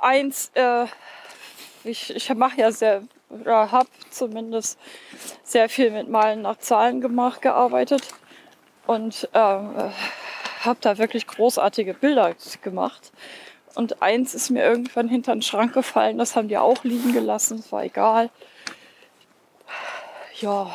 Eins, 0.02 0.52
äh, 0.56 0.86
ich, 1.84 2.16
ich 2.16 2.34
mache 2.34 2.60
ja 2.60 2.72
sehr, 2.72 3.04
oder 3.30 3.72
habe 3.72 3.90
zumindest 4.10 4.78
sehr 5.44 5.70
viel 5.70 5.92
mit 5.92 6.10
Malen 6.10 6.42
nach 6.42 6.58
Zahlen 6.58 7.02
gemacht, 7.02 7.42
gearbeitet. 7.42 8.04
Und 8.88 9.30
ähm, 9.34 9.74
äh, 9.78 9.90
habe 10.66 10.80
da 10.82 10.98
wirklich 10.98 11.28
großartige 11.28 11.94
Bilder 11.94 12.36
gemacht. 12.62 13.12
Und 13.76 14.02
eins 14.02 14.34
ist 14.34 14.50
mir 14.50 14.64
irgendwann 14.64 15.08
hinter 15.08 15.34
den 15.34 15.42
Schrank 15.42 15.74
gefallen, 15.74 16.18
das 16.18 16.36
haben 16.36 16.48
die 16.48 16.58
auch 16.58 16.84
liegen 16.84 17.14
gelassen, 17.14 17.60
es 17.60 17.72
war 17.72 17.84
egal. 17.84 18.30
Ja, 20.40 20.74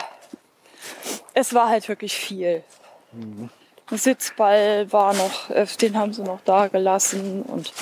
es 1.35 1.53
war 1.53 1.69
halt 1.69 1.89
wirklich 1.89 2.17
viel. 2.17 2.65
Ein 3.13 3.51
Sitzball 3.99 4.91
war 4.93 5.13
noch, 5.15 5.51
äh, 5.51 5.67
den 5.81 5.97
haben 5.97 6.13
sie 6.13 6.23
noch 6.23 6.41
da 6.45 6.69
gelassen 6.69 7.43
und 7.43 7.73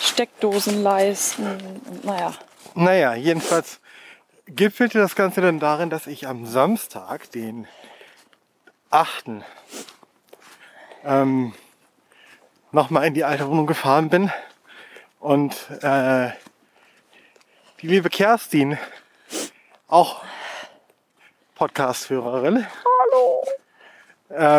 Steckdosenleisten 0.00 1.46
und 1.46 2.04
naja. 2.04 2.34
naja, 2.74 3.14
jedenfalls 3.14 3.80
gipfelte 4.46 4.98
das 4.98 5.14
Ganze 5.16 5.40
dann 5.40 5.58
darin, 5.58 5.90
dass 5.90 6.06
ich 6.06 6.26
am 6.26 6.46
Samstag, 6.46 7.30
den 7.32 7.66
8. 8.90 9.42
Ähm, 11.04 11.54
nochmal 12.72 13.06
in 13.06 13.14
die 13.14 13.24
alte 13.24 13.48
Wohnung 13.48 13.66
gefahren 13.66 14.08
bin 14.08 14.30
und 15.20 15.54
äh, 15.82 16.30
die 17.80 17.88
liebe 17.88 18.10
Kerstin, 18.10 18.78
auch 19.88 20.22
Podcast-Hörerin, 21.56 22.66
Hallo, 22.66 23.44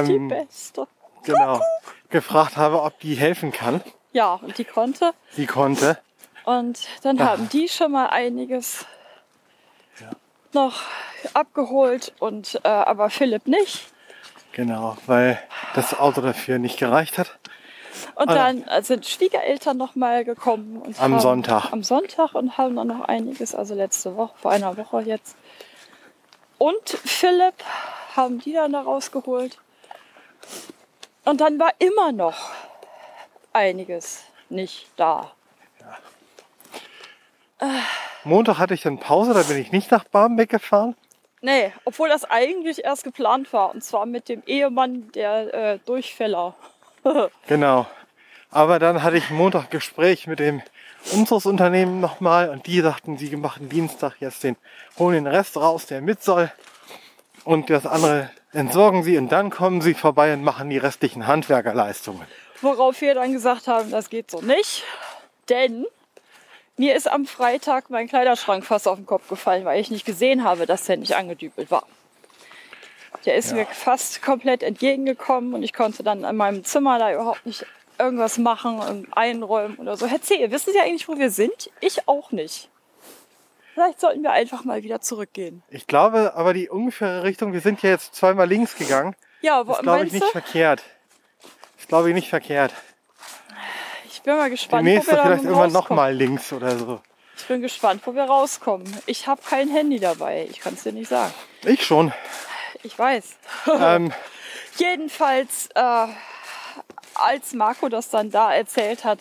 die 0.06 0.14
ähm, 0.14 0.28
Beste. 0.30 0.88
genau, 1.24 1.62
gefragt 2.10 2.58
habe, 2.58 2.82
ob 2.82 3.00
die 3.00 3.16
helfen 3.16 3.52
kann. 3.52 3.82
Ja, 4.18 4.34
und 4.42 4.58
die 4.58 4.66
konnte. 4.66 5.14
Sie 5.30 5.46
konnte. 5.46 6.00
Und 6.44 6.80
dann 7.04 7.20
haben 7.24 7.50
die 7.50 7.70
schon 7.70 7.92
mal 7.92 8.08
einiges 8.08 8.84
noch 10.54 10.82
abgeholt 11.36 12.14
und 12.18 12.60
äh, 12.64 12.68
aber 12.68 13.12
Philipp 13.12 13.46
nicht. 13.46 13.86
Genau, 14.54 14.98
weil 15.06 15.38
das 15.76 16.00
Auto 16.00 16.22
dafür 16.22 16.58
nicht 16.58 16.80
gereicht 16.80 17.20
hat. 17.20 17.38
Und 18.16 18.30
Ah. 18.30 18.34
dann 18.34 18.64
äh, 18.64 18.82
sind 18.82 19.06
Schwiegereltern 19.06 19.78
noch 19.78 19.94
mal 19.96 20.26
gekommen 20.26 20.78
und 20.82 21.00
Am 21.00 21.14
haben, 21.14 21.20
Sonntag. 21.22 21.72
am 21.72 21.84
Sonntag 21.84 22.34
und 22.34 22.58
haben 22.58 22.76
dann 22.76 22.88
noch 22.88 23.02
einiges, 23.02 23.54
also 23.54 23.76
letzte 23.76 24.16
Woche, 24.18 24.34
vor 24.42 24.50
einer 24.50 24.76
Woche 24.78 25.02
jetzt. 25.02 25.36
Und 26.58 26.90
Philipp 26.90 27.64
haben 28.16 28.40
die 28.40 28.54
dann 28.54 28.72
da 28.72 28.82
rausgeholt. 28.82 29.60
Und 31.26 31.40
dann 31.40 31.60
war 31.60 31.72
immer 31.78 32.12
noch 32.12 32.50
einiges 33.58 34.24
nicht 34.50 34.88
da. 34.96 35.32
Montag 38.24 38.60
hatte 38.60 38.74
ich 38.74 38.82
dann 38.82 39.00
Pause, 39.00 39.34
da 39.34 39.42
bin 39.42 39.58
ich 39.58 39.72
nicht 39.72 39.92
nach 39.92 40.04
Barmbek 40.04 40.50
gefahren. 40.50 40.96
Nee, 41.42 41.72
obwohl 41.86 42.10
das 42.10 42.26
eigentlich 42.26 42.84
erst 42.84 43.04
geplant 43.04 43.52
war. 43.54 43.74
Und 43.74 43.84
zwar 43.84 44.06
mit 44.06 44.30
dem 44.30 44.44
Ehemann 44.46 45.12
der 45.14 45.54
äh, 45.54 45.80
Durchfäller. 45.86 46.56
Genau. 47.48 47.88
Aber 48.50 48.80
dann 48.80 49.02
hatte 49.04 49.18
ich 49.18 49.30
Montag 49.30 49.72
Gespräch 49.72 50.28
mit 50.28 50.40
dem 50.40 50.62
Umzugsunternehmen 51.14 52.02
nochmal 52.02 52.50
und 52.50 52.66
die 52.66 52.82
sagten, 52.82 53.18
sie 53.18 53.34
machen 53.36 53.70
Dienstag 53.70 54.16
jetzt 54.20 54.44
den, 54.44 54.58
holen 54.98 55.24
den 55.24 55.28
Rest 55.28 55.56
raus, 55.56 55.86
der 55.86 56.02
mit 56.02 56.22
soll. 56.22 56.52
Und 57.46 57.70
das 57.70 57.86
andere 57.86 58.30
entsorgen 58.52 59.04
sie 59.04 59.18
und 59.18 59.32
dann 59.32 59.52
kommen 59.52 59.82
sie 59.82 59.94
vorbei 59.94 60.34
und 60.34 60.44
machen 60.44 60.70
die 60.70 60.78
restlichen 60.78 61.28
Handwerkerleistungen. 61.28 62.26
Worauf 62.62 63.02
wir 63.02 63.14
dann 63.16 63.34
gesagt 63.34 63.68
haben, 63.68 63.92
das 63.92 64.10
geht 64.10 64.32
so 64.32 64.42
nicht. 64.42 64.84
Denn 65.50 65.86
mir 66.76 66.96
ist 66.96 67.08
am 67.10 67.26
Freitag 67.26 67.90
mein 67.90 68.08
Kleiderschrank 68.08 68.66
fast 68.66 68.88
auf 68.88 68.98
den 68.98 69.06
Kopf 69.06 69.28
gefallen, 69.30 69.66
weil 69.66 69.80
ich 69.80 69.92
nicht 69.92 70.06
gesehen 70.06 70.44
habe, 70.44 70.66
dass 70.66 70.86
der 70.86 70.98
nicht 70.98 71.16
angedübelt 71.16 71.70
war. 71.72 71.88
Der 73.26 73.36
ist 73.36 73.50
Ja. 73.52 73.58
mir 73.58 73.66
fast 73.66 74.22
komplett 74.22 74.64
entgegengekommen 74.64 75.54
und 75.54 75.64
ich 75.64 75.74
konnte 75.74 76.04
dann 76.04 76.24
in 76.24 76.36
meinem 76.36 76.64
Zimmer 76.64 77.00
da 77.00 77.12
überhaupt 77.14 77.46
nicht 77.46 77.66
irgendwas 78.00 78.38
machen 78.38 78.80
und 78.80 79.08
einräumen 79.18 79.78
oder 79.78 79.98
so. 79.98 80.06
Herr 80.08 80.22
C., 80.22 80.52
wissen 80.52 80.72
Sie 80.72 80.80
eigentlich, 80.80 81.08
wo 81.08 81.18
wir 81.18 81.32
sind? 81.32 81.72
Ich 81.80 82.08
auch 82.08 82.32
nicht. 82.32 82.70
Vielleicht 83.74 84.00
sollten 84.00 84.22
wir 84.24 84.32
einfach 84.32 84.64
mal 84.64 84.84
wieder 84.84 85.02
zurückgehen. 85.02 85.64
Ich 85.70 85.88
glaube 85.88 86.34
aber 86.36 86.54
die 86.54 86.70
ungefähre 86.70 87.24
Richtung, 87.24 87.54
wir 87.54 87.62
sind 87.62 87.82
ja 87.82 87.90
jetzt 87.92 88.14
zweimal 88.16 88.48
links 88.48 88.76
gegangen, 88.76 89.16
Ja, 89.42 89.66
wo, 89.68 89.72
ist 89.74 89.82
glaube 89.82 90.06
ich 90.06 90.14
nicht 90.14 90.24
du? 90.26 90.32
verkehrt. 90.32 90.84
Ist 91.88 91.90
glaube 91.90 92.10
ich 92.10 92.16
nicht 92.16 92.28
verkehrt. 92.28 92.74
Ich 94.12 94.22
bin 94.22 94.36
mal 94.36 94.50
gespannt, 94.50 94.86
Demnächst 94.86 95.08
wo 95.08 95.14
wir 95.14 95.22
vielleicht 95.22 95.44
irgendwann 95.46 95.72
nochmal 95.72 96.14
links 96.14 96.52
oder 96.52 96.78
so. 96.78 97.00
Ich 97.38 97.46
bin 97.46 97.62
gespannt, 97.62 98.02
wo 98.04 98.14
wir 98.14 98.26
rauskommen. 98.26 98.86
Ich 99.06 99.26
habe 99.26 99.42
kein 99.42 99.70
Handy 99.70 99.98
dabei. 99.98 100.50
Ich 100.52 100.60
kann 100.60 100.74
es 100.74 100.84
dir 100.84 100.92
nicht 100.92 101.08
sagen. 101.08 101.34
Ich 101.64 101.86
schon. 101.86 102.12
Ich 102.84 103.00
weiß. 103.00 103.38
ähm, 103.80 104.12
Jedenfalls, 104.76 105.70
äh, 105.76 106.08
als 107.16 107.54
Marco 107.54 107.88
das 107.88 108.10
dann 108.10 108.32
da 108.32 108.54
erzählt 108.54 109.06
hat, 109.06 109.20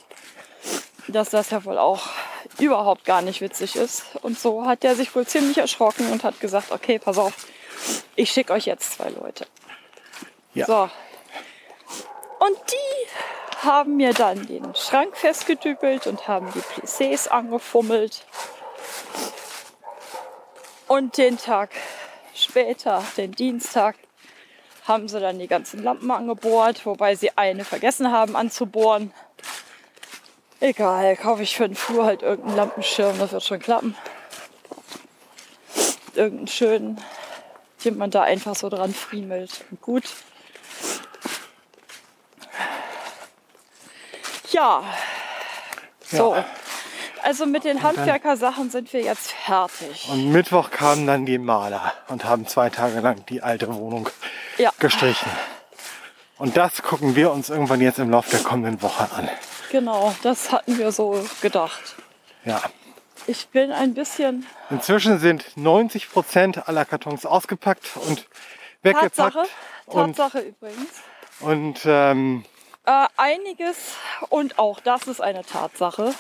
dass 1.07 1.31
das 1.31 1.51
ja 1.51 1.65
wohl 1.65 1.79
auch 1.79 2.09
überhaupt 2.59 3.05
gar 3.05 3.23
nicht 3.23 3.41
witzig 3.41 3.77
ist. 3.77 4.17
Und 4.23 4.37
so 4.37 4.67
hat 4.67 4.83
er 4.83 4.97
sich 4.97 5.15
wohl 5.15 5.25
ziemlich 5.25 5.59
erschrocken 5.59 6.11
und 6.11 6.25
hat 6.25 6.41
gesagt, 6.41 6.73
okay, 6.73 6.99
pass 6.99 7.17
auf, 7.17 7.47
ich 8.17 8.33
schicke 8.33 8.55
euch 8.55 8.67
jetzt 8.67 8.95
zwei 8.95 9.11
Leute. 9.11 9.47
Ja. 10.53 10.67
So. 10.67 10.91
Und 12.39 12.57
die 12.71 13.65
haben 13.67 13.97
mir 13.97 14.13
dann 14.13 14.47
den 14.47 14.75
Schrank 14.75 15.17
festgedübelt 15.17 16.07
und 16.07 16.29
haben 16.29 16.53
die 16.53 16.61
Plissés 16.61 17.29
angefummelt. 17.29 18.25
Und 20.87 21.17
den 21.17 21.39
Tag 21.39 21.71
später, 22.35 23.03
den 23.17 23.33
Dienstag, 23.33 23.97
haben 24.87 25.09
sie 25.09 25.19
dann 25.19 25.39
die 25.39 25.49
ganzen 25.49 25.83
Lampen 25.83 26.11
angebohrt, 26.11 26.87
wobei 26.87 27.17
sie 27.17 27.37
eine 27.37 27.65
vergessen 27.65 28.13
haben 28.13 28.37
anzubohren. 28.37 29.13
Egal, 30.61 31.17
kaufe 31.17 31.43
ich 31.43 31.57
für 31.57 31.69
den 31.69 31.75
Flur 31.75 32.07
halt 32.07 32.23
irgendeinen 32.23 32.57
Lampenschirm, 32.57 33.19
das 33.19 33.33
wird 33.33 33.43
schon 33.43 33.59
klappen. 33.59 33.97
Irgendeinen 36.15 36.47
schönen, 36.47 37.05
den 37.85 37.99
man 37.99 38.11
da 38.11 38.23
einfach 38.23 38.55
so 38.55 38.69
dran 38.69 38.95
friemelt. 38.95 39.65
Und 39.71 39.83
gut. 39.83 40.05
Ja, 44.57 44.83
so. 46.01 46.35
Ja. 46.35 46.45
Also 47.23 47.45
mit 47.45 47.65
den 47.65 47.83
Handwerkersachen 47.83 48.71
sind 48.71 48.91
wir 48.95 49.03
jetzt 49.03 49.33
fertig. 49.33 50.09
Und 50.11 50.33
Mittwoch 50.33 50.71
kamen 50.71 51.07
dann 51.07 51.27
die 51.27 51.37
Maler 51.37 51.93
und 52.09 52.25
haben 52.25 52.47
zwei 52.47 52.71
Tage 52.71 53.01
lang 53.01 53.27
die 53.27 53.43
alte 53.43 53.75
Wohnung 53.75 54.09
Ja, 54.57 54.71
gestrichen. 54.79 55.31
Und 56.39 56.57
das 56.57 56.83
gucken 56.83 57.17
wir 57.17 57.33
uns 57.33 57.51
irgendwann 57.51 57.83
jetzt 57.83 57.99
im 57.99 58.11
Laufe 58.11 58.31
der 58.31 58.41
kommenden 58.41 58.81
Woche 58.81 59.11
an. 59.15 59.29
genau, 59.71 60.15
das 60.23 60.53
hatten 60.53 60.79
wir 60.79 60.91
so 60.91 61.23
gedacht. 61.43 61.97
Ja. 62.45 62.63
Ich 63.27 63.49
bin 63.49 63.73
ein 63.73 63.93
bisschen 63.93 64.47
Inzwischen 64.71 65.19
sind 65.19 65.45
90 65.57 66.11
Prozent 66.13 66.67
aller 66.69 66.85
Kartons 66.87 67.27
ausgepackt 67.27 67.91
und 67.97 68.27
weggepackt. 68.83 69.17
Tatsache, 69.17 69.47
Und, 69.87 70.17
Tatsache 70.17 70.39
übrigens. 70.41 70.89
und 71.41 71.81
ähm, 71.85 72.45
Äh, 72.87 73.07
einiges, 73.17 73.77
und 74.29 74.59
auch 74.59 74.81
das 74.81 75.07
ist 75.09 75.21
eine 75.21 75.45
Tatsache, 75.45 76.15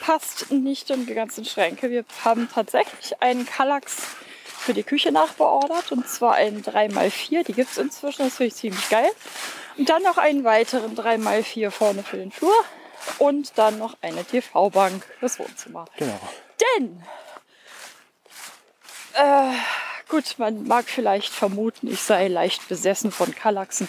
passt 0.00 0.50
nicht 0.50 0.90
in 0.90 1.06
die 1.06 1.14
ganzen 1.14 1.44
Schränke. 1.44 1.90
Wir 1.90 2.04
haben 2.24 2.48
tatsächlich 2.52 3.20
einen 3.20 3.44
Kallax 3.44 3.96
für 4.58 4.74
die 4.74 4.82
Küche 4.82 5.12
nachbeordert. 5.12 5.92
Und 5.92 6.08
zwar 6.08 6.34
einen 6.34 6.62
3x4. 6.62 7.44
Die 7.44 7.52
gibt 7.52 7.70
es 7.70 7.78
inzwischen. 7.78 8.24
Das 8.24 8.36
finde 8.36 8.48
ich 8.48 8.54
ziemlich 8.54 8.88
geil. 8.90 9.10
Und 9.76 9.88
dann 9.88 10.02
noch 10.02 10.18
einen 10.18 10.44
weiteren 10.44 10.96
3x4 10.96 11.70
vorne 11.70 12.02
für 12.02 12.18
den 12.18 12.30
Flur. 12.30 12.54
Und 13.18 13.56
dann 13.56 13.78
noch 13.78 13.96
eine 14.02 14.24
TV-Bank 14.24 15.04
fürs 15.18 15.38
Wohnzimmer. 15.38 15.86
Genau. 15.96 16.20
Denn, 16.76 17.02
äh, 19.14 19.52
gut, 20.08 20.34
man 20.38 20.64
mag 20.64 20.84
vielleicht 20.86 21.32
vermuten, 21.32 21.88
ich 21.88 22.02
sei 22.02 22.28
leicht 22.28 22.68
besessen 22.68 23.10
von 23.10 23.34
Kallaxen. 23.34 23.88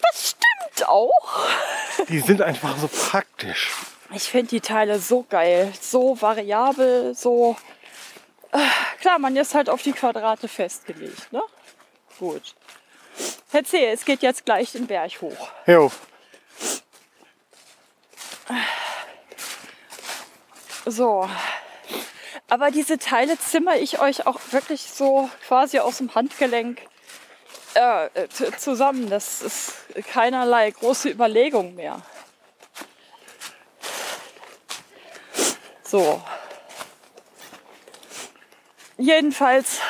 Das 0.00 0.37
auch. 0.86 1.46
Die 2.08 2.20
sind 2.20 2.42
einfach 2.42 2.76
so 2.78 2.88
praktisch. 2.88 3.72
Ich 4.14 4.24
finde 4.24 4.48
die 4.48 4.60
Teile 4.60 4.98
so 4.98 5.24
geil, 5.28 5.72
so 5.80 6.20
variabel, 6.20 7.14
so. 7.14 7.56
Äh, 8.52 8.58
klar, 9.00 9.18
man 9.18 9.36
ist 9.36 9.54
halt 9.54 9.68
auf 9.68 9.82
die 9.82 9.92
Quadrate 9.92 10.48
festgelegt, 10.48 11.32
ne? 11.32 11.42
Gut. 12.18 12.54
Erzähl, 13.52 13.92
es 13.92 14.04
geht 14.04 14.22
jetzt 14.22 14.44
gleich 14.44 14.72
den 14.72 14.86
Berg 14.86 15.20
hoch. 15.20 15.50
Jo. 15.66 15.90
So. 20.86 21.28
Aber 22.48 22.70
diese 22.70 22.98
Teile 22.98 23.38
zimmer 23.38 23.76
ich 23.76 24.00
euch 24.00 24.26
auch 24.26 24.40
wirklich 24.52 24.82
so 24.82 25.28
quasi 25.46 25.78
aus 25.80 25.98
dem 25.98 26.14
Handgelenk 26.14 26.80
äh, 27.78 28.28
zusammen. 28.56 29.08
Das 29.08 29.42
ist 29.42 29.72
keinerlei 30.12 30.70
große 30.70 31.08
Überlegung 31.10 31.74
mehr. 31.74 32.02
So. 35.84 36.22
Jedenfalls. 38.96 39.80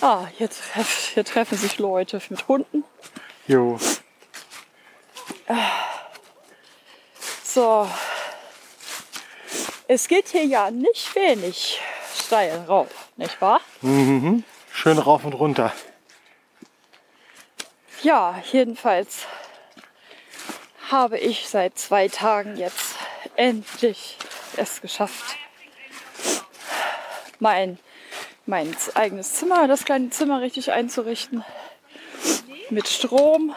Ah, 0.00 0.26
hier, 0.36 0.50
treff, 0.50 1.10
hier 1.14 1.24
treffen 1.24 1.56
sich 1.56 1.78
Leute 1.78 2.20
mit 2.28 2.46
Hunden. 2.48 2.84
Jo. 3.46 3.78
So. 7.44 7.88
Es 9.88 10.08
geht 10.08 10.28
hier 10.28 10.44
ja 10.44 10.70
nicht 10.70 11.14
wenig 11.14 11.80
steil 12.14 12.64
rauf, 12.66 12.88
nicht 13.16 13.40
wahr? 13.40 13.60
Mhm. 13.82 14.44
Schön 14.72 14.98
rauf 14.98 15.24
und 15.24 15.34
runter. 15.34 15.72
Ja, 18.02 18.42
jedenfalls 18.50 19.26
habe 20.90 21.18
ich 21.18 21.48
seit 21.48 21.78
zwei 21.78 22.08
Tagen 22.08 22.56
jetzt 22.56 22.96
endlich 23.36 24.18
es 24.56 24.80
geschafft, 24.80 25.36
mein, 27.38 27.78
mein 28.44 28.76
eigenes 28.94 29.34
Zimmer, 29.34 29.68
das 29.68 29.84
kleine 29.84 30.10
Zimmer 30.10 30.40
richtig 30.40 30.72
einzurichten. 30.72 31.44
Mit 32.70 32.88
Strom. 32.88 33.54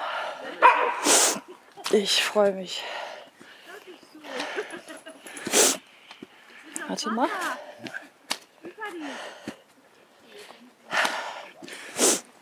Ich 1.92 2.24
freue 2.24 2.52
mich. 2.52 2.84
Warte 6.88 7.10
mal. 7.10 7.30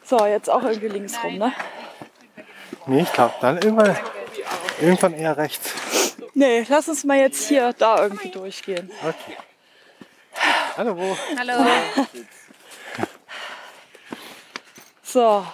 So, 0.04 0.26
jetzt 0.26 0.50
auch 0.50 0.64
irgendwie 0.64 0.90
links 0.90 1.16
rum, 1.24 1.38
ne? 1.38 1.54
Nee, 2.86 3.02
ich 3.02 3.14
glaube 3.14 3.34
dann 3.40 3.58
irgendwann, 3.62 3.98
irgendwann 4.82 5.14
eher 5.14 5.38
rechts. 5.38 5.74
Nee, 6.34 6.66
lass 6.68 6.90
uns 6.90 7.04
mal 7.04 7.18
jetzt 7.18 7.48
hier 7.48 7.74
da 7.74 8.02
irgendwie 8.02 8.30
durchgehen. 8.30 8.92
Okay. 9.02 9.38
Hallo, 10.76 10.98
wo? 10.98 11.18
Hallo. 11.38 11.66
So. 15.04 15.46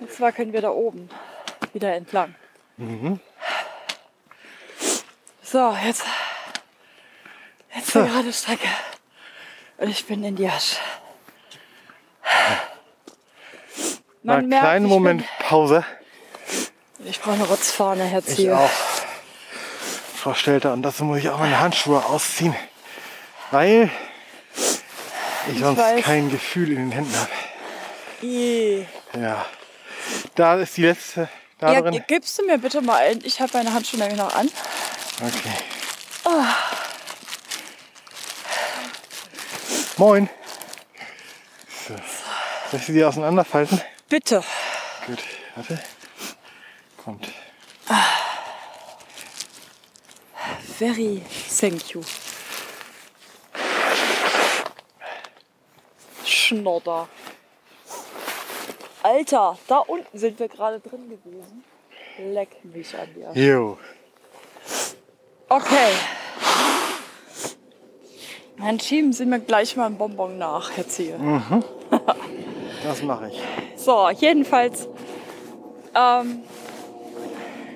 Jetzt 0.00 0.20
wackeln 0.20 0.52
wir 0.52 0.60
da 0.62 0.70
oben 0.70 1.10
wieder 1.72 1.94
entlang. 1.94 2.34
So, 5.42 5.76
jetzt. 5.84 6.04
Jetzt 7.74 7.90
So. 7.90 8.02
die 8.02 8.10
gerade 8.10 8.32
Strecke. 8.32 8.68
Und 9.78 9.90
ich 9.90 10.06
bin 10.06 10.22
in 10.22 10.36
die 10.36 10.48
Asche. 10.48 10.76
Mal 14.24 14.38
einen 14.38 14.48
kleinen 14.50 14.86
ich 14.86 14.90
Moment 14.90 15.24
Pause. 15.38 15.84
Bin, 16.98 17.06
ich 17.08 17.20
brauche 17.20 17.34
eine 17.34 17.44
Rotzfahne, 17.44 18.04
Herr 18.04 18.22
Ich 18.26 18.36
Ziel. 18.36 18.52
auch. 18.52 18.70
Frau 20.16 20.32
Stelter, 20.32 20.72
und 20.72 20.82
dazu 20.82 21.04
muss 21.04 21.18
ich 21.18 21.28
auch 21.28 21.38
meine 21.38 21.60
Handschuhe 21.60 22.02
ausziehen, 22.06 22.56
weil 23.50 23.90
ich 25.52 25.58
sonst 25.60 25.78
weiß. 25.78 26.02
kein 26.02 26.30
Gefühl 26.30 26.70
in 26.70 26.76
den 26.76 26.92
Händen 26.92 27.14
habe. 27.14 28.86
Ja. 29.20 29.44
Da 30.34 30.54
ist 30.56 30.76
die 30.78 30.82
letzte. 30.86 31.28
Da 31.58 31.72
Ja, 31.72 31.82
drin. 31.82 32.02
gibst 32.06 32.38
du 32.38 32.46
mir 32.46 32.56
bitte 32.56 32.80
mal 32.80 32.96
ein? 33.00 33.20
Ich 33.24 33.38
habe 33.40 33.50
meine 33.52 33.74
Handschuhe 33.74 34.00
nämlich 34.00 34.18
noch 34.18 34.34
an. 34.34 34.50
Okay. 35.20 35.50
Moin. 39.98 40.30
So. 41.86 41.94
Soll 42.70 42.80
ich 42.80 42.86
sie 42.86 43.04
auseinanderfalten? 43.04 43.82
Bitte. 44.14 44.44
Gut, 45.08 45.18
warte. 45.56 45.76
Kommt. 47.04 47.26
Very 50.78 51.20
thank 51.60 51.90
you. 51.90 52.00
Schnodder. 56.24 57.08
Alter, 59.02 59.58
da 59.66 59.78
unten 59.78 60.16
sind 60.16 60.38
wir 60.38 60.46
gerade 60.46 60.78
drin 60.78 61.10
gewesen. 61.10 61.64
Leck 62.18 62.64
mich 62.64 62.96
an 62.96 63.08
dir. 63.14 63.32
Jo. 63.34 63.78
Okay. 65.48 65.90
Dann 68.58 68.78
schieben 68.78 69.12
Sie 69.12 69.26
mir 69.26 69.40
gleich 69.40 69.74
mal 69.74 69.86
einen 69.86 69.98
Bonbon 69.98 70.38
nach, 70.38 70.70
Herr 70.76 70.86
Ziel. 70.86 71.18
Das 72.84 73.02
mache 73.02 73.30
ich. 73.30 73.42
So, 73.84 74.08
jedenfalls, 74.18 74.88
ähm, 75.94 76.40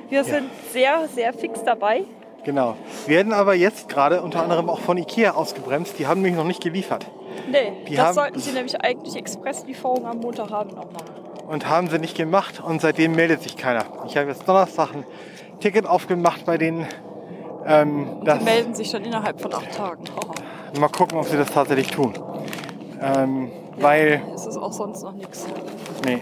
wir 0.09 0.25
sind 0.25 0.49
sehr, 0.73 1.07
sehr 1.14 1.33
fix 1.35 1.62
dabei. 1.62 2.05
Genau. 2.44 2.77
Wir 3.07 3.16
werden 3.16 3.35
aber 3.35 3.53
jetzt 3.55 3.90
gerade 3.90 4.23
unter 4.23 4.42
anderem 4.42 4.71
auch 4.71 4.81
von 4.81 4.97
Ikea 4.97 5.33
ausgebremst. 5.35 5.99
Die 5.99 6.07
haben 6.07 6.23
mich 6.23 6.35
noch 6.35 6.44
nicht 6.44 6.62
geliefert. 6.62 7.05
Nee, 7.51 7.73
Die 7.87 7.94
das 7.97 8.07
haben- 8.07 8.14
sollten 8.14 8.38
Sie 8.38 8.53
nämlich 8.53 8.81
eigentlich 8.81 9.16
Expresslieferung 9.16 10.07
am 10.07 10.18
Montag 10.21 10.51
haben 10.51 10.71
noch 10.71 10.90
machen. 10.90 11.11
Und 11.47 11.68
haben 11.68 11.88
sie 11.88 11.99
nicht 11.99 12.16
gemacht 12.16 12.62
und 12.64 12.81
seitdem 12.81 13.12
meldet 13.14 13.42
sich 13.42 13.57
keiner. 13.57 13.85
Ich 14.07 14.16
habe 14.16 14.29
jetzt 14.29 14.47
Donnerstag 14.49 14.94
ein 14.94 15.05
Ticket 15.61 15.87
aufgemacht 15.87 16.44
bei 16.47 16.57
denen. 16.59 16.87
Ähm, 17.66 18.21
Die 18.23 18.44
melden 18.44 18.75
sich 18.75 18.90
dann 18.92 19.05
innerhalb 19.05 19.40
von 19.40 19.53
acht 19.55 19.73
Tagen. 19.75 20.05
Oh, 20.16 20.79
mal 20.81 20.88
gucken, 20.88 21.18
ob 21.18 21.27
sie 21.27 21.37
das 21.37 21.51
tatsächlich 21.51 21.88
tun. 21.90 22.12
Ähm, 23.01 23.51
weil, 23.79 24.23
es 24.35 24.44
ist 24.47 24.57
auch 24.59 24.73
sonst 24.73 25.03
noch 25.03 25.12
nichts. 25.12 25.47
Nee. 26.04 26.20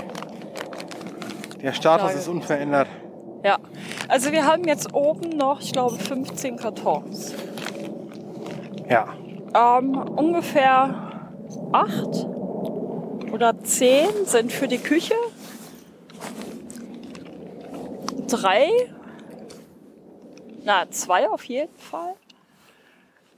Der 1.63 1.73
Status 1.73 2.15
ist 2.15 2.29
unverändert. 2.29 2.89
Ja, 3.43 3.59
also 4.09 4.33
wir 4.33 4.47
haben 4.47 4.65
jetzt 4.65 4.95
oben 4.95 5.31
noch, 5.31 5.61
ich 5.61 5.73
glaube, 5.73 5.97
15 5.97 6.57
Kartons. 6.57 7.35
Ja. 8.89 9.15
Ähm, 9.55 9.97
ungefähr 9.97 11.29
acht 11.73 12.27
oder 13.33 13.59
zehn 13.63 14.09
sind 14.25 14.53
für 14.53 14.69
die 14.69 14.79
Küche. 14.79 15.15
Drei, 18.29 18.69
na 20.65 20.91
zwei 20.91 21.29
auf 21.29 21.45
jeden 21.45 21.77
Fall, 21.79 22.15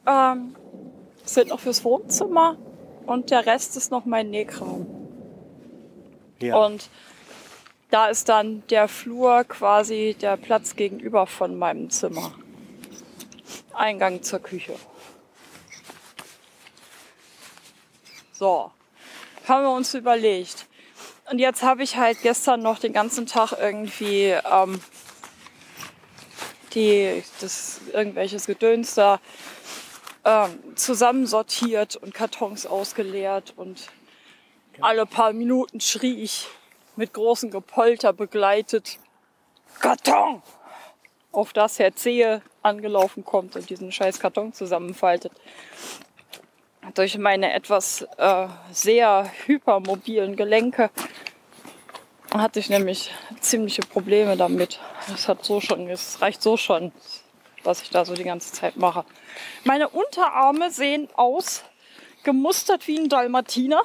ähm, 0.07 0.55
sind 1.25 1.51
noch 1.51 1.61
fürs 1.61 1.85
Wohnzimmer 1.85 2.57
und 3.07 3.31
der 3.31 3.47
Rest 3.47 3.77
ist 3.77 3.91
noch 3.91 4.05
mein 4.05 4.31
Nähkram. 4.31 4.98
Ja. 6.41 6.57
Und 6.57 6.89
da 7.91 8.09
ist 8.09 8.29
dann 8.29 8.63
der 8.69 8.89
Flur 8.89 9.45
quasi 9.45 10.17
der 10.21 10.37
Platz 10.37 10.77
gegenüber 10.77 11.27
von 11.27 11.59
meinem 11.59 11.91
Zimmer. 11.91 12.35
Eingang 13.73 14.23
zur 14.23 14.41
Küche. 14.41 14.75
So, 18.33 18.71
haben 19.49 19.65
wir 19.65 19.71
uns 19.71 19.95
überlegt. 19.95 20.67
Und 21.31 21.39
jetzt 21.39 21.63
habe 21.63 21.83
ich 21.83 21.97
halt 21.97 22.23
gestern 22.23 22.63
noch 22.63 22.79
den 22.79 22.93
ganzen 22.93 23.27
Tag 23.27 23.53
irgendwie 23.53 24.35
ähm, 24.51 24.81
die, 26.75 27.23
das, 27.41 27.81
irgendwelches 27.93 28.47
Gedöns 28.47 28.95
da 28.95 29.21
ähm, 30.25 30.77
zusammensortiert 30.77 31.97
und 31.97 32.15
Kartons 32.15 32.67
ausgeleert 32.67 33.55
und 33.57 33.89
alle 34.81 35.07
paar 35.07 35.33
Minuten 35.33 35.81
schrie 35.81 36.23
ich 36.23 36.47
mit 36.97 37.13
großem 37.13 37.51
Gepolter 37.51 38.13
begleitet 38.13 38.99
Karton, 39.81 40.43
auf 41.33 41.53
das 41.53 41.79
Herr 41.79 41.95
Zehe 41.95 42.43
angelaufen 42.63 43.25
kommt 43.25 43.57
und 43.57 43.71
diesen 43.71 43.93
scheiß 43.93 44.19
Karton 44.19 44.53
zusammenfaltet. 44.53 45.33
durch 46.95 47.19
meine 47.19 47.53
etwas 47.53 48.03
äh, 48.17 48.49
sehr 48.73 49.31
hypermobilen 49.47 50.37
Gelenke 50.37 50.91
hatte 52.33 52.61
ich 52.61 52.69
nämlich 52.69 53.11
ziemliche 53.41 53.83
Probleme 53.83 54.37
damit. 54.37 54.81
Es 55.13 55.29
hat 55.29 55.45
so 55.45 55.61
schon, 55.61 55.89
es 55.89 56.21
reicht 56.21 56.43
so 56.43 56.57
schon, 56.57 56.93
was 57.65 57.83
ich 57.83 57.91
da 57.91 58.05
so 58.05 58.15
die 58.15 58.25
ganze 58.25 58.53
Zeit 58.53 58.77
mache. 58.77 59.05
Meine 59.65 59.89
Unterarme 59.89 60.71
sehen 60.71 61.09
aus 61.15 61.65
gemustert 62.25 62.87
wie 62.87 62.99
ein 62.99 63.09
Dalmatiner. 63.09 63.83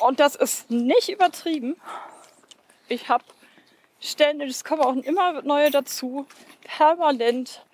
Und 0.00 0.20
das 0.20 0.34
ist 0.34 0.70
nicht 0.70 1.08
übertrieben. 1.08 1.76
Ich 2.88 3.08
habe 3.08 3.24
ständig, 4.00 4.50
es 4.50 4.64
kommen 4.64 4.82
auch 4.82 4.96
immer 4.96 5.42
neue 5.42 5.70
dazu, 5.70 6.26
permanent 6.64 7.64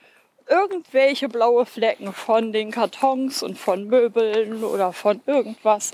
irgendwelche 0.48 1.28
blaue 1.28 1.66
Flecken 1.66 2.12
von 2.12 2.52
den 2.52 2.70
Kartons 2.70 3.42
und 3.42 3.58
von 3.58 3.84
Möbeln 3.84 4.62
oder 4.62 4.92
von 4.92 5.20
irgendwas. 5.26 5.92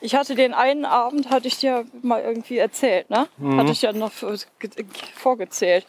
Ich 0.00 0.16
hatte 0.16 0.34
den 0.34 0.54
einen 0.54 0.84
Abend, 0.84 1.30
hatte 1.30 1.46
ich 1.46 1.58
dir 1.58 1.84
mal 2.02 2.22
irgendwie 2.22 2.58
erzählt, 2.58 3.08
ne? 3.10 3.28
Hatte 3.56 3.70
ich 3.70 3.82
ja 3.82 3.92
noch 3.92 4.10
vorgezählt. 5.14 5.86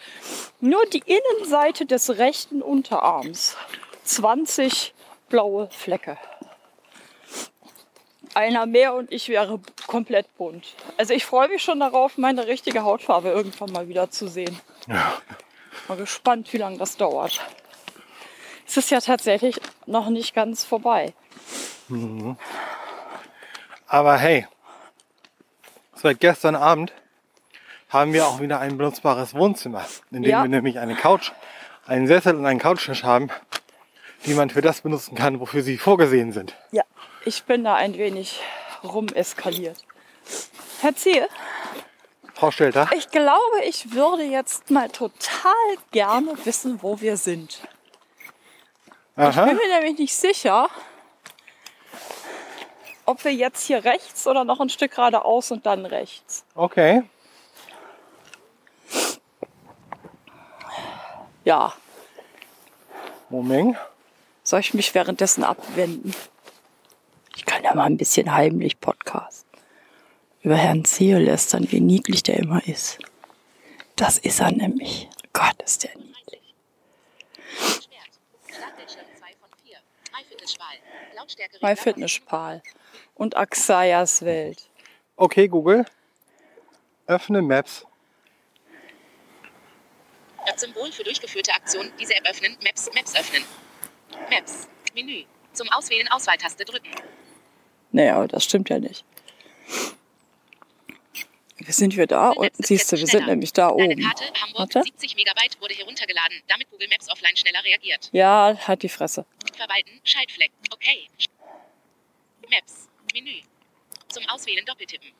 Nur 0.59 0.85
die 0.85 1.03
Innenseite 1.05 1.87
des 1.87 2.17
rechten 2.19 2.61
Unterarms. 2.61 3.57
20 4.03 4.93
blaue 5.29 5.67
Flecke. 5.71 6.17
Einer 8.35 8.65
mehr 8.65 8.93
und 8.95 9.11
ich 9.11 9.29
wäre 9.29 9.59
komplett 9.87 10.35
bunt. 10.37 10.75
Also 10.97 11.13
ich 11.13 11.25
freue 11.25 11.49
mich 11.49 11.61
schon 11.61 11.79
darauf, 11.79 12.17
meine 12.17 12.47
richtige 12.47 12.83
Hautfarbe 12.83 13.29
irgendwann 13.29 13.71
mal 13.71 13.87
wieder 13.87 14.09
zu 14.09 14.27
sehen. 14.27 14.59
Ja. 14.87 15.13
Mal 15.87 15.97
gespannt, 15.97 16.51
wie 16.53 16.57
lange 16.57 16.77
das 16.77 16.97
dauert. 16.97 17.41
Es 18.65 18.77
ist 18.77 18.89
ja 18.91 18.99
tatsächlich 19.01 19.59
noch 19.85 20.09
nicht 20.09 20.33
ganz 20.33 20.63
vorbei. 20.63 21.13
Aber 23.87 24.17
hey, 24.17 24.47
seit 25.95 26.19
gestern 26.19 26.55
Abend 26.55 26.91
haben 27.89 28.13
wir 28.13 28.25
auch 28.25 28.39
wieder 28.39 28.59
ein 28.59 28.77
benutzbares 28.77 29.35
Wohnzimmer, 29.35 29.85
in 30.09 30.23
dem 30.23 30.31
Ja. 30.31 30.41
wir 30.41 30.49
nämlich 30.49 30.79
eine 30.79 30.95
Couch, 30.95 31.31
einen 31.85 32.07
Sessel 32.07 32.35
und 32.35 32.45
einen 32.45 32.59
Couchtisch 32.59 33.03
haben, 33.03 33.29
die 34.25 34.33
man 34.33 34.49
für 34.49 34.61
das 34.61 34.81
benutzen 34.81 35.15
kann, 35.15 35.39
wofür 35.39 35.61
sie 35.61 35.77
vorgesehen 35.77 36.31
sind. 36.31 36.55
Ja, 36.71 36.83
ich 37.25 37.43
bin 37.43 37.63
da 37.63 37.75
ein 37.75 37.97
wenig 37.97 38.41
rumeskaliert. 38.83 39.77
Herr 40.81 40.95
Ziel, 40.95 41.27
Frau 42.33 42.51
Stelter, 42.51 42.89
ich 42.95 43.09
glaube, 43.09 43.63
ich 43.63 43.93
würde 43.93 44.23
jetzt 44.23 44.69
mal 44.69 44.89
total 44.89 45.53
gerne 45.91 46.33
wissen, 46.45 46.81
wo 46.81 46.99
wir 46.99 47.17
sind. 47.17 47.61
Ich 49.15 49.23
aha, 49.23 49.45
bin 49.45 49.55
mir 49.55 49.79
nämlich 49.79 49.99
nicht 49.99 50.15
sicher, 50.15 50.67
ob 53.05 53.23
wir 53.23 53.33
jetzt 53.33 53.65
hier 53.67 53.85
rechts 53.85 54.27
oder 54.27 54.43
noch 54.43 54.59
ein 54.59 54.69
Stück 54.69 54.95
geradeaus 54.95 55.51
und 55.51 55.65
dann 55.65 55.85
rechts. 55.85 56.45
okay. 56.55 57.03
Ja, 61.45 61.73
Moment. 63.29 63.75
soll 64.43 64.61
ich 64.61 64.73
mich 64.73 64.95
währenddessen 64.95 65.43
abwenden? 65.43 66.15
Kann 67.63 67.71
ja 67.71 67.75
mal 67.75 67.85
ein 67.85 67.95
bisschen 67.95 68.33
heimlich 68.33 68.81
podcasten. 68.81 69.49
Über 70.41 70.57
Herrn 70.57 70.83
Zeo 70.83 71.17
lästern, 71.17 71.71
wie 71.71 71.79
niedlich 71.79 72.21
der 72.21 72.39
immer 72.39 72.61
ist. 72.67 72.99
Das 73.95 74.17
ist 74.17 74.41
er 74.41 74.51
nämlich. 74.51 75.07
Gott, 75.31 75.61
ist 75.63 75.85
der 75.85 75.95
niedlich. 75.95 76.41
Schwert. 77.47 78.53
Startbildschirm 78.53 79.05
2 79.17 79.27
von 79.39 79.49
4. 79.63 79.77
MyFitnessPal. 80.11 80.75
Lautstärke 81.15 81.57
MyFitnessPal 81.61 82.61
und 83.15 83.37
Axayas 83.37 84.25
Welt. 84.25 84.69
Okay, 85.15 85.47
Google. 85.47 85.85
Öffne 87.07 87.41
Maps. 87.41 87.85
Symbol 90.57 90.91
für 90.91 91.05
durchgeführte 91.05 91.53
Aktion. 91.53 91.93
Diese 91.97 92.13
App 92.13 92.29
öffnen. 92.29 92.57
Maps. 92.61 92.89
Maps 92.93 93.15
öffnen. 93.15 93.45
Maps. 94.29 94.67
Menü. 94.93 95.23
Zum 95.53 95.69
Auswählen 95.69 96.09
Auswahltaste 96.09 96.65
drücken. 96.65 96.89
Naja, 97.93 98.17
aber 98.17 98.27
das 98.27 98.43
stimmt 98.43 98.69
ja 98.69 98.79
nicht. 98.79 99.05
Wir 101.57 101.73
sind 101.73 101.95
wir 101.95 102.07
da? 102.07 102.31
Und 102.31 102.51
siehst 102.57 102.91
du, 102.91 102.97
wir 102.97 103.07
sind 103.07 103.27
nämlich 103.27 103.53
da 103.53 103.69
Deine 103.69 103.83
oben. 103.85 104.01
Karte 104.01 104.25
Hamburg 104.41 104.75
Warte. 104.75 104.83
70 104.83 105.15
Megabyte 105.15 105.61
wurde 105.61 105.75
heruntergeladen, 105.75 106.41
damit 106.47 106.69
Google 106.71 106.89
Maps 106.89 107.09
offline 107.09 107.37
schneller 107.37 107.63
reagiert. 107.63 108.09
Ja, 108.11 108.57
halt 108.67 108.81
die 108.83 108.89
Fresse. 108.89 109.25
Verwalten. 109.55 110.01
Schaltfleck. 110.03 110.51
Okay. 110.73 111.07
Maps. 112.49 112.89
Menü. 113.13 113.41
Zum 114.09 114.27
Auswählen 114.27 114.65
doppeltippen. 114.65 115.11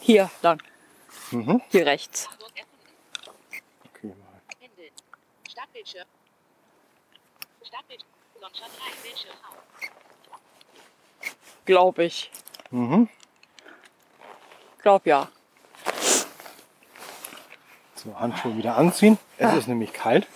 Hier 0.00 0.30
lang. 0.42 0.62
Mhm. 1.30 1.60
Hier 1.70 1.86
rechts. 1.86 2.28
Okay, 3.84 4.06
mal. 4.06 4.42
Startbildschirm. 5.48 6.06
Startbildschirm. 7.66 8.08
Launcher 8.40 8.64
3. 8.64 9.02
Bildschirm 9.02 9.34
auf. 9.48 9.77
Glaube 11.68 12.04
ich. 12.04 12.30
Mhm. 12.70 13.08
Glaub 14.80 15.04
ja. 15.04 15.28
So, 17.94 18.18
Handschuhe 18.18 18.56
wieder 18.56 18.78
anziehen. 18.78 19.18
Es 19.36 19.52
ist 19.52 19.68
nämlich 19.68 19.92
kalt. 19.92 20.26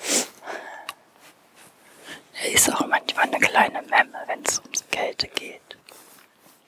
Er 2.35 2.53
ist 2.53 2.71
auch 2.71 2.87
manchmal 2.87 3.25
eine 3.25 3.39
kleine 3.39 3.81
Memme, 3.81 4.19
wenn 4.27 4.45
es 4.45 4.59
ums 4.59 4.85
Kälte 4.91 5.27
geht. 5.29 5.79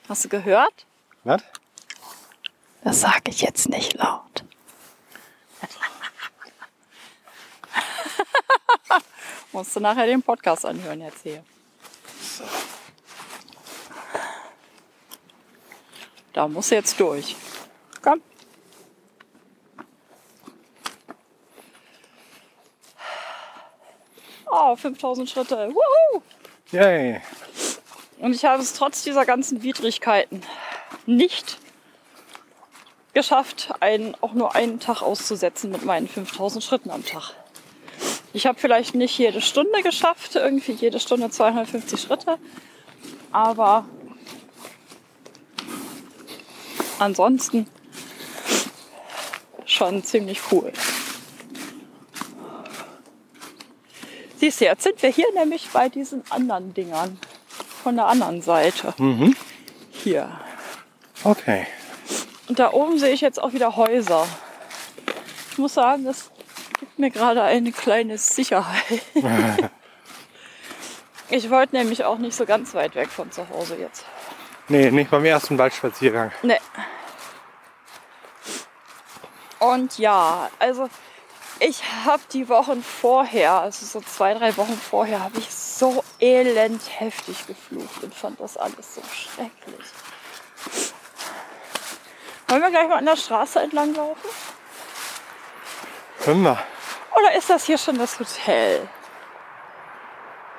Hast 0.09 0.25
du 0.25 0.29
gehört? 0.29 0.87
Was? 1.23 1.43
Das 2.83 3.01
sage 3.01 3.29
ich 3.29 3.41
jetzt 3.41 3.69
nicht 3.69 3.93
laut. 3.93 4.45
Musst 9.51 9.75
du 9.75 9.79
nachher 9.79 10.07
den 10.07 10.23
Podcast 10.23 10.65
anhören, 10.65 11.01
erzähl. 11.01 11.43
Da 16.35 16.49
muss 16.49 16.69
jetzt 16.69 16.99
durch. 16.99 17.33
Komm. 18.01 18.21
Oh, 24.51 24.75
5000 24.75 25.29
Schritte. 25.29 25.69
Wuhu! 25.73 26.21
Yay. 26.71 27.21
Und 28.19 28.35
ich 28.35 28.43
habe 28.43 28.61
es 28.61 28.73
trotz 28.73 29.03
dieser 29.03 29.25
ganzen 29.25 29.63
Widrigkeiten 29.63 30.41
nicht 31.05 31.57
geschafft, 33.13 33.73
einen, 33.79 34.13
auch 34.19 34.33
nur 34.33 34.55
einen 34.55 34.81
Tag 34.81 35.01
auszusetzen 35.01 35.71
mit 35.71 35.85
meinen 35.85 36.09
5000 36.09 36.61
Schritten 36.61 36.91
am 36.91 37.05
Tag. 37.05 37.31
Ich 38.33 38.45
habe 38.45 38.59
vielleicht 38.59 38.93
nicht 38.93 39.17
jede 39.17 39.39
Stunde 39.39 39.81
geschafft, 39.83 40.35
irgendwie 40.35 40.73
jede 40.73 40.99
Stunde 40.99 41.29
250 41.29 42.01
Schritte, 42.01 42.37
aber 43.31 43.85
ansonsten 47.05 47.67
schon 49.65 50.03
ziemlich 50.03 50.39
cool. 50.51 50.71
Siehst 54.37 54.61
du, 54.61 54.65
jetzt 54.65 54.83
sind 54.83 55.01
wir 55.01 55.09
hier 55.09 55.31
nämlich 55.33 55.69
bei 55.71 55.89
diesen 55.89 56.23
anderen 56.29 56.73
Dingern 56.73 57.17
von 57.83 57.95
der 57.95 58.07
anderen 58.07 58.41
Seite. 58.41 58.93
Mhm. 58.97 59.35
Hier. 59.91 60.29
Okay. 61.23 61.65
Und 62.47 62.59
da 62.59 62.73
oben 62.73 62.99
sehe 62.99 63.13
ich 63.13 63.21
jetzt 63.21 63.41
auch 63.41 63.53
wieder 63.53 63.75
Häuser. 63.75 64.27
Ich 65.51 65.57
muss 65.57 65.73
sagen, 65.73 66.03
das 66.03 66.31
gibt 66.79 66.99
mir 66.99 67.09
gerade 67.09 67.41
eine 67.41 67.71
kleine 67.71 68.17
Sicherheit. 68.17 69.01
ich 71.29 71.49
wollte 71.49 71.75
nämlich 71.75 72.03
auch 72.03 72.17
nicht 72.17 72.35
so 72.35 72.45
ganz 72.45 72.73
weit 72.73 72.95
weg 72.95 73.09
von 73.09 73.31
zu 73.31 73.47
Hause 73.49 73.77
jetzt. 73.79 74.05
Nee, 74.67 74.89
nicht 74.89 75.11
beim 75.11 75.25
ersten 75.25 75.57
Waldspaziergang. 75.57 76.31
Nee. 76.41 76.59
Und 79.59 79.97
ja, 79.97 80.49
also 80.59 80.89
ich 81.59 81.83
habe 82.05 82.21
die 82.33 82.49
Wochen 82.49 82.83
vorher, 82.83 83.53
also 83.53 83.85
so 83.85 84.01
zwei, 84.01 84.33
drei 84.33 84.55
Wochen 84.57 84.77
vorher, 84.77 85.21
habe 85.21 85.37
ich 85.37 85.53
so 85.53 86.03
elend 86.19 86.81
heftig 86.99 87.45
geflucht 87.47 88.03
und 88.03 88.13
fand 88.13 88.39
das 88.39 88.57
alles 88.57 88.95
so 88.95 89.01
schrecklich. 89.01 89.85
Wollen 92.47 92.61
wir 92.61 92.69
gleich 92.69 92.87
mal 92.87 92.97
an 92.97 93.05
der 93.05 93.15
Straße 93.15 93.59
entlang 93.59 93.93
laufen? 93.93 94.29
Können 96.23 96.43
wir. 96.43 96.57
Oder 97.17 97.35
ist 97.35 97.49
das 97.49 97.65
hier 97.65 97.77
schon 97.77 97.97
das 97.97 98.19
Hotel? 98.19 98.87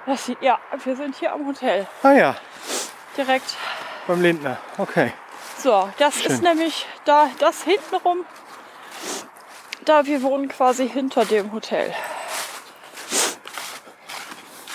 Das 0.07 0.25
sieht, 0.25 0.41
ja, 0.41 0.59
wir 0.85 0.97
sind 0.97 1.17
hier 1.17 1.33
am 1.33 1.47
Hotel. 1.47 1.87
Ah 2.03 2.13
ja, 2.13 2.37
Direkt. 3.17 3.57
Beim 4.07 4.23
Lindner. 4.23 4.59
Okay. 4.79 5.13
So, 5.59 5.89
das 5.99 6.23
Schön. 6.23 6.33
ist 6.33 6.43
nämlich 6.43 6.87
da, 7.05 7.31
das 7.39 7.63
hintenrum. 7.63 8.25
Da 9.85 10.05
wir 10.07 10.23
wohnen 10.23 10.49
quasi 10.49 10.89
hinter 10.89 11.25
dem 11.25 11.53
Hotel. 11.53 11.95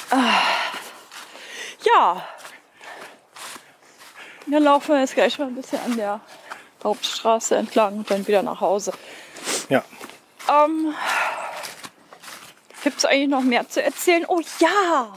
Ah. 0.10 0.42
ja. 1.86 2.28
Dann 4.48 4.64
laufen 4.64 4.94
wir 4.94 5.00
jetzt 5.00 5.14
gleich 5.14 5.40
mal 5.40 5.48
ein 5.48 5.56
bisschen 5.56 5.80
an 5.82 5.96
der 5.96 6.20
Hauptstraße 6.84 7.56
entlang 7.56 8.00
und 8.00 8.12
dann 8.12 8.28
wieder 8.28 8.44
nach 8.44 8.60
Hause. 8.60 8.92
Ja. 9.70 9.84
Ähm, 10.50 10.94
Gibt 12.84 12.98
es 12.98 13.06
eigentlich 13.06 13.30
noch 13.30 13.42
mehr 13.42 13.70
zu 13.70 13.82
erzählen? 13.82 14.26
Oh 14.28 14.42
ja! 14.60 15.14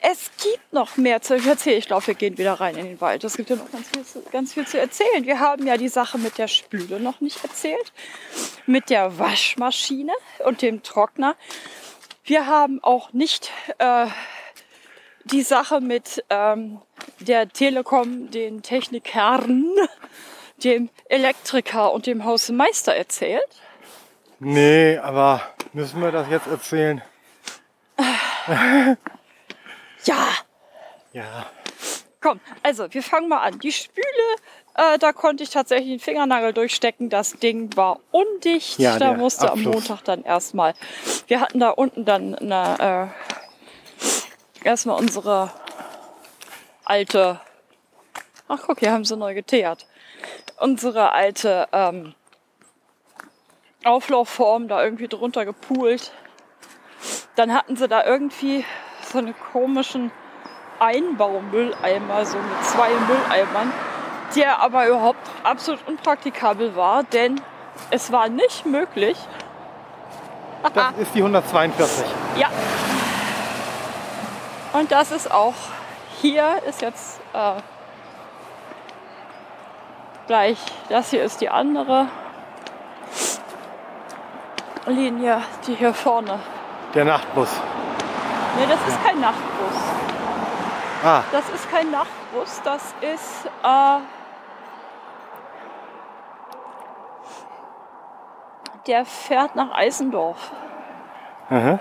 Es 0.00 0.30
gibt 0.42 0.72
noch 0.72 0.96
mehr 0.96 1.20
zu 1.22 1.34
erzählen. 1.34 1.78
Ich 1.78 1.86
glaube, 1.86 2.06
wir 2.06 2.14
gehen 2.14 2.38
wieder 2.38 2.54
rein 2.54 2.76
in 2.76 2.86
den 2.86 3.00
Wald. 3.00 3.24
Es 3.24 3.36
gibt 3.36 3.50
ja 3.50 3.56
noch 3.56 3.70
ganz 3.70 3.88
viel, 3.88 4.04
zu- 4.04 4.22
ganz 4.32 4.52
viel 4.54 4.66
zu 4.66 4.78
erzählen. 4.78 5.24
Wir 5.24 5.40
haben 5.40 5.66
ja 5.66 5.76
die 5.76 5.88
Sache 5.88 6.18
mit 6.18 6.38
der 6.38 6.48
Spüle 6.48 7.00
noch 7.00 7.20
nicht 7.20 7.42
erzählt. 7.44 7.92
Mit 8.66 8.90
der 8.90 9.18
Waschmaschine 9.18 10.12
und 10.44 10.62
dem 10.62 10.82
Trockner. 10.82 11.36
Wir 12.24 12.46
haben 12.46 12.82
auch 12.82 13.12
nicht 13.12 13.50
äh, 13.78 14.06
die 15.24 15.42
Sache 15.42 15.80
mit 15.80 16.24
ähm, 16.30 16.80
der 17.20 17.48
Telekom, 17.48 18.30
den 18.30 18.62
Technikern, 18.62 19.64
dem 20.64 20.88
Elektriker 21.08 21.92
und 21.92 22.06
dem 22.06 22.24
Hausmeister 22.24 22.94
erzählt. 22.94 23.42
Nee, 24.40 24.98
aber 24.98 25.42
müssen 25.72 26.00
wir 26.00 26.12
das 26.12 26.28
jetzt 26.30 26.46
erzählen? 26.46 27.02
Ja, 30.04 30.28
Ja. 31.12 31.46
Komm, 32.20 32.40
also 32.62 32.92
wir 32.92 33.02
fangen 33.02 33.28
mal 33.28 33.40
an. 33.40 33.58
Die 33.58 33.70
Spüle, 33.70 34.06
äh, 34.74 34.98
da 34.98 35.12
konnte 35.12 35.42
ich 35.42 35.50
tatsächlich 35.50 35.90
den 35.90 36.00
Fingernagel 36.00 36.54
durchstecken. 36.54 37.10
Das 37.10 37.34
Ding 37.34 37.76
war 37.76 38.00
undicht. 38.12 38.78
Ja, 38.78 38.98
da 38.98 39.12
musste 39.12 39.50
am 39.50 39.58
Abfluss. 39.58 39.74
Montag 39.74 40.04
dann 40.04 40.24
erstmal. 40.24 40.72
Wir 41.26 41.40
hatten 41.40 41.60
da 41.60 41.68
unten 41.68 42.06
dann 42.06 42.34
eine, 42.34 43.12
äh, 44.64 44.66
erstmal 44.66 44.98
unsere 44.98 45.52
alte. 46.84 47.40
Ach 48.48 48.60
guck, 48.66 48.78
hier 48.80 48.92
haben 48.92 49.04
sie 49.04 49.18
neu 49.18 49.34
geteert. 49.34 49.86
Unsere 50.58 51.12
alte 51.12 51.68
ähm, 51.72 52.14
Auflaufform 53.84 54.68
da 54.68 54.82
irgendwie 54.82 55.08
drunter 55.08 55.44
gepult. 55.44 56.12
Dann 57.36 57.52
hatten 57.52 57.76
sie 57.76 57.86
da 57.86 58.04
irgendwie 58.04 58.64
so 59.14 59.20
einen 59.20 59.34
komischen 59.52 60.10
Einbaumülleimer, 60.80 62.26
so 62.26 62.36
mit 62.36 62.64
zwei 62.64 62.90
Mülleimern, 62.90 63.72
der 64.34 64.60
aber 64.60 64.88
überhaupt 64.88 65.30
absolut 65.44 65.86
unpraktikabel 65.86 66.74
war, 66.74 67.04
denn 67.04 67.40
es 67.90 68.10
war 68.10 68.28
nicht 68.28 68.66
möglich. 68.66 69.16
Das 70.74 70.92
ist 70.98 71.14
die 71.14 71.20
142. 71.20 72.04
Ja. 72.36 72.48
Und 74.72 74.90
das 74.90 75.12
ist 75.12 75.30
auch 75.30 75.54
hier 76.20 76.60
ist 76.66 76.82
jetzt 76.82 77.20
äh, 77.34 77.52
gleich, 80.26 80.58
das 80.88 81.10
hier 81.10 81.22
ist 81.22 81.40
die 81.40 81.50
andere 81.50 82.08
Linie, 84.86 85.42
die 85.66 85.74
hier 85.74 85.94
vorne. 85.94 86.40
Der 86.94 87.04
Nachtbus. 87.04 87.50
Nee, 88.56 88.66
das 88.68 88.80
ist 88.88 89.04
kein 89.04 89.20
Nachtbus. 89.20 89.76
Ah, 91.04 91.22
Das 91.32 91.48
ist 91.50 91.70
kein 91.70 91.90
Nachtbus, 91.90 92.60
das 92.64 92.94
ist 93.02 93.46
äh, 93.62 93.98
der 98.86 99.04
fährt 99.04 99.56
nach 99.56 99.72
Eisendorf. 99.72 100.50
aha. 101.50 101.78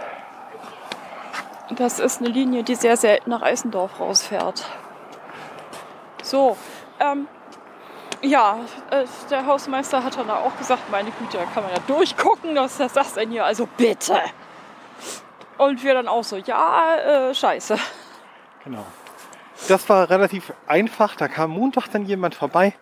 Das 1.69 1.97
ist 1.99 2.19
eine 2.19 2.29
Linie, 2.29 2.63
die 2.63 2.75
sehr 2.75 2.97
selten 2.97 3.29
nach 3.31 3.41
Eisendorf 3.41 3.99
rausfährt. 3.99 4.65
So, 6.21 6.55
ähm, 6.99 7.27
ja, 8.21 8.57
äh, 8.91 9.05
der 9.31 9.45
Hausmeister 9.45 10.03
hat 10.03 10.17
dann 10.17 10.29
auch 10.29 10.55
gesagt, 10.57 10.91
meine 10.91 11.09
Güte, 11.11 11.37
da 11.37 11.45
kann 11.45 11.63
man 11.63 11.71
ja 11.71 11.79
durchgucken, 11.87 12.55
was 12.55 12.79
ist 12.79 12.95
das 12.95 13.13
denn 13.13 13.31
hier? 13.31 13.45
Also 13.45 13.65
bitte. 13.77 14.19
Und 15.57 15.83
wir 15.83 15.93
dann 15.93 16.07
auch 16.07 16.23
so, 16.23 16.37
ja, 16.37 17.29
äh, 17.29 17.33
scheiße. 17.35 17.77
Genau. 18.63 18.85
Das 19.67 19.87
war 19.89 20.09
relativ 20.09 20.51
einfach. 20.67 21.15
Da 21.15 21.27
kam 21.27 21.51
Montag 21.51 21.87
dann 21.89 22.05
jemand 22.05 22.35
vorbei, 22.35 22.73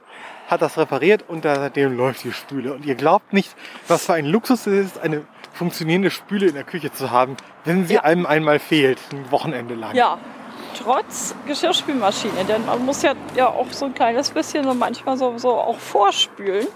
hat 0.47 0.61
das 0.61 0.77
repariert 0.77 1.25
und 1.27 1.43
seitdem 1.43 1.95
läuft 1.97 2.23
die 2.23 2.31
Spüle. 2.31 2.73
Und 2.73 2.85
ihr 2.85 2.95
glaubt 2.95 3.33
nicht, 3.33 3.55
was 3.87 4.05
für 4.05 4.13
ein 4.13 4.25
Luxus 4.25 4.67
es 4.67 4.87
ist, 4.87 4.99
eine 5.01 5.25
funktionierende 5.53 6.09
Spüle 6.09 6.47
in 6.47 6.55
der 6.55 6.63
Küche 6.63 6.91
zu 6.91 7.11
haben, 7.11 7.35
wenn 7.65 7.85
sie 7.87 7.95
Ja. 7.95 8.03
einem 8.03 8.25
einmal 8.25 8.57
fehlt, 8.59 8.99
ein 9.11 9.29
Wochenende 9.31 9.75
lang. 9.75 9.95
Ja, 9.95 10.17
trotz 10.81 11.35
Geschirrspülmaschine, 11.45 12.45
denn 12.45 12.65
man 12.65 12.83
muss 12.85 13.01
ja, 13.01 13.13
ja 13.35 13.47
auch 13.47 13.67
so 13.71 13.85
ein 13.85 13.93
kleines 13.93 14.31
bisschen 14.31 14.65
und 14.65 14.79
manchmal 14.79 15.17
so, 15.17 15.37
so 15.37 15.51
auch 15.51 15.77
vorspülen. 15.77 16.67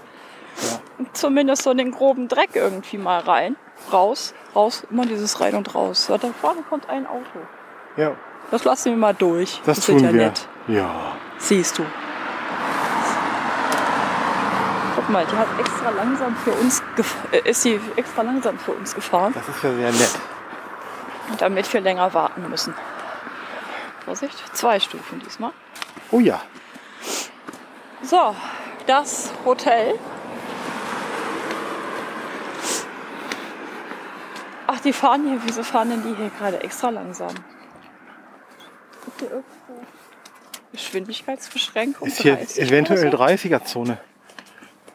Zumindest 1.12 1.62
so 1.62 1.74
den 1.74 1.90
groben 1.90 2.28
Dreck 2.28 2.50
irgendwie 2.54 2.98
mal 2.98 3.20
rein, 3.20 3.56
raus, 3.92 4.34
raus, 4.54 4.84
immer 4.90 5.06
dieses 5.06 5.40
rein 5.40 5.54
und 5.54 5.74
raus. 5.74 6.06
Da 6.08 6.18
vorne 6.40 6.62
kommt 6.68 6.88
ein 6.88 7.06
Auto. 7.06 7.38
Ja, 7.96 8.12
Das 8.50 8.64
lassen 8.64 8.90
wir 8.90 8.96
mal 8.96 9.14
durch. 9.14 9.60
das, 9.64 9.78
ist 9.78 9.86
tun 9.86 9.98
ja 10.00 10.12
wir. 10.12 10.24
nett. 10.26 10.48
Ja. 10.68 11.12
Siehst 11.38 11.78
du. 11.78 11.84
Guck 14.96 15.08
mal, 15.10 15.24
die 15.30 15.36
hat 15.36 15.46
extra 15.58 15.90
langsam 15.90 16.34
für 16.36 16.52
uns, 16.52 16.82
äh, 17.32 17.48
ist 17.48 17.62
sie 17.62 17.78
extra 17.96 18.22
langsam 18.22 18.58
für 18.58 18.72
uns 18.72 18.94
gefahren, 18.94 19.32
Das 19.34 19.48
ist 19.48 19.62
ja 19.62 19.72
sehr 19.72 19.92
nett. 19.92 20.18
damit 21.38 21.72
wir 21.72 21.80
länger 21.80 22.12
warten 22.14 22.48
müssen. 22.48 22.74
Vorsicht, 24.04 24.56
zwei 24.56 24.80
Stufen 24.80 25.20
diesmal. 25.20 25.52
Oh 26.10 26.20
ja. 26.20 26.40
So, 28.02 28.34
das 28.86 29.32
Hotel. 29.44 29.98
Ach, 34.66 34.80
die 34.80 34.92
fahren 34.92 35.28
hier, 35.28 35.40
wieso 35.44 35.62
fahren 35.62 35.90
denn 35.90 36.02
die 36.02 36.14
hier 36.16 36.30
gerade 36.38 36.60
extra 36.60 36.90
langsam? 36.90 37.34
Geschwindigkeitsbeschränkung? 40.72 42.08
Ist 42.08 42.20
hier 42.20 42.36
30 42.36 42.62
eventuell 42.62 43.08
oder 43.08 43.18
so? 43.18 43.24
30er-Zone. 43.24 43.98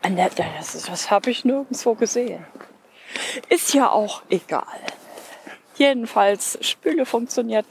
Ah, 0.02 0.10
ne, 0.10 0.30
Das, 0.36 0.84
das 0.84 1.12
habe 1.12 1.30
ich 1.30 1.46
nirgendwo 1.46 1.96
gesehen. 1.96 2.46
Ist 3.50 3.74
ja 3.74 3.90
auch 3.90 4.24
egal. 4.30 4.66
Jedenfalls, 5.82 6.60
Spüle 6.62 7.08
funktioniert, 7.08 7.66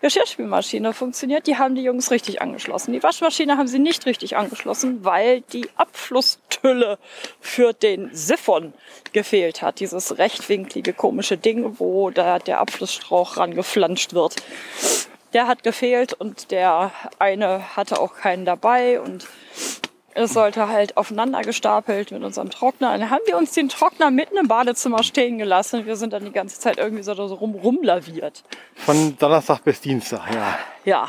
Geschirrspülmaschine 0.00 0.92
funktioniert. 0.92 1.48
Die 1.48 1.58
haben 1.58 1.74
die 1.74 1.82
Jungs 1.82 2.12
richtig 2.12 2.40
angeschlossen. 2.40 2.92
Die 2.92 3.02
Waschmaschine 3.02 3.56
haben 3.56 3.66
sie 3.66 3.80
nicht 3.80 4.06
richtig 4.06 4.36
angeschlossen, 4.36 5.04
weil 5.04 5.40
die 5.40 5.68
Abflusstülle 5.74 6.96
für 7.40 7.72
den 7.72 8.14
Siphon 8.14 8.72
gefehlt 9.12 9.62
hat. 9.62 9.80
Dieses 9.80 10.16
rechtwinklige 10.16 10.92
komische 10.92 11.36
Ding, 11.36 11.80
wo 11.80 12.10
da 12.10 12.38
der 12.38 12.60
Abflussstrauch 12.60 13.36
rangeflanscht 13.36 14.14
wird. 14.14 14.36
Der 15.32 15.48
hat 15.48 15.64
gefehlt 15.64 16.12
und 16.12 16.52
der 16.52 16.92
eine 17.18 17.74
hatte 17.74 17.98
auch 17.98 18.14
keinen 18.14 18.44
dabei 18.44 19.00
und 19.00 19.26
es 20.16 20.32
sollte 20.32 20.68
halt 20.68 20.96
aufeinander 20.96 21.42
gestapelt 21.42 22.10
mit 22.10 22.24
unserem 22.24 22.48
Trockner. 22.50 22.96
Dann 22.96 23.10
haben 23.10 23.20
wir 23.26 23.36
uns 23.36 23.52
den 23.52 23.68
Trockner 23.68 24.10
mitten 24.10 24.36
im 24.38 24.48
Badezimmer 24.48 25.02
stehen 25.02 25.36
gelassen. 25.36 25.84
Wir 25.84 25.96
sind 25.96 26.12
dann 26.12 26.24
die 26.24 26.32
ganze 26.32 26.58
Zeit 26.58 26.78
irgendwie 26.78 27.02
so 27.02 27.12
rum 27.12 27.54
rumlaviert. 27.54 28.42
Von 28.74 29.16
Donnerstag 29.18 29.62
bis 29.64 29.80
Dienstag, 29.80 30.22
ja. 30.34 30.58
Ja. 30.84 31.08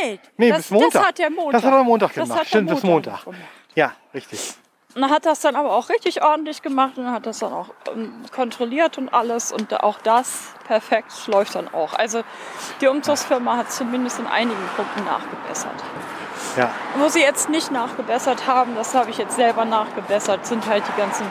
Nee, 0.00 0.20
Nee, 0.36 0.50
das, 0.50 0.58
bis 0.58 0.70
Montag. 0.70 0.92
das 0.92 1.06
hat 1.06 1.18
der 1.18 1.30
Montag. 1.30 1.52
Das 1.52 1.64
hat 1.64 1.72
er 1.72 1.84
Montag 1.84 2.14
gemacht. 2.14 2.46
Stimmt, 2.46 2.70
bis 2.70 2.82
Montag. 2.82 3.24
gemacht. 3.24 3.40
Ja, 3.74 3.92
richtig. 4.12 4.54
Und 4.94 5.02
er 5.02 5.10
hat 5.10 5.24
das 5.26 5.40
dann 5.40 5.56
aber 5.56 5.74
auch 5.74 5.88
richtig 5.88 6.22
ordentlich 6.22 6.60
gemacht 6.60 6.98
und 6.98 7.10
hat 7.10 7.24
das 7.24 7.38
dann 7.38 7.52
auch 7.52 7.70
ähm, 7.92 8.22
kontrolliert 8.34 8.98
und 8.98 9.08
alles. 9.14 9.50
Und 9.50 9.82
auch 9.82 9.98
das 10.00 10.48
perfekt 10.66 11.12
läuft 11.26 11.54
dann 11.54 11.72
auch. 11.72 11.94
Also 11.94 12.22
die 12.80 12.86
Umzugsfirma 12.86 13.56
hat 13.56 13.72
zumindest 13.72 14.18
in 14.18 14.26
einigen 14.26 14.68
Punkten 14.76 15.04
nachgebessert. 15.04 15.82
Ja. 16.58 16.72
Wo 16.96 17.08
sie 17.08 17.20
jetzt 17.20 17.48
nicht 17.48 17.70
nachgebessert 17.70 18.48
haben, 18.48 18.74
das 18.74 18.92
habe 18.92 19.10
ich 19.10 19.18
jetzt 19.18 19.36
selber 19.36 19.64
nachgebessert, 19.64 20.44
sind 20.44 20.66
halt 20.66 20.82
die 20.88 21.00
ganzen 21.00 21.24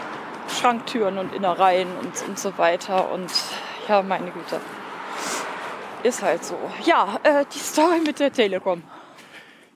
Schranktüren 0.48 1.18
und 1.18 1.34
Innereien 1.36 1.90
und, 2.02 2.14
und 2.30 2.40
so 2.40 2.58
weiter. 2.58 3.12
Und 3.12 3.30
ja, 3.90 4.02
meine 4.04 4.32
Güte. 4.32 4.62
Ist 6.04 6.24
halt 6.24 6.46
so. 6.46 6.56
Ja, 6.86 7.20
äh, 7.24 7.44
die 7.54 7.60
Story 7.60 8.00
mit 8.06 8.22
der 8.22 8.32
Telekom. 8.32 8.84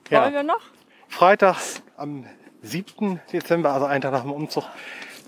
Ja. 0.08 0.22
Wollen 0.22 0.32
wir 0.32 0.42
noch? 0.42 0.62
Freitag 1.08 1.58
am 1.98 2.24
7. 2.62 3.20
Dezember, 3.30 3.74
also 3.74 3.84
einen 3.84 4.00
Tag 4.00 4.12
nach 4.12 4.22
dem 4.22 4.32
Umzug, 4.32 4.64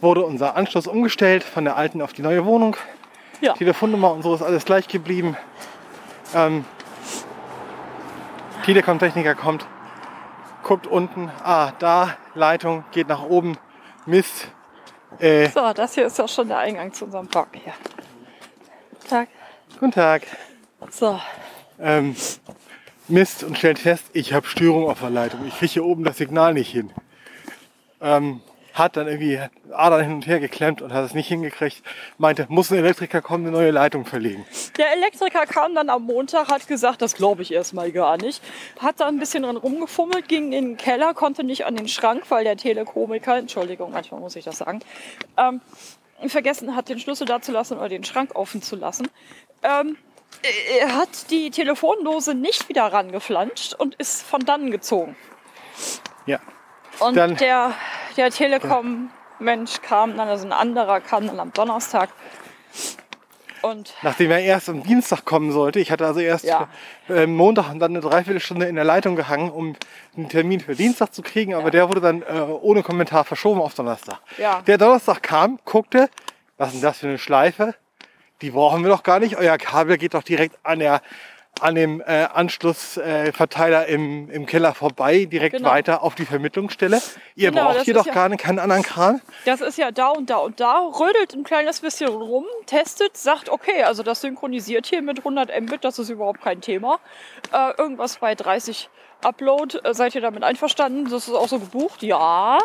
wurde 0.00 0.24
unser 0.24 0.56
Anschluss 0.56 0.86
umgestellt 0.86 1.44
von 1.44 1.64
der 1.64 1.76
alten 1.76 2.00
auf 2.00 2.14
die 2.14 2.22
neue 2.22 2.46
Wohnung. 2.46 2.78
Ja. 3.42 3.52
Telefonnummer 3.52 4.12
und 4.12 4.22
so 4.22 4.34
ist 4.34 4.40
alles 4.42 4.64
gleich 4.64 4.88
geblieben. 4.88 5.36
Ähm, 6.34 6.64
Telekom-Techniker 8.64 9.34
kommt, 9.34 9.66
guckt 10.64 10.86
unten, 10.86 11.30
ah, 11.44 11.72
da, 11.78 12.16
Leitung, 12.34 12.84
geht 12.90 13.08
nach 13.08 13.22
oben, 13.22 13.56
Mist. 14.06 14.48
Äh, 15.20 15.48
So, 15.50 15.72
das 15.72 15.94
hier 15.94 16.06
ist 16.06 16.18
ja 16.18 16.26
schon 16.26 16.48
der 16.48 16.58
Eingang 16.58 16.92
zu 16.92 17.04
unserem 17.04 17.28
Park 17.28 17.48
hier. 17.52 17.74
Tag. 19.08 19.28
guten 19.78 19.92
Tag. 19.92 20.22
So, 20.90 21.20
ähm, 21.78 22.16
misst 23.06 23.44
und 23.44 23.58
stellt 23.58 23.78
fest, 23.78 24.04
ich 24.12 24.32
habe 24.32 24.46
Störung 24.46 24.88
auf 24.88 25.00
der 25.00 25.10
Leitung. 25.10 25.46
Ich 25.46 25.56
kriege 25.58 25.72
hier 25.72 25.84
oben 25.84 26.04
das 26.04 26.16
Signal 26.16 26.54
nicht 26.54 26.70
hin. 26.70 26.90
Ähm, 28.00 28.40
hat 28.74 28.96
dann 28.96 29.06
irgendwie 29.06 29.40
Adern 29.72 30.02
hin 30.02 30.12
und 30.14 30.26
her 30.26 30.40
geklemmt 30.40 30.82
und 30.82 30.92
hat 30.92 31.04
es 31.04 31.14
nicht 31.14 31.28
hingekriegt. 31.28 31.82
Meinte, 32.18 32.46
muss 32.48 32.70
ein 32.70 32.78
Elektriker 32.78 33.22
kommen, 33.22 33.46
eine 33.46 33.56
neue 33.56 33.70
Leitung 33.70 34.04
verlegen. 34.04 34.44
Der 34.76 34.92
Elektriker 34.92 35.46
kam 35.46 35.74
dann 35.76 35.88
am 35.88 36.02
Montag, 36.02 36.48
hat 36.48 36.66
gesagt, 36.66 37.00
das 37.00 37.14
glaube 37.14 37.42
ich 37.42 37.52
erstmal 37.54 37.92
gar 37.92 38.16
nicht. 38.16 38.42
Hat 38.80 38.98
da 38.98 39.06
ein 39.06 39.18
bisschen 39.18 39.44
dran 39.44 39.56
rumgefummelt, 39.56 40.28
ging 40.28 40.52
in 40.52 40.64
den 40.70 40.76
Keller, 40.76 41.14
konnte 41.14 41.44
nicht 41.44 41.64
an 41.66 41.76
den 41.76 41.86
Schrank, 41.88 42.24
weil 42.30 42.42
der 42.44 42.56
Telekomiker, 42.56 43.36
Entschuldigung, 43.36 43.92
manchmal 43.92 44.20
muss 44.20 44.34
ich 44.34 44.44
das 44.44 44.58
sagen, 44.58 44.80
ähm, 45.36 45.60
vergessen 46.26 46.74
hat, 46.74 46.88
den 46.88 46.98
Schlüssel 46.98 47.26
da 47.26 47.40
zu 47.40 47.52
lassen 47.52 47.78
oder 47.78 47.88
den 47.88 48.02
Schrank 48.04 48.34
offen 48.34 48.60
zu 48.60 48.74
lassen. 48.76 49.08
Ähm, 49.62 49.96
er 50.80 50.96
hat 50.96 51.30
die 51.30 51.50
Telefondose 51.50 52.34
nicht 52.34 52.68
wieder 52.68 52.84
rangeflanscht 52.92 53.74
und 53.74 53.94
ist 53.94 54.22
von 54.22 54.40
dannen 54.44 54.70
gezogen. 54.72 55.16
Ja. 56.26 56.40
Und 56.98 57.16
Dann- 57.16 57.36
der, 57.36 57.72
der 58.16 58.30
Telekom-Mensch 58.30 59.82
kam 59.82 60.16
dann, 60.16 60.28
also 60.28 60.46
ein 60.46 60.52
anderer 60.52 61.00
kam 61.00 61.26
dann 61.26 61.40
am 61.40 61.52
Donnerstag. 61.52 62.10
Und 63.62 63.94
Nachdem 64.02 64.30
er 64.30 64.40
erst 64.40 64.68
am 64.68 64.82
Dienstag 64.82 65.24
kommen 65.24 65.50
sollte, 65.50 65.80
ich 65.80 65.90
hatte 65.90 66.04
also 66.04 66.20
erst 66.20 66.44
Ja. 66.44 66.68
äh, 67.08 67.26
Montag 67.26 67.70
und 67.70 67.78
dann 67.78 67.92
eine 67.92 68.00
Dreiviertelstunde 68.00 68.66
in 68.66 68.74
der 68.74 68.84
Leitung 68.84 69.16
gehangen, 69.16 69.50
um 69.50 69.74
einen 70.16 70.28
Termin 70.28 70.60
für 70.60 70.74
Dienstag 70.74 71.14
zu 71.14 71.22
kriegen, 71.22 71.54
aber 71.54 71.70
der 71.70 71.88
wurde 71.88 72.02
dann 72.02 72.20
äh, 72.22 72.42
ohne 72.60 72.82
Kommentar 72.82 73.24
verschoben 73.24 73.62
auf 73.62 73.72
Donnerstag. 73.72 74.18
Ja. 74.36 74.60
Der 74.66 74.76
Donnerstag 74.76 75.22
kam, 75.22 75.58
guckte, 75.64 76.10
was 76.58 76.68
ist 76.68 76.74
denn 76.74 76.82
das 76.82 76.98
für 76.98 77.06
eine 77.08 77.18
Schleife? 77.18 77.74
Die 78.42 78.50
brauchen 78.50 78.82
wir 78.82 78.90
doch 78.90 79.02
gar 79.02 79.18
nicht. 79.18 79.36
Euer 79.38 79.56
Kabel 79.56 79.96
geht 79.96 80.12
doch 80.12 80.22
direkt 80.22 80.58
an 80.62 80.80
der 80.80 81.00
an 81.60 81.74
dem 81.76 82.00
äh, 82.00 82.24
Anschlussverteiler 82.32 83.86
äh, 83.88 83.94
im, 83.94 84.28
im 84.30 84.46
Keller 84.46 84.74
vorbei, 84.74 85.24
direkt 85.24 85.56
Genau. 85.56 85.70
weiter 85.70 86.02
auf 86.02 86.14
die 86.14 86.24
Vermittlungsstelle. 86.26 87.00
Ihr 87.36 87.50
Genau, 87.50 87.72
braucht 87.72 87.82
hier 87.84 87.94
doch 87.94 88.06
ja- 88.06 88.12
gar 88.12 88.28
nicht, 88.28 88.40
keinen 88.42 88.58
anderen 88.58 88.82
Kran. 88.82 89.20
das 89.44 89.60
ist 89.60 89.78
ja 89.78 89.90
da 89.90 90.08
und 90.08 90.30
da 90.30 90.36
und 90.38 90.58
da, 90.60 90.78
rödelt 90.78 91.34
ein 91.34 91.44
kleines 91.44 91.80
bisschen 91.80 92.08
rum, 92.08 92.44
testet, 92.66 93.16
sagt, 93.16 93.48
okay, 93.48 93.82
also 93.84 94.02
das 94.02 94.20
synchronisiert 94.20 94.86
hier 94.86 95.02
mit 95.02 95.18
100 95.18 95.50
Mbit, 95.62 95.84
das 95.84 95.98
ist 95.98 96.08
überhaupt 96.10 96.42
kein 96.42 96.60
Thema. 96.60 96.98
Äh, 97.52 97.72
irgendwas 97.78 98.16
bei 98.16 98.34
30 98.34 98.88
Upload, 99.22 99.78
äh, 99.84 99.94
seid 99.94 100.14
ihr 100.14 100.20
damit 100.20 100.42
einverstanden? 100.42 101.04
Das 101.10 101.28
ist 101.28 101.34
auch 101.34 101.48
so 101.48 101.58
gebucht? 101.58 102.02
Ja. 102.02 102.58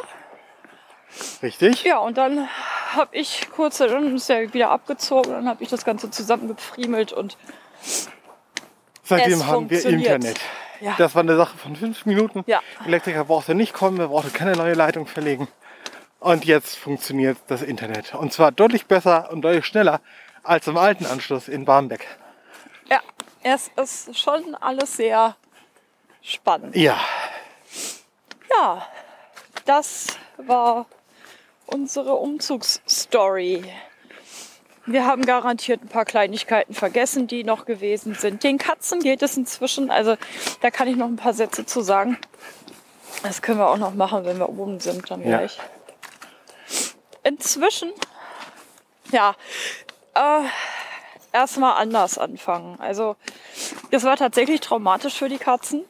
Richtig? 1.42 1.84
Ja, 1.84 2.00
und 2.00 2.18
dann 2.18 2.48
habe 2.94 3.16
ich 3.16 3.50
kurz, 3.56 3.78
dann 3.78 4.16
ist 4.16 4.30
er 4.30 4.54
wieder 4.54 4.70
abgezogen, 4.72 5.32
dann 5.32 5.48
habe 5.48 5.64
ich 5.64 5.70
das 5.70 5.86
Ganze 5.86 6.12
zusammengefriemelt 6.12 7.14
und 7.14 7.38
Seitdem 9.10 9.39
Es 9.39 9.45
haben 9.45 9.70
wir. 9.70 9.86
Internet. 9.86 10.39
Ja. 10.82 10.95
Das 10.97 11.16
war 11.16 11.24
eine 11.24 11.36
Sache 11.36 11.57
von 11.57 11.76
fünf 11.76 12.05
Minuten. 12.05 12.43
Ja. 12.47 12.62
Elektriker 12.86 13.26
brauchte 13.26 13.55
nicht 13.55 13.74
kommen, 13.74 13.99
er 13.99 14.07
brauchte 14.07 14.30
keine 14.30 14.53
neue 14.53 14.76
Leitung 14.76 15.07
verlegen. 15.07 15.47
Und 16.20 16.45
jetzt 16.45 16.78
funktioniert 16.78 17.38
das 17.47 17.62
Internet. 17.62 18.14
Und 18.14 18.32
zwar 18.32 18.51
deutlich 18.51 18.86
besser 18.86 19.32
und 19.32 19.41
deutlich 19.41 19.66
schneller 19.66 19.99
als 20.43 20.68
im 20.68 20.78
alten 20.78 21.05
Anschluss 21.05 21.47
in 21.47 21.66
Barmbek. 21.66 22.05
ja, 22.89 23.01
es 23.43 23.72
ist 23.76 24.18
schon 24.18 24.55
alles 24.55 24.95
sehr 24.97 25.36
spannend. 26.22 26.76
Ja, 26.76 26.99
Ja, 28.57 28.86
das 29.66 30.18
war 30.38 30.86
unsere 31.66 32.14
Umzugsstory. 32.16 33.64
Wir 34.92 35.06
haben 35.06 35.24
garantiert 35.24 35.84
ein 35.84 35.88
paar 35.88 36.04
Kleinigkeiten 36.04 36.74
vergessen, 36.74 37.28
die 37.28 37.44
noch 37.44 37.66
gewesen 37.66 38.16
sind. 38.16 38.44
Den 38.44 38.58
Katzen 38.58 39.02
geht 39.02 39.22
es 39.22 39.38
inzwischen, 39.38 39.92
also 39.92 40.16
da 40.62 40.72
kann 40.72 40.88
ich 40.88 40.96
noch 40.96 41.06
ein 41.06 41.16
paar 41.16 41.34
Sätze 41.34 41.64
zu 41.64 41.82
sagen. 41.82 42.18
Das 43.22 43.44
können 43.44 43.60
wir 43.60 43.70
auch 43.70 43.78
noch 43.78 43.94
machen, 43.94 44.26
wenn 44.26 44.40
wir 44.40 44.50
oben 44.50 44.80
sind 44.80 45.12
dann 45.12 45.22
Ja. 45.22 45.38
gleich. 45.38 45.60
Inzwischen, 47.24 47.92
ja, 49.12 49.36
äh, 50.16 50.42
erstmal 51.34 51.76
anders 51.80 52.18
anfangen. 52.18 52.80
Also, 52.80 53.16
das 53.92 54.04
war 54.06 54.18
tatsächlich 54.18 54.60
traumatisch 54.60 55.14
für 55.14 55.30
die 55.30 55.38
Katzen. 55.38 55.86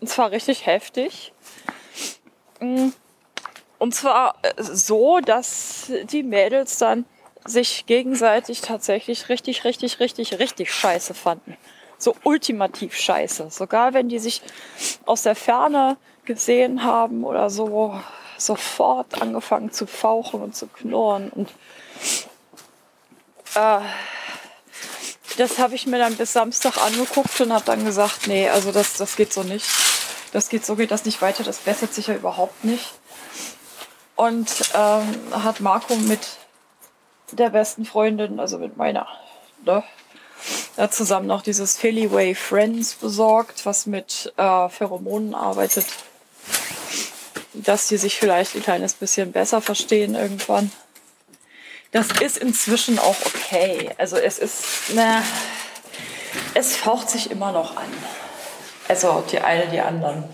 Und 0.00 0.08
zwar 0.08 0.30
richtig 0.30 0.64
heftig. 0.64 1.34
Mm. 2.60 2.88
Und 3.78 3.94
zwar 3.94 4.36
äh, 4.40 4.54
so, 4.56 5.20
dass 5.20 5.92
die 6.04 6.22
Mädels 6.22 6.78
dann 6.78 7.04
sich 7.48 7.86
gegenseitig 7.86 8.60
tatsächlich 8.60 9.28
richtig, 9.28 9.64
richtig, 9.64 10.00
richtig, 10.00 10.38
richtig 10.38 10.72
scheiße 10.72 11.14
fanden. 11.14 11.56
So 11.98 12.14
ultimativ 12.22 12.94
scheiße. 12.94 13.50
Sogar 13.50 13.94
wenn 13.94 14.08
die 14.08 14.18
sich 14.18 14.42
aus 15.04 15.22
der 15.22 15.34
Ferne 15.34 15.96
gesehen 16.24 16.84
haben 16.84 17.24
oder 17.24 17.50
so, 17.50 17.98
sofort 18.36 19.20
angefangen 19.20 19.72
zu 19.72 19.86
fauchen 19.86 20.42
und 20.42 20.54
zu 20.54 20.66
knurren. 20.68 21.30
Und 21.30 21.48
äh, 23.54 23.80
das 25.36 25.58
habe 25.58 25.74
ich 25.74 25.86
mir 25.86 25.98
dann 25.98 26.16
bis 26.16 26.32
Samstag 26.32 26.76
angeguckt 26.78 27.40
und 27.40 27.52
habe 27.52 27.64
dann 27.64 27.84
gesagt, 27.84 28.26
nee, 28.26 28.48
also 28.48 28.72
das, 28.72 28.94
das 28.94 29.16
geht 29.16 29.32
so 29.32 29.42
nicht. 29.42 29.66
Das 30.32 30.48
geht 30.50 30.64
so 30.64 30.76
geht 30.76 30.90
das 30.90 31.04
nicht 31.04 31.22
weiter, 31.22 31.42
das 31.42 31.58
bessert 31.58 31.94
sich 31.94 32.08
ja 32.08 32.14
überhaupt 32.14 32.64
nicht. 32.64 32.92
Und 34.14 34.50
ähm, 34.74 35.18
hat 35.32 35.60
Marco 35.60 35.94
mit 35.96 36.20
der 37.32 37.50
besten 37.50 37.84
Freundin, 37.84 38.40
also 38.40 38.58
mit 38.58 38.76
meiner, 38.76 39.06
ne, 39.64 39.82
da 40.76 40.90
zusammen 40.90 41.26
noch 41.26 41.42
dieses 41.42 41.76
Philly 41.76 42.34
Friends 42.34 42.94
besorgt, 42.94 43.66
was 43.66 43.86
mit 43.86 44.32
äh, 44.36 44.68
Pheromonen 44.68 45.34
arbeitet. 45.34 45.86
Dass 47.52 47.88
die 47.88 47.96
sich 47.96 48.16
vielleicht 48.16 48.54
ein 48.54 48.62
kleines 48.62 48.94
bisschen 48.94 49.32
besser 49.32 49.60
verstehen 49.60 50.14
irgendwann. 50.14 50.70
Das 51.90 52.08
ist 52.20 52.36
inzwischen 52.36 52.98
auch 52.98 53.16
okay. 53.26 53.90
Also 53.98 54.16
es 54.16 54.38
ist, 54.38 54.94
ne, 54.94 55.22
es 56.54 56.76
faucht 56.76 57.10
sich 57.10 57.30
immer 57.30 57.50
noch 57.50 57.76
an. 57.76 57.88
Also 58.86 59.24
die 59.32 59.40
eine, 59.40 59.66
die 59.68 59.80
anderen 59.80 60.24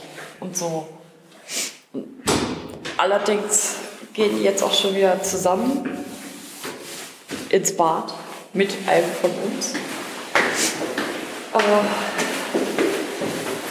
und 0.41 0.57
so. 0.57 0.87
Allerdings 2.99 3.77
gehen 4.13 4.37
die 4.37 4.43
jetzt 4.43 4.63
auch 4.63 4.75
schon 4.75 4.95
wieder 4.95 5.23
zusammen 5.23 6.05
ins 7.55 7.77
Bad 7.77 8.13
mit 8.53 8.71
einem 8.89 9.11
von 9.21 9.31
uns. 9.47 9.75
Äh, 11.55 11.59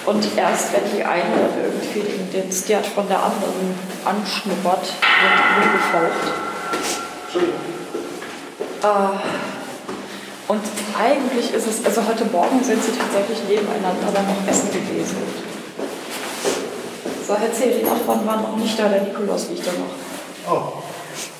und 0.05 0.37
erst 0.37 0.73
wenn 0.73 0.83
die 0.95 1.03
eine 1.03 1.23
dann 1.23 1.49
irgendwie 1.61 1.99
den, 1.99 2.31
den 2.31 2.51
Skirt 2.51 2.85
von 2.85 3.07
der 3.09 3.21
anderen 3.21 3.75
anschnuppert, 4.05 4.85
wird 4.87 5.33
rumgefaucht. 5.57 6.33
Äh, 8.83 9.17
und 10.47 10.61
eigentlich 10.97 11.53
ist 11.53 11.67
es, 11.67 11.85
also 11.85 12.05
heute 12.07 12.25
Morgen 12.25 12.63
sind 12.63 12.81
sie 12.83 12.91
tatsächlich 12.91 13.39
nebeneinander 13.49 14.11
dann 14.13 14.27
noch 14.27 14.47
essen 14.49 14.71
gewesen. 14.71 15.17
So, 17.27 17.33
erzähl, 17.33 17.79
die 17.79 17.85
Nachbarn 17.85 18.25
waren 18.25 18.41
noch 18.43 18.55
nicht 18.55 18.79
da, 18.79 18.87
der 18.87 19.01
Nikolaus 19.01 19.49
liegt 19.49 19.65
da 19.67 19.71
noch. 19.71 20.53
Oh. 20.53 20.83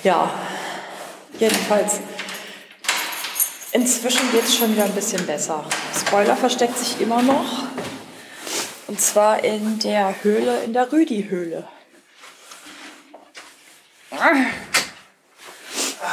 Ja, 0.04 0.30
jedenfalls. 1.38 2.00
Inzwischen 3.74 4.32
geht 4.32 4.44
es 4.44 4.56
schon 4.56 4.72
wieder 4.72 4.86
ein 4.86 4.94
bisschen 4.94 5.26
besser. 5.26 5.66
Spoiler 6.00 6.38
versteckt 6.38 6.78
sich 6.78 7.02
immer 7.02 7.24
noch. 7.24 7.64
Und 8.88 9.02
zwar 9.02 9.44
in 9.44 9.80
der 9.80 10.14
Höhle, 10.22 10.64
in 10.64 10.74
der 10.74 10.92
Rüdi-Höhle. 10.92 11.68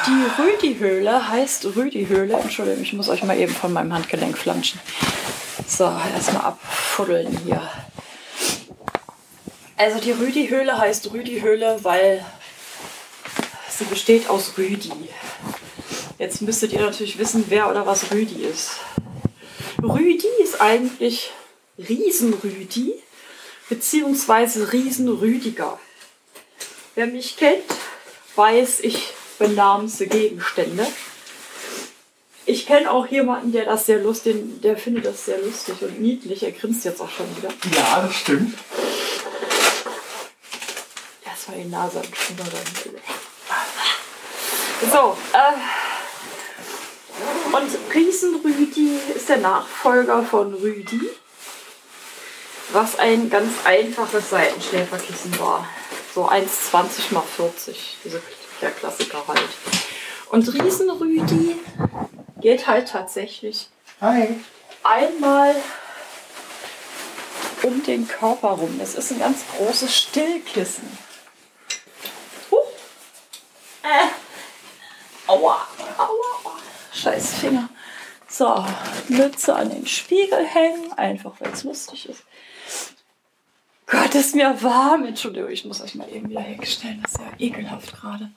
Die 0.06 0.42
Rüdi-Höhle 0.42 1.28
heißt 1.28 1.66
Rüdi-Höhle. 1.76 2.38
Entschuldigung, 2.38 2.82
ich 2.82 2.94
muss 2.94 3.10
euch 3.10 3.22
mal 3.24 3.38
eben 3.38 3.54
von 3.54 3.74
meinem 3.74 3.92
Handgelenk 3.92 4.38
flanschen. 4.38 4.80
So, 5.68 5.84
erstmal 5.84 6.44
abfuddeln 6.44 7.38
hier. 7.44 7.60
Also 9.76 10.00
die 10.00 10.12
Rüdi-Höhle 10.12 10.78
heißt 10.78 11.12
Rüdi-Höhle, 11.12 11.80
weil 11.82 12.24
sie 13.68 13.84
besteht 13.84 14.30
aus 14.30 14.54
Rüdi. 14.56 14.92
Jetzt 16.20 16.42
müsstet 16.42 16.74
ihr 16.74 16.82
natürlich 16.82 17.18
wissen, 17.18 17.46
wer 17.48 17.70
oder 17.70 17.86
was 17.86 18.10
Rüdi 18.10 18.44
ist. 18.44 18.72
Rüdi 19.82 20.28
ist 20.42 20.60
eigentlich 20.60 21.30
Riesenrüdi 21.78 22.92
beziehungsweise 23.70 24.70
Riesenrüdiger. 24.70 25.80
Wer 26.94 27.06
mich 27.06 27.38
kennt, 27.38 27.64
weiß, 28.36 28.80
ich 28.80 29.14
benamse 29.38 30.08
Gegenstände. 30.08 30.86
Ich 32.44 32.66
kenne 32.66 32.90
auch 32.90 33.06
jemanden, 33.06 33.52
der 33.52 33.64
das 33.64 33.86
sehr 33.86 34.02
lustig, 34.02 34.60
der 34.60 34.76
findet 34.76 35.06
das 35.06 35.24
sehr 35.24 35.40
lustig 35.40 35.76
und 35.80 36.02
niedlich. 36.02 36.42
Er 36.42 36.52
grinst 36.52 36.84
jetzt 36.84 37.00
auch 37.00 37.08
schon 37.08 37.34
wieder. 37.34 37.48
Ja, 37.74 38.02
das 38.02 38.14
stimmt. 38.14 38.58
Erstmal 41.24 41.56
die 41.56 41.68
Nase 41.70 42.00
anschnuppern. 42.00 42.50
So, 44.92 45.16
äh, 45.32 45.89
Und 47.52 47.94
Riesenrüdi 47.94 48.96
ist 49.14 49.28
der 49.28 49.38
Nachfolger 49.38 50.22
von 50.22 50.54
Rüdi, 50.54 51.00
was 52.72 52.96
ein 52.98 53.28
ganz 53.28 53.52
einfaches 53.64 54.30
Seitenschläferkissen 54.30 55.38
war. 55.40 55.66
So 56.14 56.28
1,20 56.28 57.12
mal 57.12 57.22
40, 57.22 57.96
diese, 58.04 58.22
der 58.60 58.70
Klassiker 58.70 59.24
halt. 59.26 59.48
Und 60.30 60.52
Riesenrüdi 60.52 61.56
geht 62.40 62.68
halt 62.68 62.88
tatsächlich 62.88 63.68
Hi. 64.00 64.36
einmal 64.84 65.56
um 67.62 67.82
den 67.82 68.06
Körper 68.06 68.50
rum. 68.50 68.78
Das 68.78 68.94
ist 68.94 69.10
ein 69.10 69.18
ganz 69.18 69.40
großes 69.56 69.94
Stillkissen. 69.94 70.98
Huch. 72.50 72.68
Äh. 73.82 74.06
Aua, 75.26 75.66
aua, 75.98 76.06
aua. 76.06 76.29
Scheiß 77.00 77.34
Finger. 77.34 77.68
So, 78.28 78.64
Mütze 79.08 79.56
an 79.56 79.70
den 79.70 79.86
Spiegel 79.86 80.46
hängen, 80.46 80.92
einfach 80.92 81.32
weil 81.40 81.50
es 81.52 81.64
lustig 81.64 82.08
ist. 82.08 82.22
Gott, 83.86 84.14
ist 84.14 84.36
mir 84.36 84.62
warm. 84.62 85.04
Entschuldigung, 85.04 85.50
ich 85.50 85.64
muss 85.64 85.80
euch 85.80 85.96
mal 85.96 86.08
eben 86.12 86.28
wieder 86.28 86.40
herstellen. 86.40 87.00
Das 87.02 87.12
ist 87.12 87.20
ja 87.20 87.32
ekelhaft 87.38 87.92
gerade. 87.92 88.30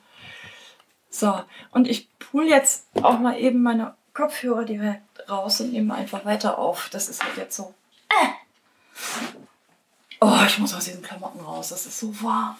So, 1.10 1.40
und 1.70 1.86
ich 1.86 2.08
pull 2.18 2.48
jetzt 2.48 2.86
auch 3.02 3.20
mal 3.20 3.38
eben 3.38 3.62
meine 3.62 3.94
Kopfhörer 4.14 4.64
direkt 4.64 5.28
raus 5.28 5.60
und 5.60 5.72
nehme 5.72 5.94
einfach 5.94 6.24
weiter 6.24 6.58
auf. 6.58 6.88
Das 6.90 7.08
ist 7.08 7.22
halt 7.22 7.36
jetzt 7.36 7.56
so. 7.56 7.72
Äh. 8.08 8.28
Oh, 10.20 10.40
ich 10.46 10.58
muss 10.58 10.74
aus 10.74 10.86
diesen 10.86 11.02
Klamotten 11.02 11.40
raus. 11.40 11.68
Das 11.68 11.86
ist 11.86 12.00
so 12.00 12.20
warm. 12.22 12.56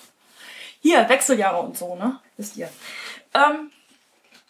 Hier, 0.80 1.08
Wechseljahre 1.08 1.62
und 1.62 1.76
so, 1.76 1.96
ne? 1.96 2.20
Wisst 2.36 2.56
ihr. 2.56 2.68
Ähm, 3.32 3.72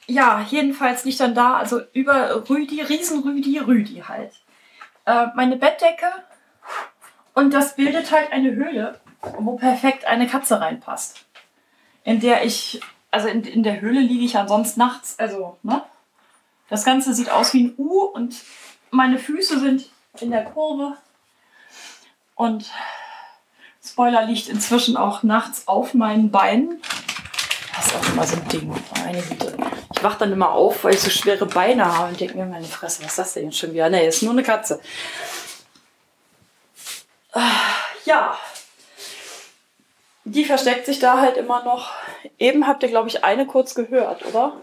ja, 0.06 0.44
jedenfalls 0.50 1.04
liegt 1.04 1.20
dann 1.20 1.34
da, 1.34 1.56
also 1.56 1.80
über 1.92 2.48
Rüdi, 2.48 2.82
Riesenrüdi, 2.82 3.58
Rüdi 3.58 4.04
halt. 4.06 4.32
Äh, 5.06 5.26
meine 5.34 5.56
Bettdecke 5.56 6.06
und 7.34 7.52
das 7.52 7.76
bildet 7.76 8.10
halt 8.10 8.32
eine 8.32 8.52
Höhle, 8.52 9.00
wo 9.38 9.56
perfekt 9.56 10.04
eine 10.06 10.26
Katze 10.26 10.60
reinpasst. 10.60 11.24
In 12.04 12.20
der 12.20 12.44
ich, 12.44 12.80
also 13.10 13.28
in, 13.28 13.42
in 13.44 13.62
der 13.62 13.80
Höhle 13.80 14.00
liege 14.00 14.24
ich 14.24 14.36
ansonsten 14.36 14.80
nachts, 14.80 15.18
also, 15.18 15.58
ne? 15.62 15.82
Das 16.68 16.84
Ganze 16.84 17.12
sieht 17.12 17.30
aus 17.30 17.52
wie 17.52 17.64
ein 17.64 17.74
U 17.76 18.00
und 18.00 18.36
meine 18.90 19.18
Füße 19.18 19.60
sind 19.60 19.90
in 20.20 20.30
der 20.30 20.44
Kurve. 20.44 20.96
Und 22.34 22.70
Spoiler 23.84 24.24
liegt 24.24 24.48
inzwischen 24.48 24.96
auch 24.96 25.22
nachts 25.22 25.68
auf 25.68 25.92
meinen 25.94 26.30
Beinen. 26.30 26.80
Das 27.76 27.86
ist 27.86 27.96
auch 27.96 28.08
immer 28.08 28.26
so 28.26 28.36
ein 28.36 28.48
Ding. 28.48 28.74
Meine 28.96 29.20
Güte. 29.22 29.56
Wach 30.04 30.16
dann 30.16 30.32
immer 30.32 30.50
auf, 30.52 30.84
weil 30.84 30.94
ich 30.94 31.00
so 31.00 31.10
schwere 31.10 31.46
Beine 31.46 31.86
habe 31.86 32.10
und 32.10 32.20
denke 32.20 32.36
mir, 32.36 32.44
meine 32.44 32.66
Fresse, 32.66 33.02
was 33.02 33.10
ist 33.12 33.18
das 33.18 33.32
denn 33.32 33.46
jetzt 33.46 33.58
schon 33.58 33.72
wieder? 33.72 33.88
Nee, 33.88 34.06
ist 34.06 34.22
nur 34.22 34.32
eine 34.32 34.42
Katze. 34.42 34.80
Ah, 37.32 37.50
Ja. 38.04 38.38
Die 40.26 40.44
versteckt 40.44 40.86
sich 40.86 40.98
da 41.00 41.20
halt 41.20 41.36
immer 41.36 41.64
noch. 41.64 41.90
Eben 42.38 42.66
habt 42.66 42.82
ihr, 42.82 42.88
glaube 42.88 43.08
ich, 43.08 43.24
eine 43.24 43.46
kurz 43.46 43.74
gehört, 43.74 44.24
oder? 44.24 44.56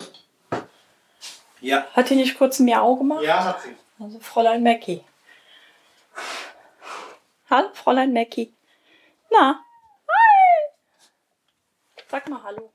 Ja. 1.60 1.86
Hat 1.94 2.10
die 2.10 2.16
nicht 2.16 2.38
kurz 2.38 2.60
Miau 2.60 2.96
gemacht? 2.96 3.24
Ja, 3.24 3.44
hat 3.44 3.62
sie. 3.62 3.76
Also 4.00 4.20
Fräulein 4.20 4.64
Mackie. 4.64 5.04
Hallo, 7.50 7.70
Fräulein 7.74 8.12
Mackie. 8.14 8.54
Na? 9.30 9.64
Hi! 10.08 10.72
Sag 12.10 12.28
mal 12.28 12.42
Hallo. 12.44 12.72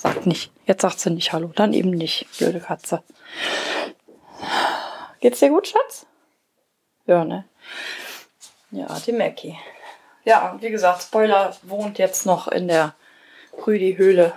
Sagt 0.00 0.24
nicht. 0.24 0.50
Jetzt 0.64 0.80
sagt 0.80 0.98
sie 0.98 1.10
nicht 1.10 1.34
Hallo. 1.34 1.52
Dann 1.54 1.74
eben 1.74 1.90
nicht. 1.90 2.26
Blöde 2.38 2.58
Katze. 2.58 3.02
Geht's 5.20 5.40
dir 5.40 5.50
gut, 5.50 5.68
Schatz? 5.68 6.06
Ja, 7.04 7.22
ne? 7.22 7.44
Ja, 8.70 8.86
die 9.04 9.12
Mackie. 9.12 9.58
Ja, 10.24 10.56
wie 10.58 10.70
gesagt, 10.70 11.02
Spoiler 11.02 11.54
wohnt 11.64 11.98
jetzt 11.98 12.24
noch 12.24 12.48
in 12.48 12.68
der 12.68 12.94
Rüdi-Höhle. 13.66 14.32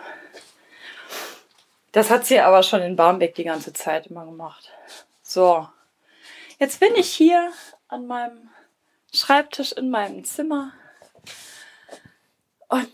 Das 1.93 2.09
hat 2.09 2.25
sie 2.25 2.41
aber 2.41 2.61
schon 2.63 2.81
in 2.81 2.97
Barmbek 2.97 3.33
die 3.35 3.45
ganze 3.45 3.71
Zeit 3.71 4.07
immer 4.07 4.25
gemacht. 4.25 4.69
So, 5.21 5.69
jetzt 6.59 6.81
bin 6.81 6.93
ich 6.95 7.09
hier 7.13 7.53
an 7.87 8.05
meinem 8.05 8.49
Schreibtisch 9.13 9.71
in 9.71 9.89
meinem 9.89 10.25
Zimmer. 10.25 10.73
Und 12.67 12.89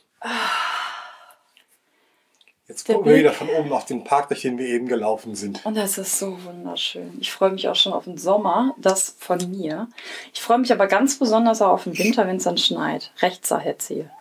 Jetzt 2.69 2.87
Der 2.87 2.95
gucken 2.95 3.11
wir 3.11 3.17
wieder 3.17 3.33
von 3.33 3.49
oben 3.49 3.73
auf 3.73 3.85
den 3.85 4.03
Park, 4.03 4.27
durch 4.27 4.43
den 4.43 4.59
wir 4.59 4.67
eben 4.67 4.87
gelaufen 4.87 5.33
sind. 5.33 5.65
Und 5.65 5.75
das 5.75 5.97
ist 5.97 6.19
so 6.19 6.43
wunderschön. 6.43 7.17
Ich 7.19 7.31
freue 7.31 7.49
mich 7.49 7.67
auch 7.67 7.75
schon 7.75 7.93
auf 7.93 8.03
den 8.03 8.19
Sommer, 8.19 8.75
das 8.77 9.15
von 9.17 9.39
mir. 9.49 9.87
Ich 10.33 10.41
freue 10.41 10.59
mich 10.59 10.71
aber 10.71 10.85
ganz 10.85 11.17
besonders 11.17 11.63
auch 11.63 11.71
auf 11.71 11.85
den 11.85 11.97
Winter, 11.97 12.27
wenn 12.27 12.35
es 12.35 12.43
dann 12.43 12.59
schneit. 12.59 13.11
Rechts 13.23 13.51
jetzt 13.65 13.87
hier. 13.87 14.11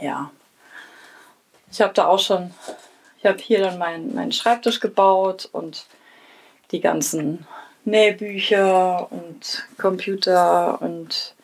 Ja. 0.00 0.30
Ich 1.70 1.82
habe 1.82 1.92
da 1.92 2.06
auch 2.06 2.18
schon, 2.18 2.54
ich 3.18 3.26
habe 3.26 3.38
hier 3.38 3.60
dann 3.60 3.76
meinen 3.76 4.14
meinen 4.14 4.32
Schreibtisch 4.32 4.80
gebaut 4.80 5.50
und 5.52 5.84
die 6.70 6.80
ganzen 6.80 7.46
Nähbücher 7.84 9.12
und 9.12 9.68
Computer 9.76 10.80
und 10.80 11.34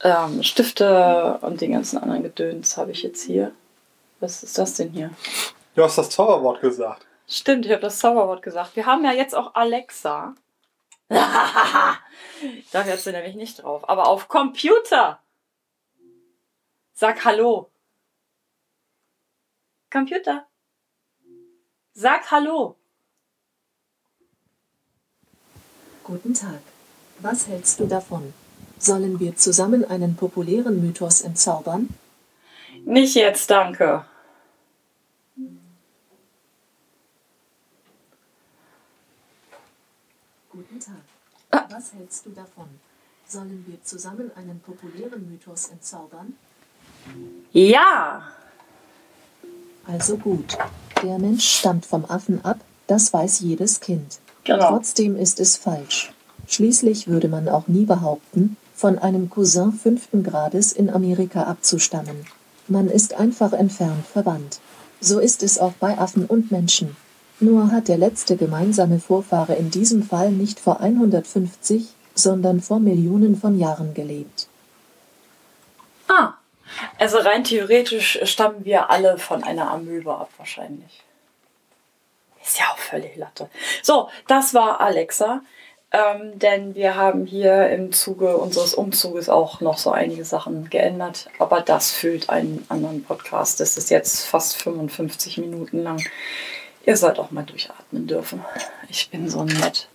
ähm, 0.00 0.42
Stifte 0.42 1.38
und 1.42 1.60
den 1.60 1.72
ganzen 1.72 1.98
anderen 1.98 2.22
Gedöns 2.22 2.76
habe 2.76 2.92
ich 2.92 3.02
jetzt 3.02 3.22
hier. 3.22 3.52
Was 4.20 4.42
ist 4.42 4.58
das 4.58 4.74
denn 4.74 4.90
hier? 4.90 5.10
Du 5.74 5.82
hast 5.82 5.98
das 5.98 6.10
Zauberwort 6.10 6.60
gesagt. 6.60 7.06
Stimmt, 7.28 7.66
ich 7.66 7.72
habe 7.72 7.82
das 7.82 7.98
Zauberwort 7.98 8.42
gesagt. 8.42 8.74
Wir 8.74 8.86
haben 8.86 9.04
ja 9.04 9.12
jetzt 9.12 9.34
auch 9.34 9.54
Alexa. 9.54 10.34
da 11.08 11.98
hört 12.72 13.00
sie 13.00 13.12
nämlich 13.12 13.34
nicht 13.34 13.62
drauf. 13.62 13.88
Aber 13.88 14.08
auf 14.08 14.28
Computer. 14.28 15.20
Sag 16.94 17.24
Hallo. 17.24 17.70
Computer. 19.90 20.46
Sag 21.94 22.30
Hallo. 22.30 22.76
Guten 26.04 26.34
Tag. 26.34 26.60
Was 27.20 27.46
hältst 27.46 27.80
du 27.80 27.86
davon? 27.86 28.32
Sollen 28.78 29.18
wir 29.18 29.36
zusammen 29.36 29.84
einen 29.84 30.14
populären 30.14 30.80
Mythos 30.80 31.22
entzaubern? 31.22 31.88
Nicht 32.84 33.14
jetzt, 33.16 33.50
danke. 33.50 34.04
Guten 40.50 40.80
Tag. 40.80 41.70
Was 41.70 41.92
hältst 41.92 42.26
du 42.26 42.30
davon? 42.30 42.68
Sollen 43.26 43.64
wir 43.66 43.82
zusammen 43.82 44.30
einen 44.36 44.60
populären 44.60 45.28
Mythos 45.30 45.68
entzaubern? 45.68 46.34
Ja. 47.52 48.22
Also 49.86 50.16
gut. 50.16 50.56
Der 51.02 51.18
Mensch 51.18 51.46
stammt 51.46 51.84
vom 51.84 52.04
Affen 52.04 52.44
ab, 52.44 52.60
das 52.86 53.12
weiß 53.12 53.40
jedes 53.40 53.80
Kind. 53.80 54.18
Genau. 54.44 54.68
Trotzdem 54.68 55.16
ist 55.16 55.40
es 55.40 55.56
falsch. 55.56 56.12
Schließlich 56.46 57.08
würde 57.08 57.28
man 57.28 57.48
auch 57.48 57.68
nie 57.68 57.84
behaupten, 57.84 58.56
von 58.78 58.96
einem 58.96 59.28
Cousin 59.28 59.72
fünften 59.72 60.22
Grades 60.22 60.70
in 60.70 60.88
Amerika 60.88 61.42
abzustammen. 61.42 62.24
Man 62.68 62.88
ist 62.88 63.14
einfach 63.14 63.52
entfernt 63.52 64.06
verwandt. 64.06 64.60
So 65.00 65.18
ist 65.18 65.42
es 65.42 65.58
auch 65.58 65.72
bei 65.80 65.98
Affen 65.98 66.26
und 66.26 66.52
Menschen. 66.52 66.96
Nur 67.40 67.72
hat 67.72 67.88
der 67.88 67.98
letzte 67.98 68.36
gemeinsame 68.36 69.00
Vorfahre 69.00 69.56
in 69.56 69.72
diesem 69.72 70.04
Fall 70.04 70.30
nicht 70.30 70.60
vor 70.60 70.80
150, 70.80 71.88
sondern 72.14 72.60
vor 72.60 72.78
Millionen 72.78 73.36
von 73.36 73.58
Jahren 73.58 73.94
gelebt. 73.94 74.46
Ah. 76.06 76.34
Also 76.98 77.18
rein 77.18 77.42
theoretisch 77.42 78.20
stammen 78.22 78.64
wir 78.64 78.90
alle 78.90 79.18
von 79.18 79.42
einer 79.42 79.72
Amöbe 79.72 80.14
ab, 80.14 80.30
wahrscheinlich. 80.36 81.02
Ist 82.44 82.60
ja 82.60 82.66
auch 82.66 82.78
völlig 82.78 83.16
Latte. 83.16 83.50
So, 83.82 84.08
das 84.28 84.54
war 84.54 84.80
Alexa. 84.80 85.42
Ähm, 85.90 86.38
denn 86.38 86.74
wir 86.74 86.96
haben 86.96 87.24
hier 87.24 87.70
im 87.70 87.92
Zuge 87.92 88.36
unseres 88.36 88.74
Umzuges 88.74 89.28
auch 89.30 89.60
noch 89.62 89.78
so 89.78 89.90
einige 89.90 90.24
Sachen 90.24 90.68
geändert. 90.68 91.30
Aber 91.38 91.62
das 91.62 91.92
füllt 91.92 92.28
einen 92.28 92.66
anderen 92.68 93.02
Podcast. 93.04 93.58
Das 93.60 93.78
ist 93.78 93.88
jetzt 93.90 94.26
fast 94.26 94.56
55 94.62 95.38
Minuten 95.38 95.82
lang. 95.82 96.02
Ihr 96.84 96.96
sollt 96.96 97.18
auch 97.18 97.30
mal 97.30 97.44
durchatmen 97.44 98.06
dürfen. 98.06 98.44
Ich 98.90 99.08
bin 99.10 99.28
so 99.30 99.44
nett. 99.44 99.88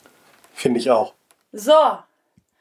Finde 0.53 0.79
ich 0.79 0.89
auch. 0.89 1.13
So, 1.51 1.73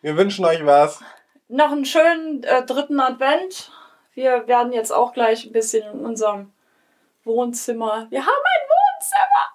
Wir 0.02 0.16
wünschen 0.18 0.44
euch 0.44 0.64
was. 0.66 1.00
noch 1.48 1.72
einen 1.72 1.86
schönen 1.86 2.42
äh, 2.44 2.64
dritten 2.66 3.00
Advent. 3.00 3.70
Wir 4.14 4.46
werden 4.46 4.72
jetzt 4.74 4.92
auch 4.92 5.14
gleich 5.14 5.46
ein 5.46 5.52
bisschen 5.52 5.90
in 5.90 6.04
unserem 6.04 6.52
Wohnzimmer. 7.24 8.06
Wir 8.10 8.20
haben 8.20 8.28
ein 8.28 8.68
Wohnzimmer! 8.68 9.48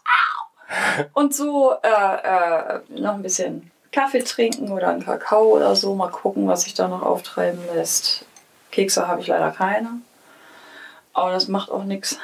Und 1.13 1.33
so 1.33 1.73
äh, 1.81 1.87
äh, 1.87 2.81
noch 2.89 3.13
ein 3.13 3.21
bisschen 3.21 3.71
Kaffee 3.91 4.23
trinken 4.23 4.71
oder 4.71 4.89
einen 4.89 5.05
Kakao 5.05 5.55
oder 5.55 5.75
so. 5.75 5.95
Mal 5.95 6.11
gucken, 6.11 6.47
was 6.47 6.63
sich 6.63 6.73
da 6.73 6.87
noch 6.87 7.01
auftreiben 7.01 7.61
lässt. 7.73 8.25
Kekse 8.71 9.07
habe 9.07 9.21
ich 9.21 9.27
leider 9.27 9.51
keine. 9.51 10.01
Aber 11.13 11.31
das 11.31 11.47
macht 11.47 11.71
auch 11.71 11.83
nichts. 11.83 12.19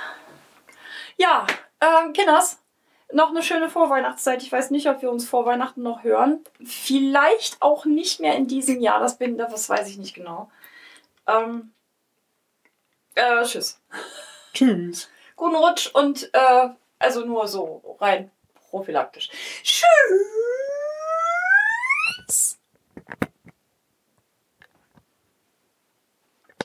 Ja, 1.18 1.48
ähm, 1.82 2.14
Kinders, 2.14 2.60
noch 3.12 3.30
eine 3.30 3.44
schöne 3.44 3.70
Vorweihnachtszeit. 3.70 4.42
Ich 4.42 4.52
weiß 4.52 4.72
nicht, 4.72 4.90
ob 4.90 5.02
wir 5.02 5.12
uns 5.12 5.28
vor 5.28 5.46
Weihnachten 5.46 5.82
noch 5.82 6.04
hören. 6.04 6.44
Vielleicht 6.64 7.62
auch 7.62 7.86
nicht 7.86 8.20
mehr 8.20 8.36
in 8.36 8.48
diesem 8.48 8.82
Jahr. 8.82 9.00
Das 9.00 9.18
bin, 9.18 9.38
das 9.38 9.70
weiß 9.70 9.88
ich 9.88 9.98
nicht 9.98 10.14
genau. 10.14 10.52
Ähm, 11.28 11.74
äh, 13.16 13.44
tschüss. 13.44 13.80
Tschüss. 14.54 15.10
Guten 15.36 15.56
Rutsch 15.56 15.90
und 15.94 16.30
äh, 16.34 16.70
also 17.00 17.26
nur 17.26 17.48
so 17.48 17.98
rein 18.00 18.32
prophylaktisch. 18.70 19.30
Tschüss. 19.64 19.84